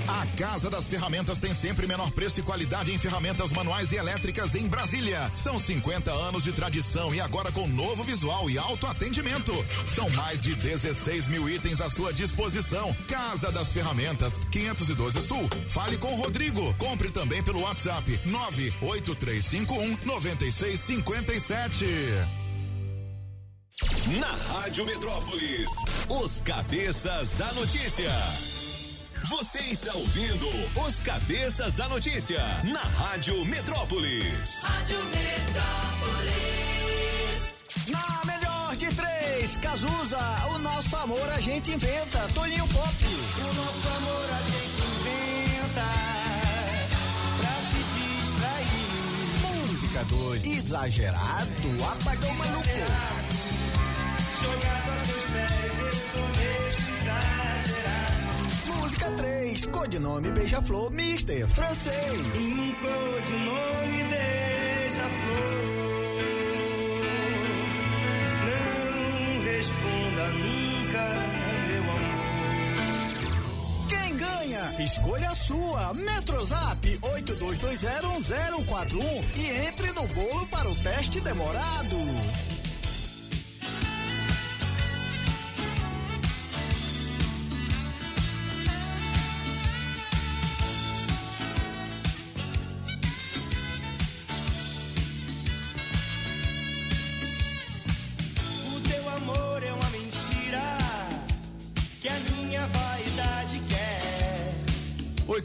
[0.07, 4.56] A Casa das Ferramentas tem sempre menor preço e qualidade em ferramentas manuais e elétricas
[4.56, 5.32] em Brasília.
[5.36, 9.52] São 50 anos de tradição e agora com novo visual e alto atendimento.
[9.88, 12.95] São mais de 16 mil itens à sua disposição.
[13.07, 15.49] Casa das Ferramentas, 512 Sul.
[15.68, 16.74] Fale com o Rodrigo.
[16.76, 22.47] Compre também pelo WhatsApp 98351 9657.
[24.20, 25.70] Na Rádio Metrópolis,
[26.10, 28.10] os cabeças da notícia.
[29.30, 30.48] Você está ouvindo
[30.84, 34.64] os cabeças da notícia na Rádio Metrópolis.
[34.64, 36.38] Rádio Metrópolis.
[37.90, 40.18] Na melhor de três, Cazuza,
[40.56, 42.28] o nosso amor a gente inventa.
[42.34, 42.95] Toninho Pop.
[43.38, 45.86] O nosso amor a gente inventa.
[47.38, 49.68] Pra se distrair.
[49.70, 50.45] Música 2.
[50.48, 53.16] Exagerado, apagão maluco.
[58.88, 62.38] Música 3, codinome Beija-Flor, Mister Francês.
[62.38, 65.57] Um codinome Beija-Flor.
[68.47, 71.03] Não responda nunca,
[71.68, 72.80] meu amor.
[73.89, 74.73] Quem ganha?
[74.80, 75.93] Escolha a sua.
[75.93, 79.03] Metrozap 82201041
[79.35, 81.97] e entre no bolo para o teste demorado.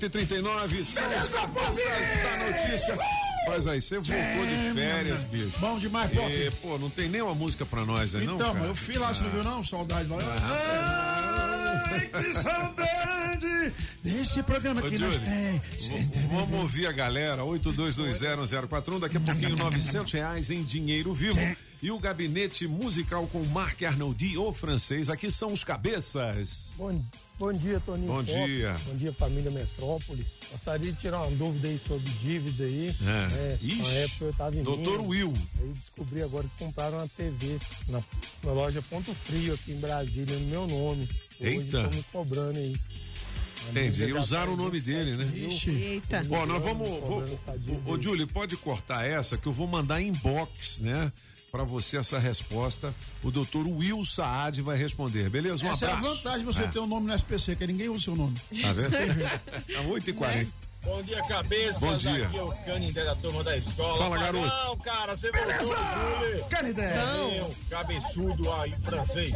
[0.08, 2.36] 8h39, são os cabeças da
[2.68, 2.98] notícia.
[3.46, 5.58] Faz aí, você voltou de férias, bicho.
[5.58, 6.10] Bom demais.
[6.12, 8.34] E, pô, não tem nem uma música pra nós, aí não?
[8.36, 8.66] Então, cara?
[8.66, 9.64] eu fui lá, você não viu não?
[9.64, 10.18] Saudade lá.
[11.84, 13.72] Ai, que saudade
[14.02, 15.60] desse programa Ô, que nós Júlio, tem.
[16.08, 21.38] v- Vamos ouvir a galera, 82201041, daqui a pouquinho 900 reais em dinheiro vivo.
[21.82, 26.68] E o gabinete musical com Marc Arnoldi, o francês, aqui são os cabeças.
[26.78, 27.02] Bom,
[27.42, 28.06] bom dia, Toninho.
[28.06, 28.76] Bom dia.
[28.86, 30.26] Bom dia, família Metrópolis.
[30.52, 32.94] Gostaria de tirar uma dúvida aí sobre dívida aí.
[33.00, 33.58] É.
[33.60, 35.32] na Ixi, época eu estava em doutor Minas, Will.
[35.60, 37.58] Aí descobri agora que compraram uma TV
[37.88, 38.00] na,
[38.44, 41.08] na loja Ponto Frio aqui em Brasília, no meu nome.
[41.40, 41.64] Hoje Eita.
[41.64, 42.76] estão me cobrando aí.
[43.70, 44.04] Entendi.
[44.04, 45.28] E usaram o nome dele, né?
[45.34, 46.24] Eita.
[46.30, 46.88] Ó, nós vamos.
[47.86, 51.12] Ô, Julie, pode cortar essa que eu vou mandar inbox, né?
[51.52, 52.94] Pra você essa resposta.
[53.22, 55.66] O doutor Will Saad vai responder, beleza?
[55.66, 56.16] Um Essa é a abraço.
[56.16, 56.66] vantagem de você É.
[56.68, 58.34] ter um nome no SPC, que ninguém usa o seu nome.
[58.62, 58.94] Tá vendo?
[59.68, 60.48] É 8h40.
[60.84, 61.78] Bom dia, cabeça.
[61.80, 62.26] Bom dia.
[62.26, 63.98] Aqui é o Canindé da turma da escola.
[63.98, 64.46] Fala, garoto.
[64.46, 65.76] Não, cara, você voltou,
[66.18, 66.44] Júlio.
[66.46, 66.94] Canindé.
[66.96, 67.50] Não.
[67.70, 69.32] Cabeçudo aí, francês.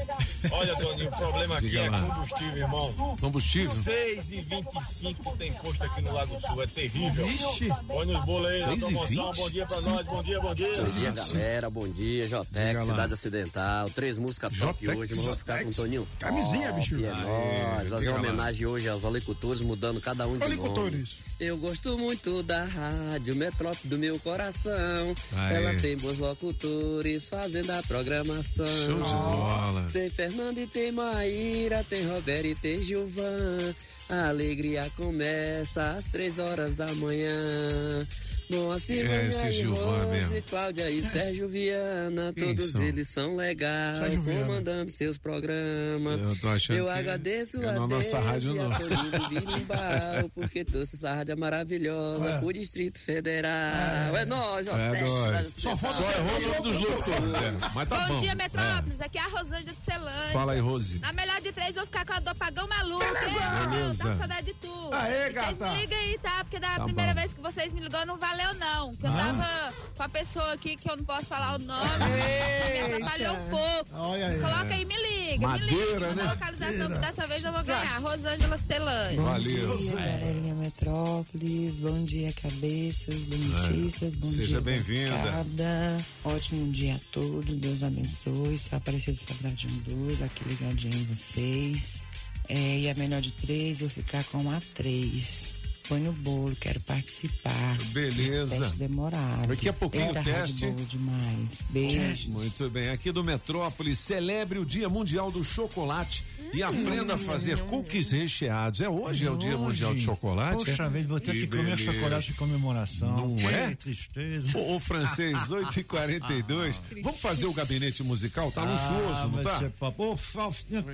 [0.50, 2.00] Olha, Doninho, o problema aqui Diga é lá.
[2.02, 3.16] combustível, irmão.
[3.20, 3.70] Combustível?
[3.70, 7.26] 6 e 25 tem posto aqui no Lago Sul, é terrível.
[7.26, 7.68] Vixe.
[7.68, 9.32] Na 6 e promoção.
[9.32, 9.36] 20?
[9.36, 10.72] Bom dia pra nós, bom dia, bom dia.
[10.82, 11.70] Bom dia, galera.
[11.70, 12.84] Bom dia, Jotex.
[12.84, 13.88] Cidade Ocidental.
[13.90, 14.98] Três músicas top Jotex.
[14.98, 16.08] hoje, vou ficar com o Toninho.
[16.18, 16.96] Camisinha, bicho.
[16.96, 17.88] É nóis.
[17.88, 20.92] Fazer homenagem hoje aos alicultores, mudando cada um de Alicultores.
[21.20, 21.35] nome.
[21.38, 25.14] Eu gosto muito da rádio Metrópole do meu coração.
[25.36, 25.56] Aê.
[25.56, 28.64] Ela tem bons locutores fazendo a programação.
[28.64, 29.86] Show de bola.
[29.92, 33.74] Tem Fernando e tem Maíra, tem Roberto e tem Gilvan.
[34.08, 38.06] A alegria começa às três horas da manhã.
[38.50, 40.42] Moacir, É, Rose.
[40.48, 42.82] Cláudia e Sérgio Viana, todos são?
[42.82, 44.46] eles são legais, Sérgio Viana.
[44.46, 46.20] comandando seus programas.
[46.20, 48.70] Eu tô achando Eu que agradeço é a Deus nossa rádio, e não.
[48.70, 52.38] a Toninho Birimbau, porque trouxe essa rádio maravilhosa É.
[52.38, 54.16] pro Distrito Federal.
[54.16, 54.76] É, nóis, ó.
[54.78, 55.54] É nóis.
[55.58, 57.70] Só falta Só ser errou o nome dos locutores, é.
[57.74, 58.14] Mas tá bom.
[58.14, 58.34] Bom dia, É.
[58.34, 59.00] Metrópolis.
[59.00, 60.32] Aqui é a Rosângela de Celândia.
[60.32, 60.98] Fala aí, Rose.
[61.00, 63.04] Na melhor de três, vou ficar com a do Apagão Maluco.
[63.04, 63.68] Beleza.
[63.70, 64.04] Beleza.
[64.04, 64.90] Tá com saudade de tu.
[64.92, 65.54] Aê, gata.
[65.54, 66.44] Vocês me ligam aí, tá?
[66.44, 67.20] Porque da Tá primeira bom.
[67.20, 68.96] vez que vocês me ligou não valeu, não.
[68.96, 69.16] Que eu Ah.
[69.16, 71.88] tava com a pessoa aqui que eu não posso falar o nome.
[72.90, 73.90] me atrapalhou um pouco.
[73.94, 74.40] Olha aí.
[74.40, 75.46] Coloca aí, me liga.
[75.48, 76.14] Madeira, me liga.
[76.14, 76.22] né?
[76.30, 77.98] Localização, dessa vez eu vou ganhar.
[78.00, 79.22] Rosângela Celândia.
[79.22, 79.68] Valeu.
[79.68, 81.78] Bom dia, galerinha Metrópolis.
[81.80, 84.14] Bom dia, cabeças do Notícias.
[84.14, 84.30] Bom É.
[84.30, 86.04] Seja dia, bem-vinda.
[86.24, 87.54] Ótimo dia a todos.
[87.56, 88.58] Deus abençoe.
[88.58, 92.06] Sou Aparecida Sobradinho 2, aqui ligadinho em vocês.
[92.48, 95.54] É, e a melhor de três, vou ficar com a três.
[95.88, 97.76] Põe no bolo, quero participar.
[97.92, 98.42] Beleza.
[98.44, 99.46] Esse teste demorado.
[99.46, 100.66] Daqui a pouquinho Eita, o rádio teste.
[100.66, 101.66] boa demais.
[101.70, 102.26] Beijos.
[102.26, 107.58] Muito bem, aqui do Metrópolis, celebre o Dia Mundial do Chocolate e aprenda a fazer
[107.66, 108.80] cookies recheados.
[108.80, 109.58] É hoje é o Dia Hoje.
[109.62, 110.64] Mundial do Chocolate?
[110.64, 110.88] Poxa é?
[110.88, 111.92] vida, vou ter que comer beleza.
[111.92, 113.16] chocolate de comemoração.
[113.16, 113.74] Não Que é?
[113.76, 114.58] tristeza.
[114.58, 116.82] O, o francês, 8h42.
[117.02, 118.50] Vamos fazer o gabinete musical?
[118.50, 119.58] Tá luxuoso, ah, não tá?
[119.60, 120.12] ser papo.
[120.12, 120.16] Ô,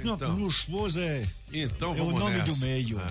[0.04, 0.36] Então.
[0.36, 2.52] luxuoso é, Então é o vamos nome nessa.
[2.52, 3.00] do meio.
[3.00, 3.10] Ah.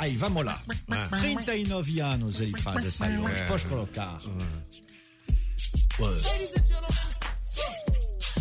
[0.00, 0.58] Aí, vamos lá.
[0.90, 1.08] Ah.
[1.20, 3.04] 39 anos ele faz essa.
[3.04, 3.42] É.
[3.46, 4.18] Pode colocar.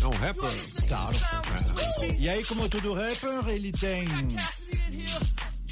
[0.02, 0.88] É um rapper?
[0.88, 1.18] Claro.
[2.18, 4.06] E aí, como todo rapper, ele tem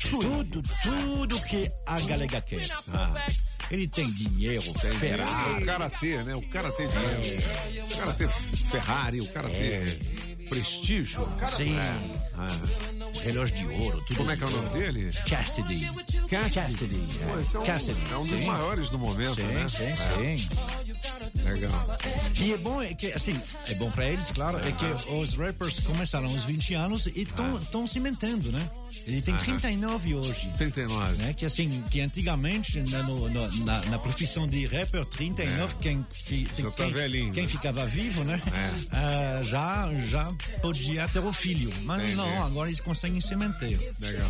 [0.10, 2.68] tudo, tudo que a galega quer.
[2.92, 3.26] Ah.
[3.72, 5.64] Ele tem dinheiro, Ferrari.
[5.64, 6.36] O cara ter, né?
[6.36, 7.44] O cara ter dinheiro.
[7.90, 10.00] O cara ter Ferrari, o cara ter
[10.50, 11.26] prestígio.
[11.56, 11.78] Sim.
[11.78, 12.28] É.
[12.36, 12.97] Ah.
[13.24, 14.18] Relógio de ouro, tudo.
[14.18, 15.10] Como é que é o nome dele?
[15.30, 15.88] Cassidy.
[16.30, 17.08] Cassidy.
[17.28, 18.00] Pô, esse é um, Cassidy.
[18.12, 18.46] é um dos Sim.
[18.46, 19.68] maiores do momento, Sim, né?
[19.68, 20.36] sim, É.
[20.36, 20.50] sim.
[21.44, 21.98] Legal.
[22.40, 23.40] E é bom é que, assim,
[23.70, 27.88] é bom pra eles, claro, é que os rappers começaram aos 20 anos e estão
[27.88, 28.70] se mantendo, né?
[29.08, 29.44] Ele tem Aham.
[29.44, 30.52] 39 hoje.
[30.58, 31.18] 39.
[31.24, 31.34] Né?
[31.34, 33.30] Que assim, que antigamente na, no-
[33.64, 37.50] na, na profissão de rapper, 39, quem, fi- Já tá quem, velhinho, quem né?
[37.50, 38.42] ficava vivo, né?
[38.92, 41.72] Ah, já, já podia ter o filho.
[41.84, 42.16] Mas Entendi.
[42.18, 43.80] não, agora eles conseguem se manter.
[44.02, 44.30] Legal.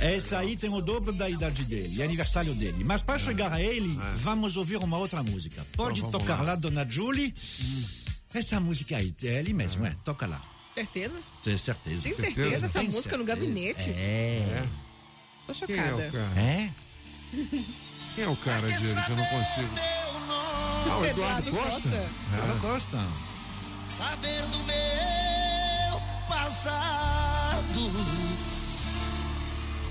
[0.00, 2.84] Essa aí tem o dobro da idade dele, é aniversário dele.
[2.84, 5.66] Mas para chegar a ele, vamos ouvir uma outra música.
[5.76, 6.42] Pode Então, tocar lá.
[6.42, 7.34] lá, Dona Julie.
[8.32, 9.96] Essa música aí, é ele mesmo, é.
[10.04, 10.40] Toca lá.
[10.76, 11.18] Certeza?
[11.42, 12.02] Tem certeza.
[12.02, 12.66] Tem certeza?
[12.66, 13.46] Essa Tem música no certeza.
[13.46, 13.90] gabinete?
[13.92, 14.66] É.
[15.46, 16.08] Tô Quem é chocada.
[16.08, 16.40] o cara?
[16.40, 16.70] É?
[18.14, 19.70] Quem é o cara dele que eu não consigo?
[19.78, 21.88] Ah, o Eduardo Costa?
[21.88, 22.98] Eduardo Costa.
[23.96, 27.90] Saber do meu passado.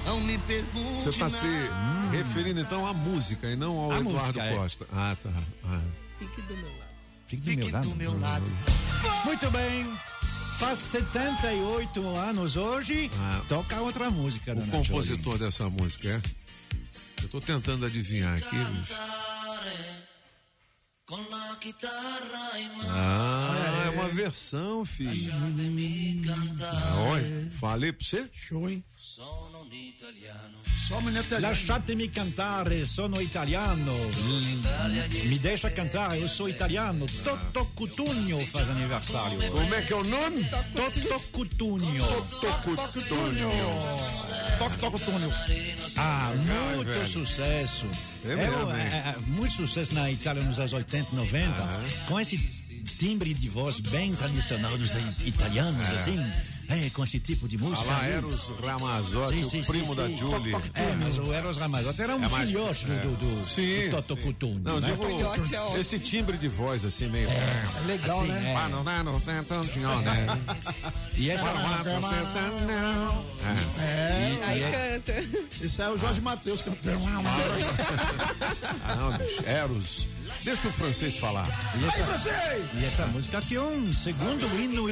[0.06, 1.02] Não me pergunte.
[1.02, 2.12] Você está se nada.
[2.12, 4.56] referindo então à música e não ao A Eduardo música, é.
[4.56, 4.88] Costa.
[4.94, 5.32] Ah, tá.
[5.64, 5.82] Ah.
[6.20, 6.86] Fique do meu lado.
[7.26, 7.56] Fique
[7.90, 8.46] do meu lado.
[9.26, 9.92] Muito bem.
[10.60, 13.12] Faz 78 anos hoje.
[13.48, 16.22] Toca outra música, O compositor dessa música, é?
[17.24, 18.94] Eu tô tentando adivinhar aqui, bicho.
[22.88, 25.32] Ah, é uma versão, filho.
[26.64, 28.28] Ah, olha, falei pra você?
[28.32, 28.84] Show, hein?
[29.16, 30.58] Sono un italiano.
[30.76, 31.48] Só menino italiano.
[31.48, 33.96] Lasciatemi cantare, sono italiano.
[35.30, 37.06] Mi deixa cantar, eu sou italiano.
[37.24, 39.38] Toto Cutugno faz aniversário.
[39.52, 40.44] Como é que é o nome?
[40.74, 41.88] Toto Cutugno.
[43.08, 43.56] Túnel.
[44.60, 45.32] Toco, toco, túnel.
[45.96, 47.88] Ah, muito sucesso.
[48.26, 51.54] É É, é, é, muito sucesso na Itália nos anos 80, 90.
[52.10, 52.38] Com esse
[52.86, 54.94] timbre de voz bem tradicional dos
[55.26, 56.20] italianos, assim,
[56.70, 57.82] é, com esse tipo de música.
[57.82, 58.12] Ah lá, aí.
[58.14, 60.54] Eros Ramazzotti, o primo da Julie.
[60.74, 63.00] É, mas o Eros Ramazzotti era um É mais- filhote do, é.
[63.02, 64.22] do, do, Sim, do Toto sim.
[64.28, 64.90] Cutugno, Não, né?
[64.90, 67.28] digo, esse timbre de voz assim meio.
[67.30, 68.56] É, legal, assim, né?
[68.56, 69.20] Ah, não, não, não, não,
[69.82, 70.28] não, né?
[71.18, 71.48] E essa
[73.80, 74.38] É.
[74.46, 75.14] Aí é- canta.
[75.66, 77.00] Esse é o Jorge Matheus cantando.
[78.84, 79.18] Ah.
[79.46, 80.08] Eros.
[80.46, 81.46] Deixa o francês falar.
[81.76, 84.88] E essa, e essa música aqui é um segundo hino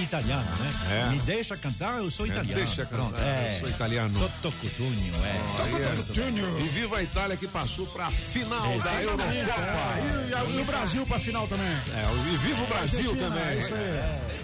[0.00, 0.70] italiano, né?
[0.90, 1.10] É.
[1.10, 2.54] Me deixa cantar, eu sou É, italiano.
[2.64, 4.18] deixa cantar, Pronto, eu sou italiano.
[4.42, 5.62] Toto Cutugno, é.
[5.62, 6.60] Aí é.
[6.60, 9.02] E viva a Itália que passou para a final da Exatamente,
[9.40, 9.58] Eurocopa.
[9.98, 10.56] é.
[10.56, 11.66] E, o Brasil pra final também.
[11.66, 13.42] É, e viva o Brasil também.
[13.42, 14.38] é isso aí.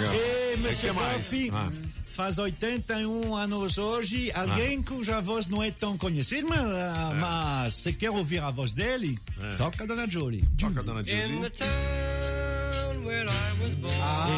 [0.00, 0.14] Legal.
[0.14, 1.32] E, Monsieur que mais?
[1.52, 1.85] Ah.
[2.16, 7.92] Faz 81 anos hoje, alguém cuja voz não é tão conhecida, mas, ah, mas se
[7.92, 9.18] quer ouvir a voz dele,
[9.58, 10.42] toca a Dona Julie.
[10.58, 11.38] Toca Dona Julie.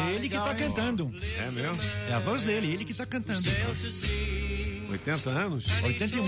[0.09, 1.15] é ele que tá cantando.
[1.37, 1.77] É mesmo?
[2.09, 3.49] É a voz dele, ele que tá cantando.
[4.89, 5.67] 80 anos?
[5.81, 6.23] 81.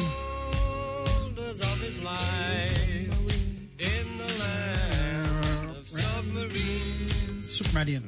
[7.46, 8.08] Submarino.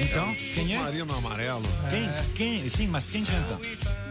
[0.00, 0.78] Então, quem é?
[0.78, 1.62] Submarino amarelo.
[1.90, 2.08] Quem?
[2.34, 2.68] Quem?
[2.68, 3.58] Sim, mas quem canta?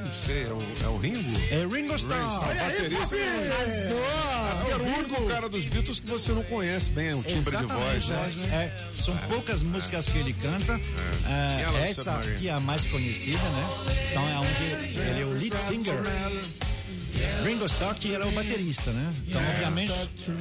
[0.06, 1.20] Não sei, é o, é o Ringo?
[1.52, 2.20] É Ringo Starr.
[2.22, 3.16] Ringo Starr, baterista.
[3.16, 4.72] Arrasou!
[4.72, 8.04] É o único cara dos Beatles que você não conhece bem o timbre de voz,
[8.06, 8.72] Exatamente, né?
[8.76, 9.02] é.
[9.02, 10.80] são poucas músicas que ele canta.
[11.28, 13.70] É, essa aqui é a mais conhecida, né?
[14.10, 14.64] Então é onde
[15.00, 15.96] ele é o lead singer.
[17.44, 19.14] Ringo Starr que era o baterista, né?
[19.28, 19.94] Então, obviamente,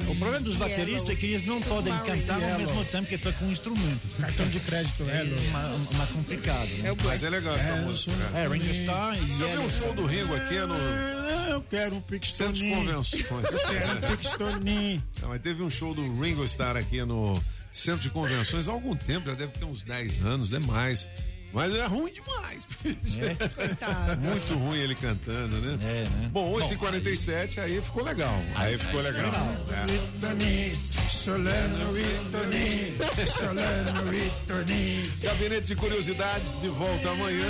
[0.07, 3.47] o problema dos bateristas é que eles não podem cantar ao mesmo tempo que tocam
[3.47, 4.07] um instrumento.
[4.19, 6.67] Cartão de crédito, é uma, uma complicado.
[6.67, 6.89] Né?
[7.03, 8.11] Mas é legal essa É, música.
[8.35, 12.03] É, Ringo Starr e viu o show do Ringo aqui no Ah, Eu quero um
[12.23, 12.69] Centro de.
[12.69, 13.53] Convenções?
[13.53, 15.03] Eu quero um Pixtoninho.
[15.21, 17.33] Não, mas teve um show do Ringo Starr aqui no
[17.71, 21.09] Centro de Convenções há algum tempo, já deve ter uns 10 anos, demais.
[21.53, 22.67] Mas é ruim demais.
[24.19, 25.77] Muito ruim ele cantando, né?
[25.81, 26.29] É, né?
[26.31, 28.37] Bom, 8h47, aí ficou legal.
[28.55, 29.31] Aí ficou legal.
[29.69, 30.11] É.
[31.09, 35.03] Solano e Tony, Solano e Tony.
[35.21, 37.45] Gabinete de Curiosidades de volta amanhã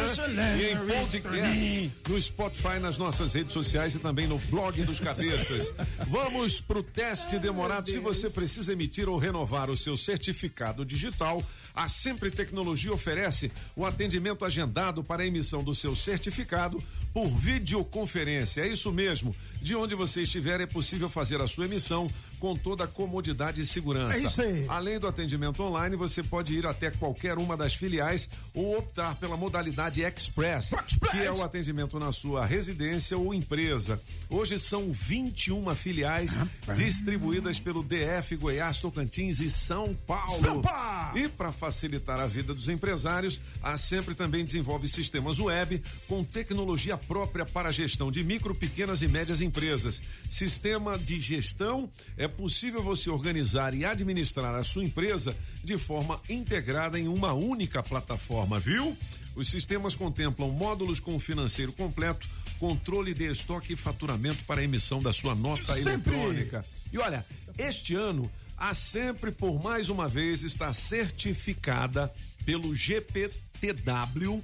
[0.60, 5.74] e em podcast no Spotify, nas nossas redes sociais e também no blog dos cabeças.
[6.08, 7.90] Vamos pro teste demorado.
[7.90, 11.42] Se você precisa emitir ou renovar o seu certificado digital,
[11.76, 16.82] a Sempre Tecnologia oferece o atendimento agendado para a emissão do seu certificado
[17.14, 18.62] por videoconferência.
[18.62, 19.36] É isso mesmo.
[19.62, 22.12] De onde você estiver é possível fazer a sua emissão
[22.42, 24.18] com toda a comodidade e segurança.
[24.18, 24.66] É isso aí.
[24.68, 29.38] Além do atendimento online, você pode ir até qualquer uma das filiais ou optar pela
[29.38, 30.72] modalidade Express,
[31.12, 34.02] que é o atendimento na sua residência ou empresa.
[34.28, 36.36] Hoje são 21 filiais
[36.76, 40.42] distribuídas pelo DF, Goiás, Tocantins e São Paulo.
[40.42, 41.18] São Paulo!
[41.20, 46.98] E para facilitar a vida dos empresários, a Sempre também desenvolve sistemas web com tecnologia
[46.98, 50.02] própria para a gestão de micro, pequenas e médias empresas.
[50.30, 51.88] Sistema de gestão
[52.18, 57.84] é possível você organizar e administrar a sua empresa de forma integrada em uma única
[57.84, 58.98] plataforma, viu?
[59.36, 62.28] Os sistemas contemplam módulos com financeiro completo,
[62.60, 66.14] controle de estoque e faturamento para a emissão da sua nota Sempre.
[66.14, 66.66] eletrônica.
[66.92, 67.26] E olha,
[67.58, 72.14] este ano a Sempre por mais uma vez está certificada
[72.46, 74.44] pelo GPTW,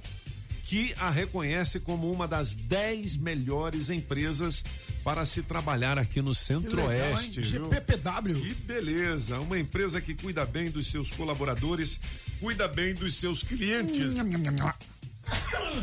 [0.68, 4.62] que a reconhece como uma das 10 melhores empresas
[5.02, 7.42] para se trabalhar aqui no Centro-Oeste.
[7.42, 8.38] GPPW.
[8.38, 11.98] Que beleza, uma empresa que cuida bem dos seus colaboradores,
[12.38, 14.12] cuida bem dos seus clientes.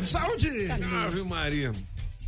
[0.06, 0.52] Saúde!
[1.04, 1.72] Ave Maria.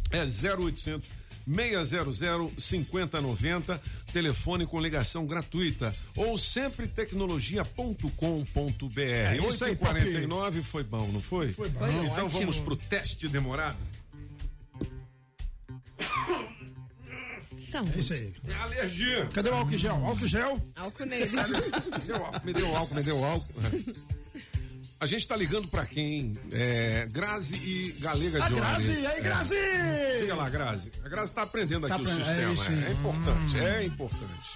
[0.09, 1.11] É 0800
[1.45, 3.81] 600 5090,
[4.11, 8.99] telefone com ligação gratuita ou sempretecnologia.com.br.
[8.99, 11.53] É isso aí, 8h49 foi bom, não foi?
[11.53, 11.87] Foi bom.
[11.87, 12.41] Então Ótimo.
[12.41, 13.77] vamos pro teste demorado.
[17.57, 17.91] Saúde.
[17.95, 18.33] É isso aí.
[18.47, 19.25] É alergia.
[19.33, 19.95] Cadê o álcool gel?
[20.05, 20.61] Álcool gel?
[20.75, 21.31] Álcool nele.
[21.35, 21.73] Me
[22.05, 23.61] deu álcool, me deu álcool, me deu álcool.
[24.99, 26.33] A gente tá ligando pra quem?
[26.51, 29.21] É, Grazi e Galega A de Grazi, e aí, É.
[29.21, 29.55] Grazi?
[30.19, 30.91] Diga lá, Grazi.
[31.03, 32.53] A Grazi tá aprendendo Tá aqui o aprendendo, é sistema.
[32.53, 32.71] isso.
[32.71, 34.49] É, é importante, é importante.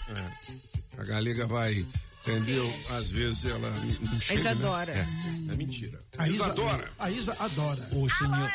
[0.97, 1.01] É.
[1.01, 1.85] A Galega vai,
[2.22, 2.73] entendeu?
[2.89, 4.93] Às vezes ela não chega, Isadora.
[4.95, 5.07] Né?
[5.49, 5.99] É, é mentira.
[6.18, 6.91] A Isa, Isadora.
[6.97, 7.88] A Isa adora.
[7.91, 8.51] O senhor.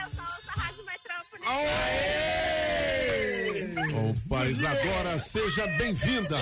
[4.11, 6.37] Opa, Isadora, seja bem-vinda.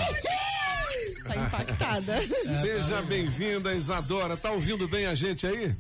[1.27, 2.21] Tá impactada.
[2.37, 4.37] Seja bem-vinda, Isadora.
[4.37, 5.75] Tá ouvindo bem a gente aí?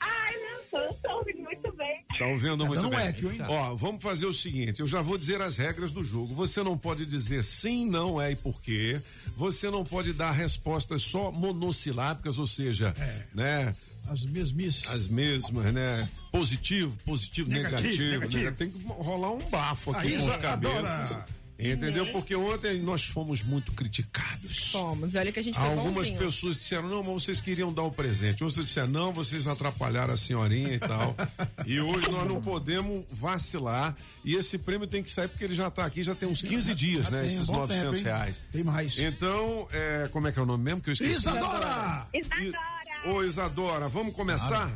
[0.00, 2.04] Ai, não, tô, tô ouvindo muito bem.
[2.18, 2.98] Tá ouvindo Tá muito bem.
[3.00, 3.38] eco, hein?
[3.48, 6.34] Ó, vamos fazer o seguinte, eu já vou dizer as regras do jogo.
[6.34, 9.00] Você não pode dizer sim, não é e por quê.
[9.36, 12.94] Você não pode dar respostas só monossilábicas, ou seja,
[13.34, 13.74] né?
[14.08, 14.90] As mesmices.
[14.90, 16.08] As mesmas, né?
[16.32, 18.10] Positivo, positivo, Negativo, negativo.
[18.10, 18.44] negativo.
[18.44, 18.50] né?
[18.58, 21.12] Tem que rolar um bafo aqui A com os cabeças.
[21.12, 21.26] adora.
[21.70, 22.10] Entendeu?
[22.12, 24.72] Porque ontem nós fomos muito criticados.
[24.72, 26.18] Fomos, olha que a gente foi Algumas bonzinho.
[26.18, 28.42] pessoas disseram, não, mas vocês queriam dar o presente.
[28.42, 31.14] Outras disseram, não, vocês atrapalharam a senhorinha e tal.
[31.66, 33.96] e hoje nós não podemos vacilar.
[34.24, 36.74] E esse prêmio tem que sair porque ele já está aqui, já tem uns 15
[36.74, 37.18] dias, né?
[37.18, 38.44] tem Esses um bom 900 tempo, reais.
[38.52, 38.98] Tem mais.
[38.98, 41.12] Então, é, como é que é o nome mesmo que eu esqueci?
[41.12, 42.06] Isadora!
[42.14, 43.12] Isadora!
[43.12, 44.70] Ô, Isadora, vamos começar?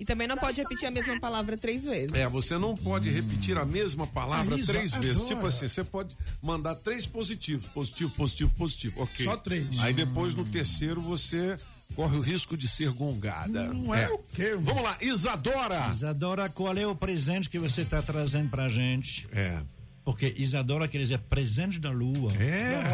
[0.00, 2.12] E também não pode repetir a mesma palavra três vezes.
[2.16, 5.16] É, você não pode repetir a mesma palavra A Isa três vezes.
[5.16, 5.28] adora.
[5.34, 7.66] Tipo assim, você pode mandar três positivos.
[7.66, 9.02] Positivo, positivo, positivo.
[9.02, 9.24] Ok.
[9.26, 9.78] Só três.
[9.80, 11.58] Aí depois no terceiro você
[11.94, 13.64] corre o risco de ser gongada.
[13.74, 14.56] Não é o quê?
[14.58, 15.88] Vamos lá, Isadora.
[15.92, 19.28] Isadora, qual é o presente que você está trazendo pra gente?
[19.32, 19.60] É.
[20.02, 22.32] Porque Isadora quer dizer presente da lua.
[22.40, 22.88] É.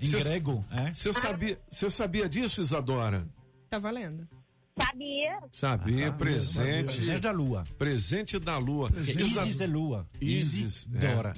[0.00, 0.94] Em Cê- grego, é?
[0.94, 3.26] Você sabia, você sabia disso, Isadora?
[3.68, 4.28] Tá valendo.
[4.78, 5.38] Sabia?
[5.52, 6.96] Sabia, Ah, presente.
[6.96, 7.64] Presente da lua.
[7.78, 8.90] Presente da lua.
[8.96, 10.08] Isis é lua.
[10.20, 10.86] Isis.
[10.86, 11.34] Isidora.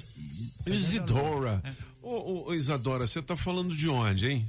[0.65, 0.69] É.
[0.69, 1.63] Isidora.
[2.01, 4.47] Ô, ô, ô, Isadora, você tá falando de onde, hein?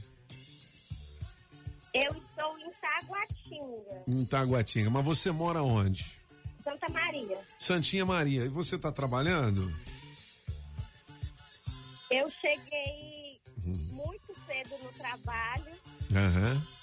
[1.92, 4.90] Eu estou em Taguatinga, Em Taguatinga.
[4.90, 6.04] Mas você mora onde?
[6.62, 7.38] Santa Maria.
[7.58, 8.44] Santinha Maria.
[8.44, 9.72] E você tá trabalhando?
[12.10, 15.72] Eu cheguei muito cedo no trabalho,
[16.14, 16.54] Aham.
[16.54, 16.75] vim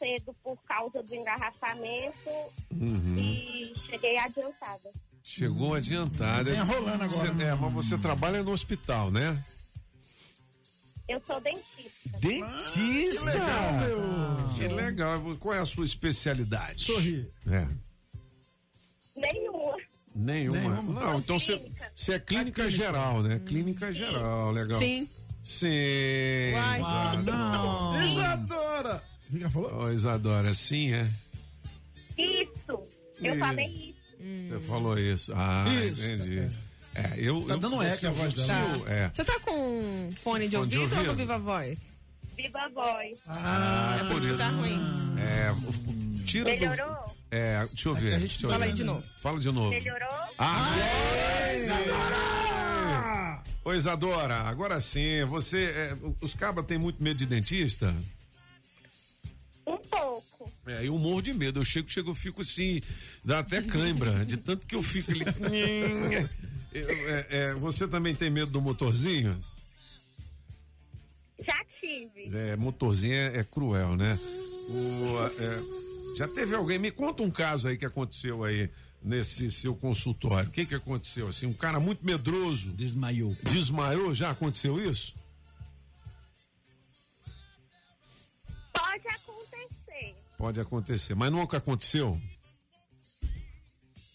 [0.00, 2.30] cedo por causa do engarrafamento
[2.72, 3.14] Uhum.
[3.16, 4.90] e cheguei adiantada.
[5.22, 6.50] Chegou adiantada.
[6.52, 7.44] Tá enrolando agora, Você- né?
[7.50, 9.44] é, mas você trabalha no hospital, né?
[11.08, 12.18] Eu sou dentista.
[12.20, 13.30] Dentista!
[13.32, 14.48] que legal, meu.
[14.56, 15.36] Que legal.
[15.38, 16.84] Qual é a sua especialidade?
[16.84, 17.30] Sorrir.
[17.46, 17.66] É.
[19.16, 19.76] Nenhuma.
[20.14, 20.58] Nenhuma.
[20.60, 21.00] Nenhuma.
[21.00, 21.60] Não, então você,
[21.94, 23.40] você é clínica geral, né?
[23.44, 24.78] Clínica geral, legal.
[24.78, 25.08] Sim.
[25.42, 26.52] Sim.
[26.54, 26.80] Uai.
[26.84, 28.02] Ah, não.
[28.06, 29.02] Isadora!
[29.32, 29.74] O que ela falou?
[29.84, 31.08] Ô, Isadora, sim, é?
[32.18, 32.82] Isso.
[33.20, 34.00] Eu E- falei isso.
[34.50, 35.32] Você falou isso.
[35.34, 36.50] Ah, Isso, entendi.
[36.94, 37.42] É, eu.
[37.46, 38.76] Tá eu- dando eco a voz dela.
[38.76, 39.08] eu- É.
[39.08, 41.06] Você tá com fone de Fone de ouvido ou ouvido?
[41.10, 41.94] com viva voz?
[42.36, 43.18] Viva voz.
[43.28, 44.38] Ah, é por isso que isso.
[44.38, 44.80] tá ruim.
[45.20, 46.50] É, tira do.
[46.60, 47.16] Melhorou?
[47.30, 48.08] É, deixa eu ver.
[48.14, 48.70] a gente deixa eu fala ver.
[48.70, 49.04] aí de novo.
[49.22, 49.70] Fala de novo.
[49.70, 50.08] Melhorou?
[50.36, 51.70] Agora sim!
[53.64, 55.64] Ô, Isadora, agora sim, você.
[55.66, 57.94] é, os cabras têm muito medo de dentista?
[59.66, 60.52] Um pouco.
[60.66, 61.60] É, eu morro de medo.
[61.60, 62.82] Eu chego, chego, eu fico assim,
[63.24, 65.24] dá até cãibra, de tanto que eu fico ali.
[66.72, 69.36] Eu, é, é, você também tem medo do motorzinho?
[71.40, 72.30] Já tive.
[72.32, 74.16] É, motorzinho é, é cruel, né?
[74.68, 78.70] O, é, já teve alguém, me conta um caso aí que aconteceu aí
[79.02, 80.48] nesse seu consultório.
[80.48, 81.28] O que que aconteceu?
[81.28, 82.70] Assim, um cara muito medroso.
[82.70, 83.34] Desmaiou.
[83.42, 84.14] Desmaiou?
[84.14, 85.14] Já aconteceu isso?
[90.40, 92.18] Pode acontecer, mas nunca aconteceu?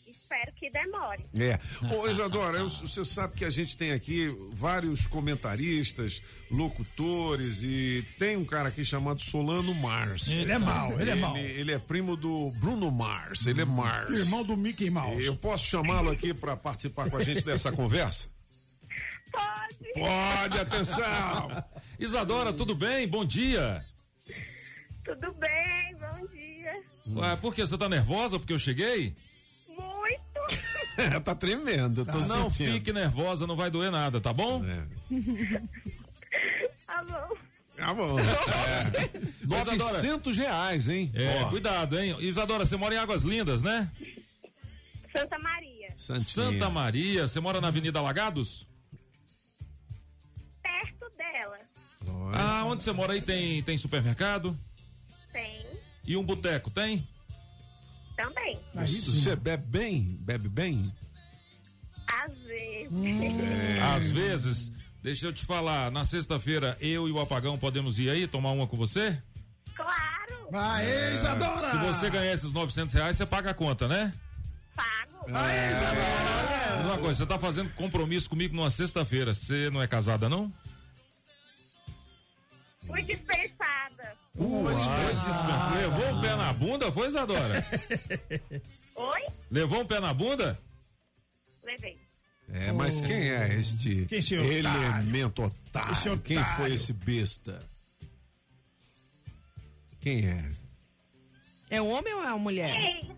[0.08, 1.24] Espero que demore.
[1.40, 1.60] É.
[1.96, 8.36] Ô, Isadora, eu- você sabe que a gente tem aqui vários comentaristas, locutores e tem
[8.38, 10.30] um cara aqui chamado Solano Mars.
[10.30, 11.38] Ele é mau, ele é mau.
[11.38, 14.20] Ele é primo do Bruno Mars, ele é Mars.
[14.20, 15.24] Irmão do Mickey Mouse.
[15.24, 18.28] Eu posso chamá-lo aqui para participar com a gente dessa conversa?
[19.32, 19.94] Pode.
[19.94, 21.64] Pode, atenção!
[22.00, 23.08] Isadora, tudo bem?
[23.08, 23.86] Bom dia.
[25.04, 25.95] Tudo bem?
[27.06, 27.32] Bom dia.
[27.32, 29.16] Ué, por que você tá nervosa porque eu cheguei?
[29.68, 31.22] Muito.
[31.24, 32.74] tá tremendo, tô não sentindo.
[32.74, 34.64] fique nervosa, não vai doer nada, tá bom?
[36.86, 37.38] Tá bom.
[37.78, 38.16] Tá bom.
[38.96, 39.46] É.
[39.46, 41.12] 900 reais, hein?
[41.14, 41.50] É, Ó.
[41.50, 42.16] cuidado, hein?
[42.20, 43.90] Isadora, você mora em Águas Lindas, né?
[45.16, 45.90] Santa Maria.
[45.96, 46.26] Santinha.
[46.26, 48.66] Santa Maria, você mora na Avenida Lagados?
[50.62, 51.60] Perto dela.
[52.34, 54.58] Ah, onde você mora aí tem, tem supermercado?
[56.08, 57.08] E um boteco, tem?
[58.16, 58.60] Também.
[58.74, 60.18] Você bebe bem?
[60.22, 60.94] Bebe bem?
[62.08, 63.40] Às vezes.
[63.44, 63.82] É.
[63.82, 64.72] Às vezes,
[65.02, 68.68] deixa eu te falar, na sexta-feira eu e o Apagão podemos ir aí tomar uma
[68.68, 69.22] com você?
[69.76, 70.48] Claro.
[70.54, 71.70] Aê, Isadora!
[71.70, 74.14] Se você ganhar esses 900 reais, você paga a conta, né?
[74.76, 75.36] Pago.
[75.36, 76.78] Aê, Isadora!
[76.78, 80.54] Diz Uma coisa, você tá fazendo compromisso comigo numa sexta-feira, você não é casada, não?
[82.86, 84.16] Fui dispensada.
[84.38, 85.34] Uai, dispensou.
[85.76, 87.66] Levou um pé na bunda, foi, Isadora?
[88.96, 89.22] Oi?
[89.50, 90.60] Levou um pé na bunda?
[91.64, 91.98] Levei.
[92.50, 94.58] É, mas quem é este Quem esse otário?
[94.84, 95.92] elemento otário?
[95.94, 96.22] Esse otário.
[96.24, 97.64] Quem foi esse besta?
[100.02, 100.52] Quem é?
[101.72, 102.76] É um homem ou é uma mulher?
[102.78, 103.12] Ei,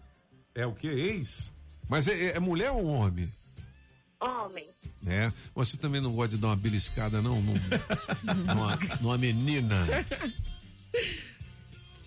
[0.56, 0.88] É o que?
[0.88, 1.52] Ex?
[1.90, 3.32] Mas é, é mulher ou homem?
[4.20, 4.68] Homem.
[5.06, 5.32] É.
[5.54, 7.42] Você também não gosta de dar uma beliscada, não?
[7.42, 7.54] Num-
[8.46, 9.76] numa, numa menina?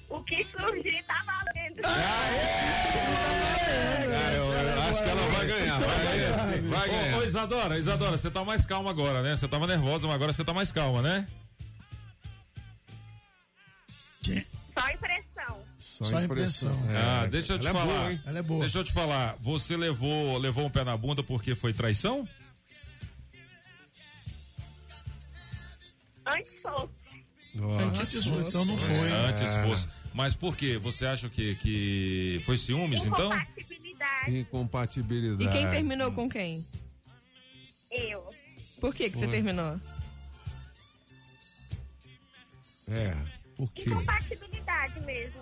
[0.09, 1.81] O que surgir tá valendo.
[1.85, 2.31] Ah,
[4.35, 5.79] eu, eu acho que ela vai ganhar.
[5.79, 6.37] Vai ganhar,
[6.69, 7.19] vai Ô, ganhar.
[7.19, 9.37] ô, Isadora, Isadora, você tá mais calma agora, né?
[9.37, 11.27] Você tava nervosa, mas agora você tá mais calma, né?
[14.75, 15.65] Só impressão.
[15.79, 16.79] Só impressão.
[16.97, 17.95] ah, deixa eu te Ela é falar.
[17.99, 18.23] boa, hein?
[18.27, 18.61] Ela é boa.
[18.61, 19.37] Deixa eu te falar.
[19.41, 22.29] Você levou, levou um pé na bunda porque foi traição?
[26.27, 27.00] Antes fosse.
[27.59, 29.13] Antes fosse, então não foi.
[29.29, 29.63] Antes É.
[29.65, 29.89] fosse.
[30.15, 30.79] Mas por quê?
[30.79, 33.31] Você acha que, que foi ciúmes, então?
[34.29, 35.45] Incompatibilidade.
[35.45, 36.65] E quem terminou com quem?
[37.91, 38.25] Eu.
[38.81, 39.79] Por que, que você terminou?
[42.89, 43.17] É,
[43.57, 43.83] por quê?
[43.91, 45.41] Incompatibilidade mesmo.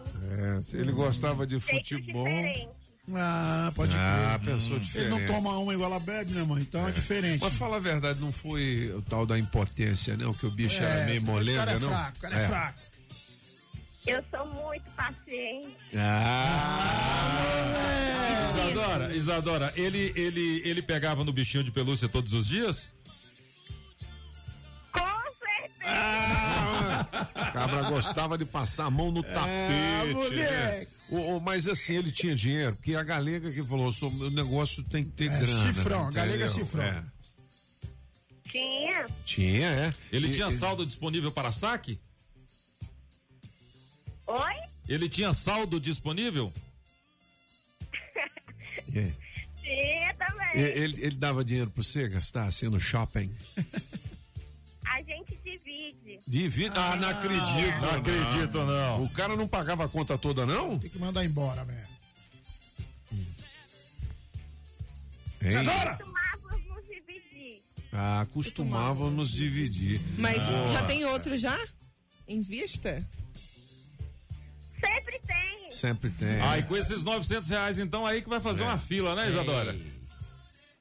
[0.59, 2.25] É, se ele gostava de futebol.
[2.25, 2.69] diferente.
[3.15, 4.55] Ah, pode Ah, crer.
[4.55, 5.11] pensou Ele diferente.
[5.11, 6.63] não toma uma igual ela bebe, né, mãe?
[6.63, 7.41] Então é, diferente.
[7.43, 10.35] Mas fala a verdade, não foi o tal da impotência, não?
[10.35, 11.89] Que o bicho É, era meio o molenga, cara é não?
[11.89, 12.81] fraco, cara é fraco.
[14.07, 15.77] Eu sou muito paciente.
[17.59, 22.91] Ah, Isadora, Isadora, ele, ele, ele pegava no bichinho de pelúcia todos os dias?
[27.53, 30.09] Cabra gostava de passar a mão no É, tapete.
[30.09, 30.13] né?
[30.15, 30.89] moleque.
[31.11, 34.83] Ô, ô, mas assim, ele tinha dinheiro, porque a galega que falou, "Sou- o negócio
[34.85, 35.47] tem que ter grana.
[35.75, 36.09] cifrão, né?
[36.09, 36.85] a galega é cifrão.
[36.85, 37.03] É.
[38.51, 39.07] Tinha.
[39.25, 39.95] Tinha, é.
[40.13, 41.99] Ele E- tinha saldo disponível para saque?
[44.27, 44.55] Oi?
[44.89, 46.53] Ele tinha saldo disponível?
[48.95, 49.13] É.
[49.63, 50.49] Tinha também.
[50.55, 53.31] E- Ele, ele dava dinheiro pra você gastar assim no shopping?
[54.87, 55.28] A gente
[55.79, 56.19] divide.
[56.27, 56.73] Divide.
[56.79, 57.81] Ah, não acredito.
[57.81, 59.05] Não acredito, não.
[59.05, 60.79] O cara não pagava a conta toda, não?
[60.79, 61.89] Tem que mandar embora, velho.
[65.41, 65.53] Hein?
[65.53, 67.63] Costumávamos nos dividir.
[67.93, 70.01] Ah, costumavam nos dividir.
[70.19, 70.69] Mas Ah.
[70.71, 71.59] já tem outro já?
[72.27, 73.05] Em vista?
[74.85, 75.71] Sempre tem.
[75.71, 76.41] Sempre tem.
[76.41, 79.77] Ah, e com esses 900 reais, então, aí que vai fazer uma fila, né, Isadora?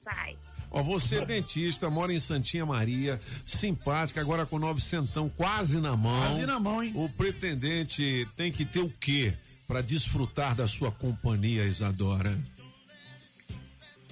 [0.04, 0.38] Vai.
[0.80, 6.20] Ó, você é dentista, mora em Santinha Maria, simpática, agora com novecentão quase na mão.
[6.22, 6.92] Quase na mão, hein?
[6.96, 9.34] O pretendente tem que ter o quê
[9.68, 12.38] para desfrutar da sua companhia, Isadora?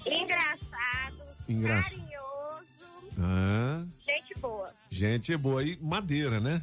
[0.05, 1.23] Engraçado.
[1.47, 1.99] Engraçado.
[2.01, 2.25] Carinhoso.
[3.19, 4.73] Ah, Gente boa.
[4.89, 6.61] gente boa e madeira, né?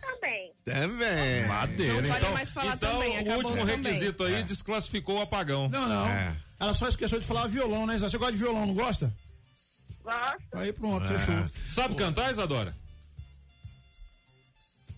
[0.00, 0.52] Também.
[0.64, 1.46] Também.
[1.48, 2.32] Madeira, Não pode então.
[2.34, 3.76] mais falar então, também, o último também.
[3.76, 5.68] requisito aí desclassificou o apagão.
[5.68, 6.08] Não, não.
[6.08, 6.36] É.
[6.60, 8.08] Ela só esqueceu de falar violão, né, Isa?
[8.08, 9.12] Você gosta de violão, não gosta?
[10.02, 10.38] Gosto.
[10.54, 11.18] Aí pronto, É.
[11.18, 11.50] fechou.
[11.68, 12.74] Sabe cantar, Isadora?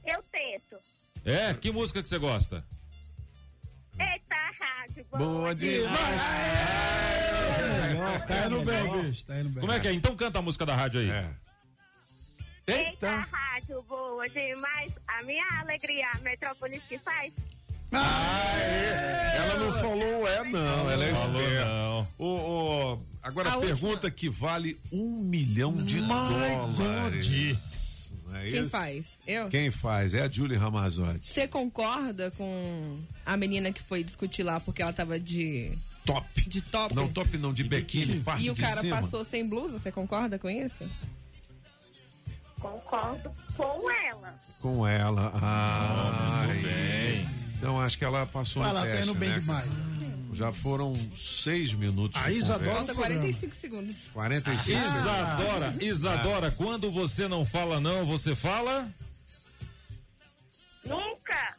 [0.04, 0.76] Eu tento.
[1.24, 1.54] É?
[1.54, 2.64] Que música que você gosta?
[3.98, 5.06] Eita, rádio.
[5.12, 6.20] Boa demais.
[8.26, 9.24] Tá indo bem, bicho.
[9.24, 9.60] Tá indo bem.
[9.60, 9.92] Como é que é?
[9.92, 11.10] Então canta a música da rádio aí.
[11.10, 11.30] É.
[12.66, 14.92] Eita, rádio boa demais.
[15.06, 17.32] A minha alegria, a metrópolis que faz.
[17.92, 20.90] Ela não falou é, não.
[20.90, 21.64] Ela é esperta.
[21.64, 22.08] não.
[22.18, 22.26] Ô,
[22.94, 23.74] ô, agora A a última.
[23.76, 27.30] pergunta que vale um milhão de dólares.
[28.26, 29.18] Não é Quem faz?
[29.26, 29.48] Eu?
[29.48, 30.14] Quem faz?
[30.14, 31.26] É a Julie Ramazotti.
[31.26, 35.70] Você concorda com a menina que foi discutir lá porque ela tava de,
[36.06, 36.26] Top.
[36.48, 36.94] de top?
[36.94, 38.96] Não, top não, de biquíni, parte e o cara cima.
[38.96, 39.78] passou sem blusa?
[39.78, 40.88] Você concorda com isso?
[42.58, 44.38] Concordo com ela.
[44.60, 45.32] Com ela.
[45.34, 47.41] Ah, muito bem.
[47.62, 49.70] Então acho que ela passou Vai no lá, tá teste, indo bem né, demais.
[50.32, 52.74] Já foram seis minutos A Isadora-.
[52.74, 54.10] Falta 45 segundos.
[54.12, 58.90] 45 Isadora, Isadora, quando você não fala não, você fala?
[60.84, 61.56] Nunca.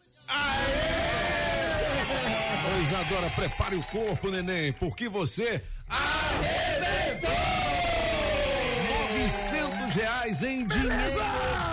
[2.67, 7.29] Ô, Isadora, prepare o corpo, neném, porque você arrebentou!
[9.19, 11.72] 900 reais em dinheiro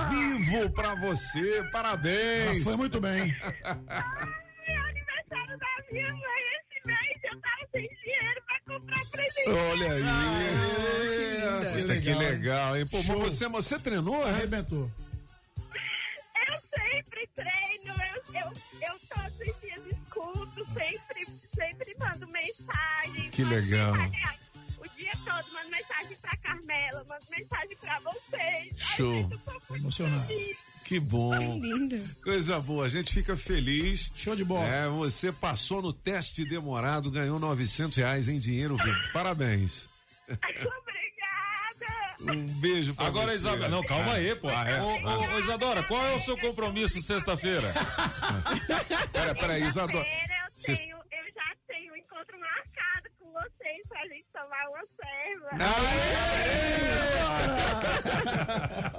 [0.51, 2.65] vivo pra você, parabéns!
[2.65, 3.35] Foi muito bem.
[4.67, 7.25] É o aniversário da minha mãe esse mês.
[7.25, 9.49] Eu tava sem dinheiro pra comprar presente.
[9.49, 10.03] Olha aí!
[11.73, 12.87] que Puta, que legal, legal, hein?
[12.87, 14.31] Pô, você, você treinou, é?
[14.31, 14.91] Arrebentou.
[16.47, 18.53] Eu sempre treino, eu, eu,
[18.89, 23.31] eu todos os dias escuto, sempre, sempre mando mensagem.
[23.31, 23.93] Que legal.
[23.93, 24.40] mensagem,
[25.11, 28.77] dia todo mando mensagem pra Carmela, mando mensagem pra vocês.
[28.77, 29.31] Show.
[29.67, 30.27] Tô emocionado.
[30.85, 31.59] Que bom.
[31.59, 32.03] Linda.
[32.23, 34.11] Coisa boa, a gente fica feliz.
[34.15, 34.67] Show de bola.
[34.67, 39.13] É, você passou no teste demorado, ganhou 900 reais em dinheiro vivo.
[39.13, 39.89] Parabéns.
[40.29, 40.81] Obrigada.
[42.21, 43.37] Um beijo pra Agora, você.
[43.37, 43.69] Isadora.
[43.69, 44.49] Não, calma aí, pô.
[44.49, 44.81] Ah, é?
[44.81, 47.73] Ô, ô, ô, Isadora, qual é o seu compromisso sexta-feira?
[49.13, 50.05] Pera, pera aí, Isadora.
[50.05, 51.00] Sexta-feira eu, tenho,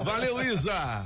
[0.04, 1.06] Valeu, Isa!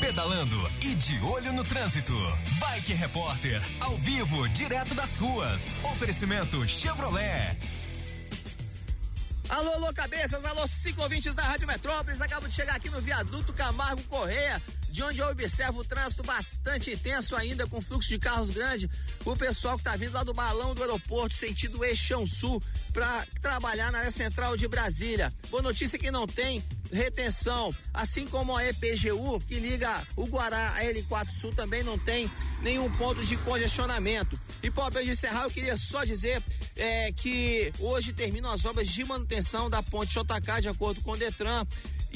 [0.00, 2.14] Pedalando e de olho no trânsito.
[2.60, 5.80] Bike Repórter, ao vivo, direto das ruas.
[5.82, 7.56] Oferecimento Chevrolet.
[9.48, 12.20] Alô, alô, cabeças, alô, ciclovintes da Rádio Metrópolis.
[12.20, 16.92] Acabo de chegar aqui no viaduto Camargo Correia, de onde eu observo o trânsito bastante
[16.92, 18.88] intenso ainda, com fluxo de carros grande.
[19.24, 22.62] O pessoal que tá vindo lá do balão do aeroporto, sentido Eixão Sul,
[22.92, 25.32] para trabalhar na área central de Brasília.
[25.50, 26.62] Boa notícia que não tem
[26.92, 32.30] retenção, assim como a EPGU, que liga o Guará a L4 Sul, também não tem
[32.62, 34.38] nenhum ponto de congestionamento.
[34.62, 36.42] E para de encerrar, eu queria só dizer
[36.76, 41.16] é, que hoje terminam as obras de manutenção da ponte JK, de acordo com o
[41.16, 41.66] Detran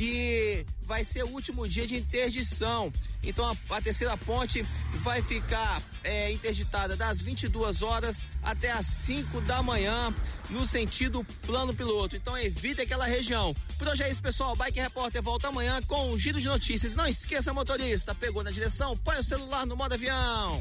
[0.03, 2.93] e vai ser o último dia de interdição.
[3.23, 4.65] Então a, a terceira ponte
[4.95, 10.13] vai ficar é, interditada das 22 horas até as 5 da manhã,
[10.51, 12.17] no sentido plano piloto.
[12.17, 13.55] Então evite aquela região.
[13.79, 14.57] Por hoje é isso, pessoal.
[14.57, 16.97] Bike Repórter volta amanhã com um giro de notícias.
[16.97, 20.61] Não esqueça, motorista, pegou na direção, põe o celular no modo avião.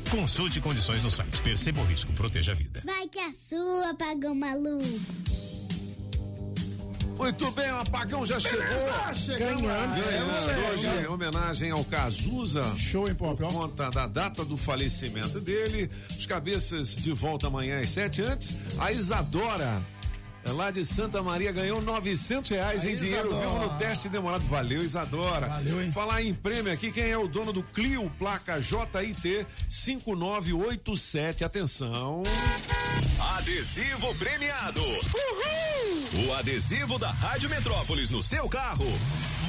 [0.11, 1.39] Consulte condições no site.
[1.41, 2.83] Perceba o risco, proteja a vida.
[2.85, 4.83] Vai que a sua, apagão maluco.
[7.17, 8.65] Muito bem, o apagão já chegou.
[9.13, 9.85] chegamos lá.
[9.85, 12.63] Ganhando É, hoje em homenagem ao Cazuza.
[12.75, 13.37] Show, Pop?
[13.37, 15.89] Por conta da data do falecimento dele.
[16.09, 18.21] Os cabeças de volta amanhã às sete.
[18.21, 19.81] Antes, a Isadora.
[20.45, 23.49] É Lá de Santa Maria ganhou 900 reais Aí, em dinheiro Isadora.
[23.49, 24.43] vivo no teste demorado.
[24.47, 25.47] Valeu, Isadora.
[25.47, 25.91] Valeu, hein?
[25.91, 31.43] Falar em prêmio aqui, quem é o dono do Clio, placa JIT 5987.
[31.43, 32.23] Atenção.
[33.37, 34.81] Adesivo premiado.
[36.27, 38.85] O adesivo da Rádio Metrópolis no seu carro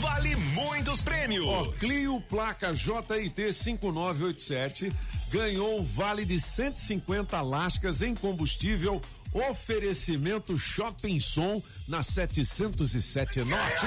[0.00, 1.46] vale muitos prêmios.
[1.46, 4.92] Ó, Clio placa JIT 5987
[5.30, 9.00] ganhou um vale de 150 lascas em combustível.
[9.32, 13.86] Oferecimento Shopping Som na 707 Norte.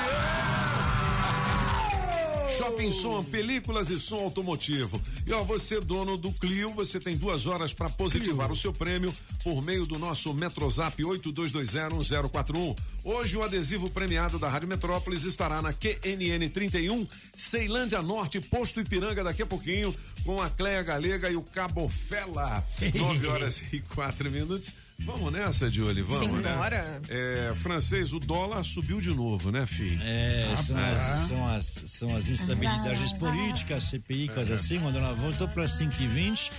[2.58, 5.02] Shopping Som, películas e som automotivo.
[5.28, 9.14] E ó, você dono do Clio, você tem duas horas para positivar o seu prêmio
[9.44, 12.78] por meio do nosso Metrozap 82201041.
[13.04, 17.06] Hoje o adesivo premiado da Rádio Metrópolis estará na QNN 31,
[17.36, 19.94] Ceilândia Norte, Posto Ipiranga daqui a pouquinho,
[20.24, 22.66] com a Cleia Galega e o Cabo Fela.
[22.96, 24.85] 9 horas e quatro minutos.
[25.00, 26.82] Vamos nessa, Julie, vamos, Simbora.
[26.82, 27.02] né?
[27.10, 30.00] É, francês, o dólar subiu de novo, né, filho?
[30.04, 34.56] É, são, as, são, as, são as instabilidades políticas, CPI, coisa Uhum.
[34.56, 36.50] assim, quando ela voltou para 5,20.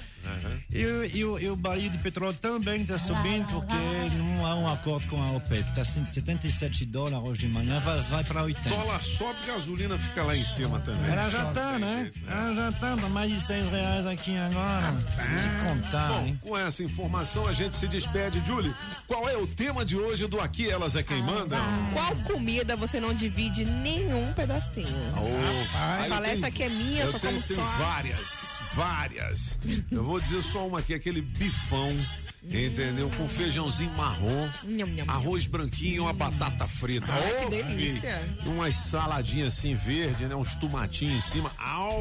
[0.71, 3.75] E, o- e, o- e o barril de petróleo também está subindo porque
[4.17, 5.69] não há um acordo com a OPEP.
[5.69, 8.69] Está 177 dólares hoje de manhã, vai, vai para 80.
[8.71, 11.11] Dólar sobe, gasolina fica lá em cima também.
[11.11, 12.11] Ela já tá, né?
[12.29, 14.95] Ela já tá, tá mais de 6 reais aqui agora.
[15.41, 16.39] Se contar, Bom, hein?
[16.43, 18.43] com essa informação a gente se despede.
[18.45, 18.75] Julie,
[19.07, 21.57] qual é o tema de hoje do Aqui Elas é Quem Manda?
[21.93, 24.87] Qual comida você não divide nenhum pedacinho?
[24.87, 27.65] Eu Fala, tenho- essa aqui é minha, eu só tenho, como tenho só.
[27.79, 29.59] várias, várias.
[29.91, 31.97] Eu vou dizer só uma aqui, aquele bifão,
[32.43, 33.11] entendeu?
[33.17, 37.07] Com feijãozinho marrom, Nham, nham, arroz branquinho e uma batata frita.
[37.13, 38.29] Ah, que Ô, delícia.
[38.45, 40.35] E umas saladinhas assim verde, né?
[40.37, 41.53] Uns tomatinhos em cima.
[41.59, 42.01] Au!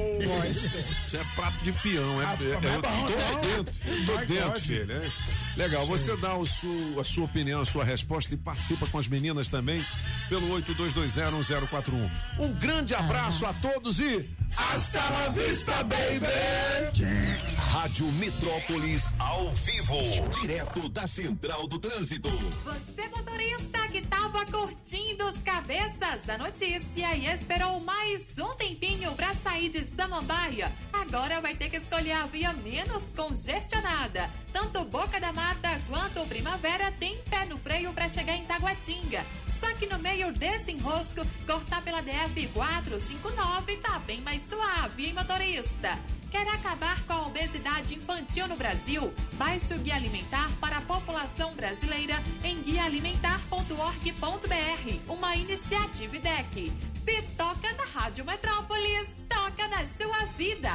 [1.03, 4.91] Isso é prato de peão, é, é, é, eu tô dentro, tô dentro, filho.
[4.91, 5.11] é.
[5.57, 9.07] Legal, você dá o su- a sua opinião, a sua resposta e participa com as
[9.07, 9.83] meninas também
[10.27, 12.09] pelo 82201041.
[12.39, 16.25] Um grande abraço a todos e hasta la vista, baby!
[17.71, 22.29] Rádio Metrópolis ao vivo, direto da Central do Trânsito.
[22.63, 29.33] Você motorista que tava curtindo os cabeças da notícia e esperou mais um tempinho pra
[29.35, 34.29] sair de Samambaia, agora vai ter que escolher a via menos congestionada.
[34.51, 39.25] Tanto Boca da Mata quanto Primavera tem pé no freio pra chegar em Taguatinga.
[39.47, 45.13] Só que no meio desse enrosco, cortar pela DF 459 tá bem mais suave, hein,
[45.13, 45.99] motorista?
[46.31, 49.13] Quer acabar com a obesidade infantil no Brasil?
[49.33, 56.73] Baixe o Guia Alimentar para a população brasileira em guiaalimentar.org.br, uma iniciativa IDEC.
[57.05, 60.71] Se toca na Rádio Metrópolis, toca na sua vida.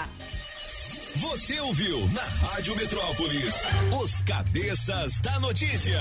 [1.16, 3.54] Você ouviu na Rádio Metrópolis
[4.00, 6.00] os cabeças da notícia.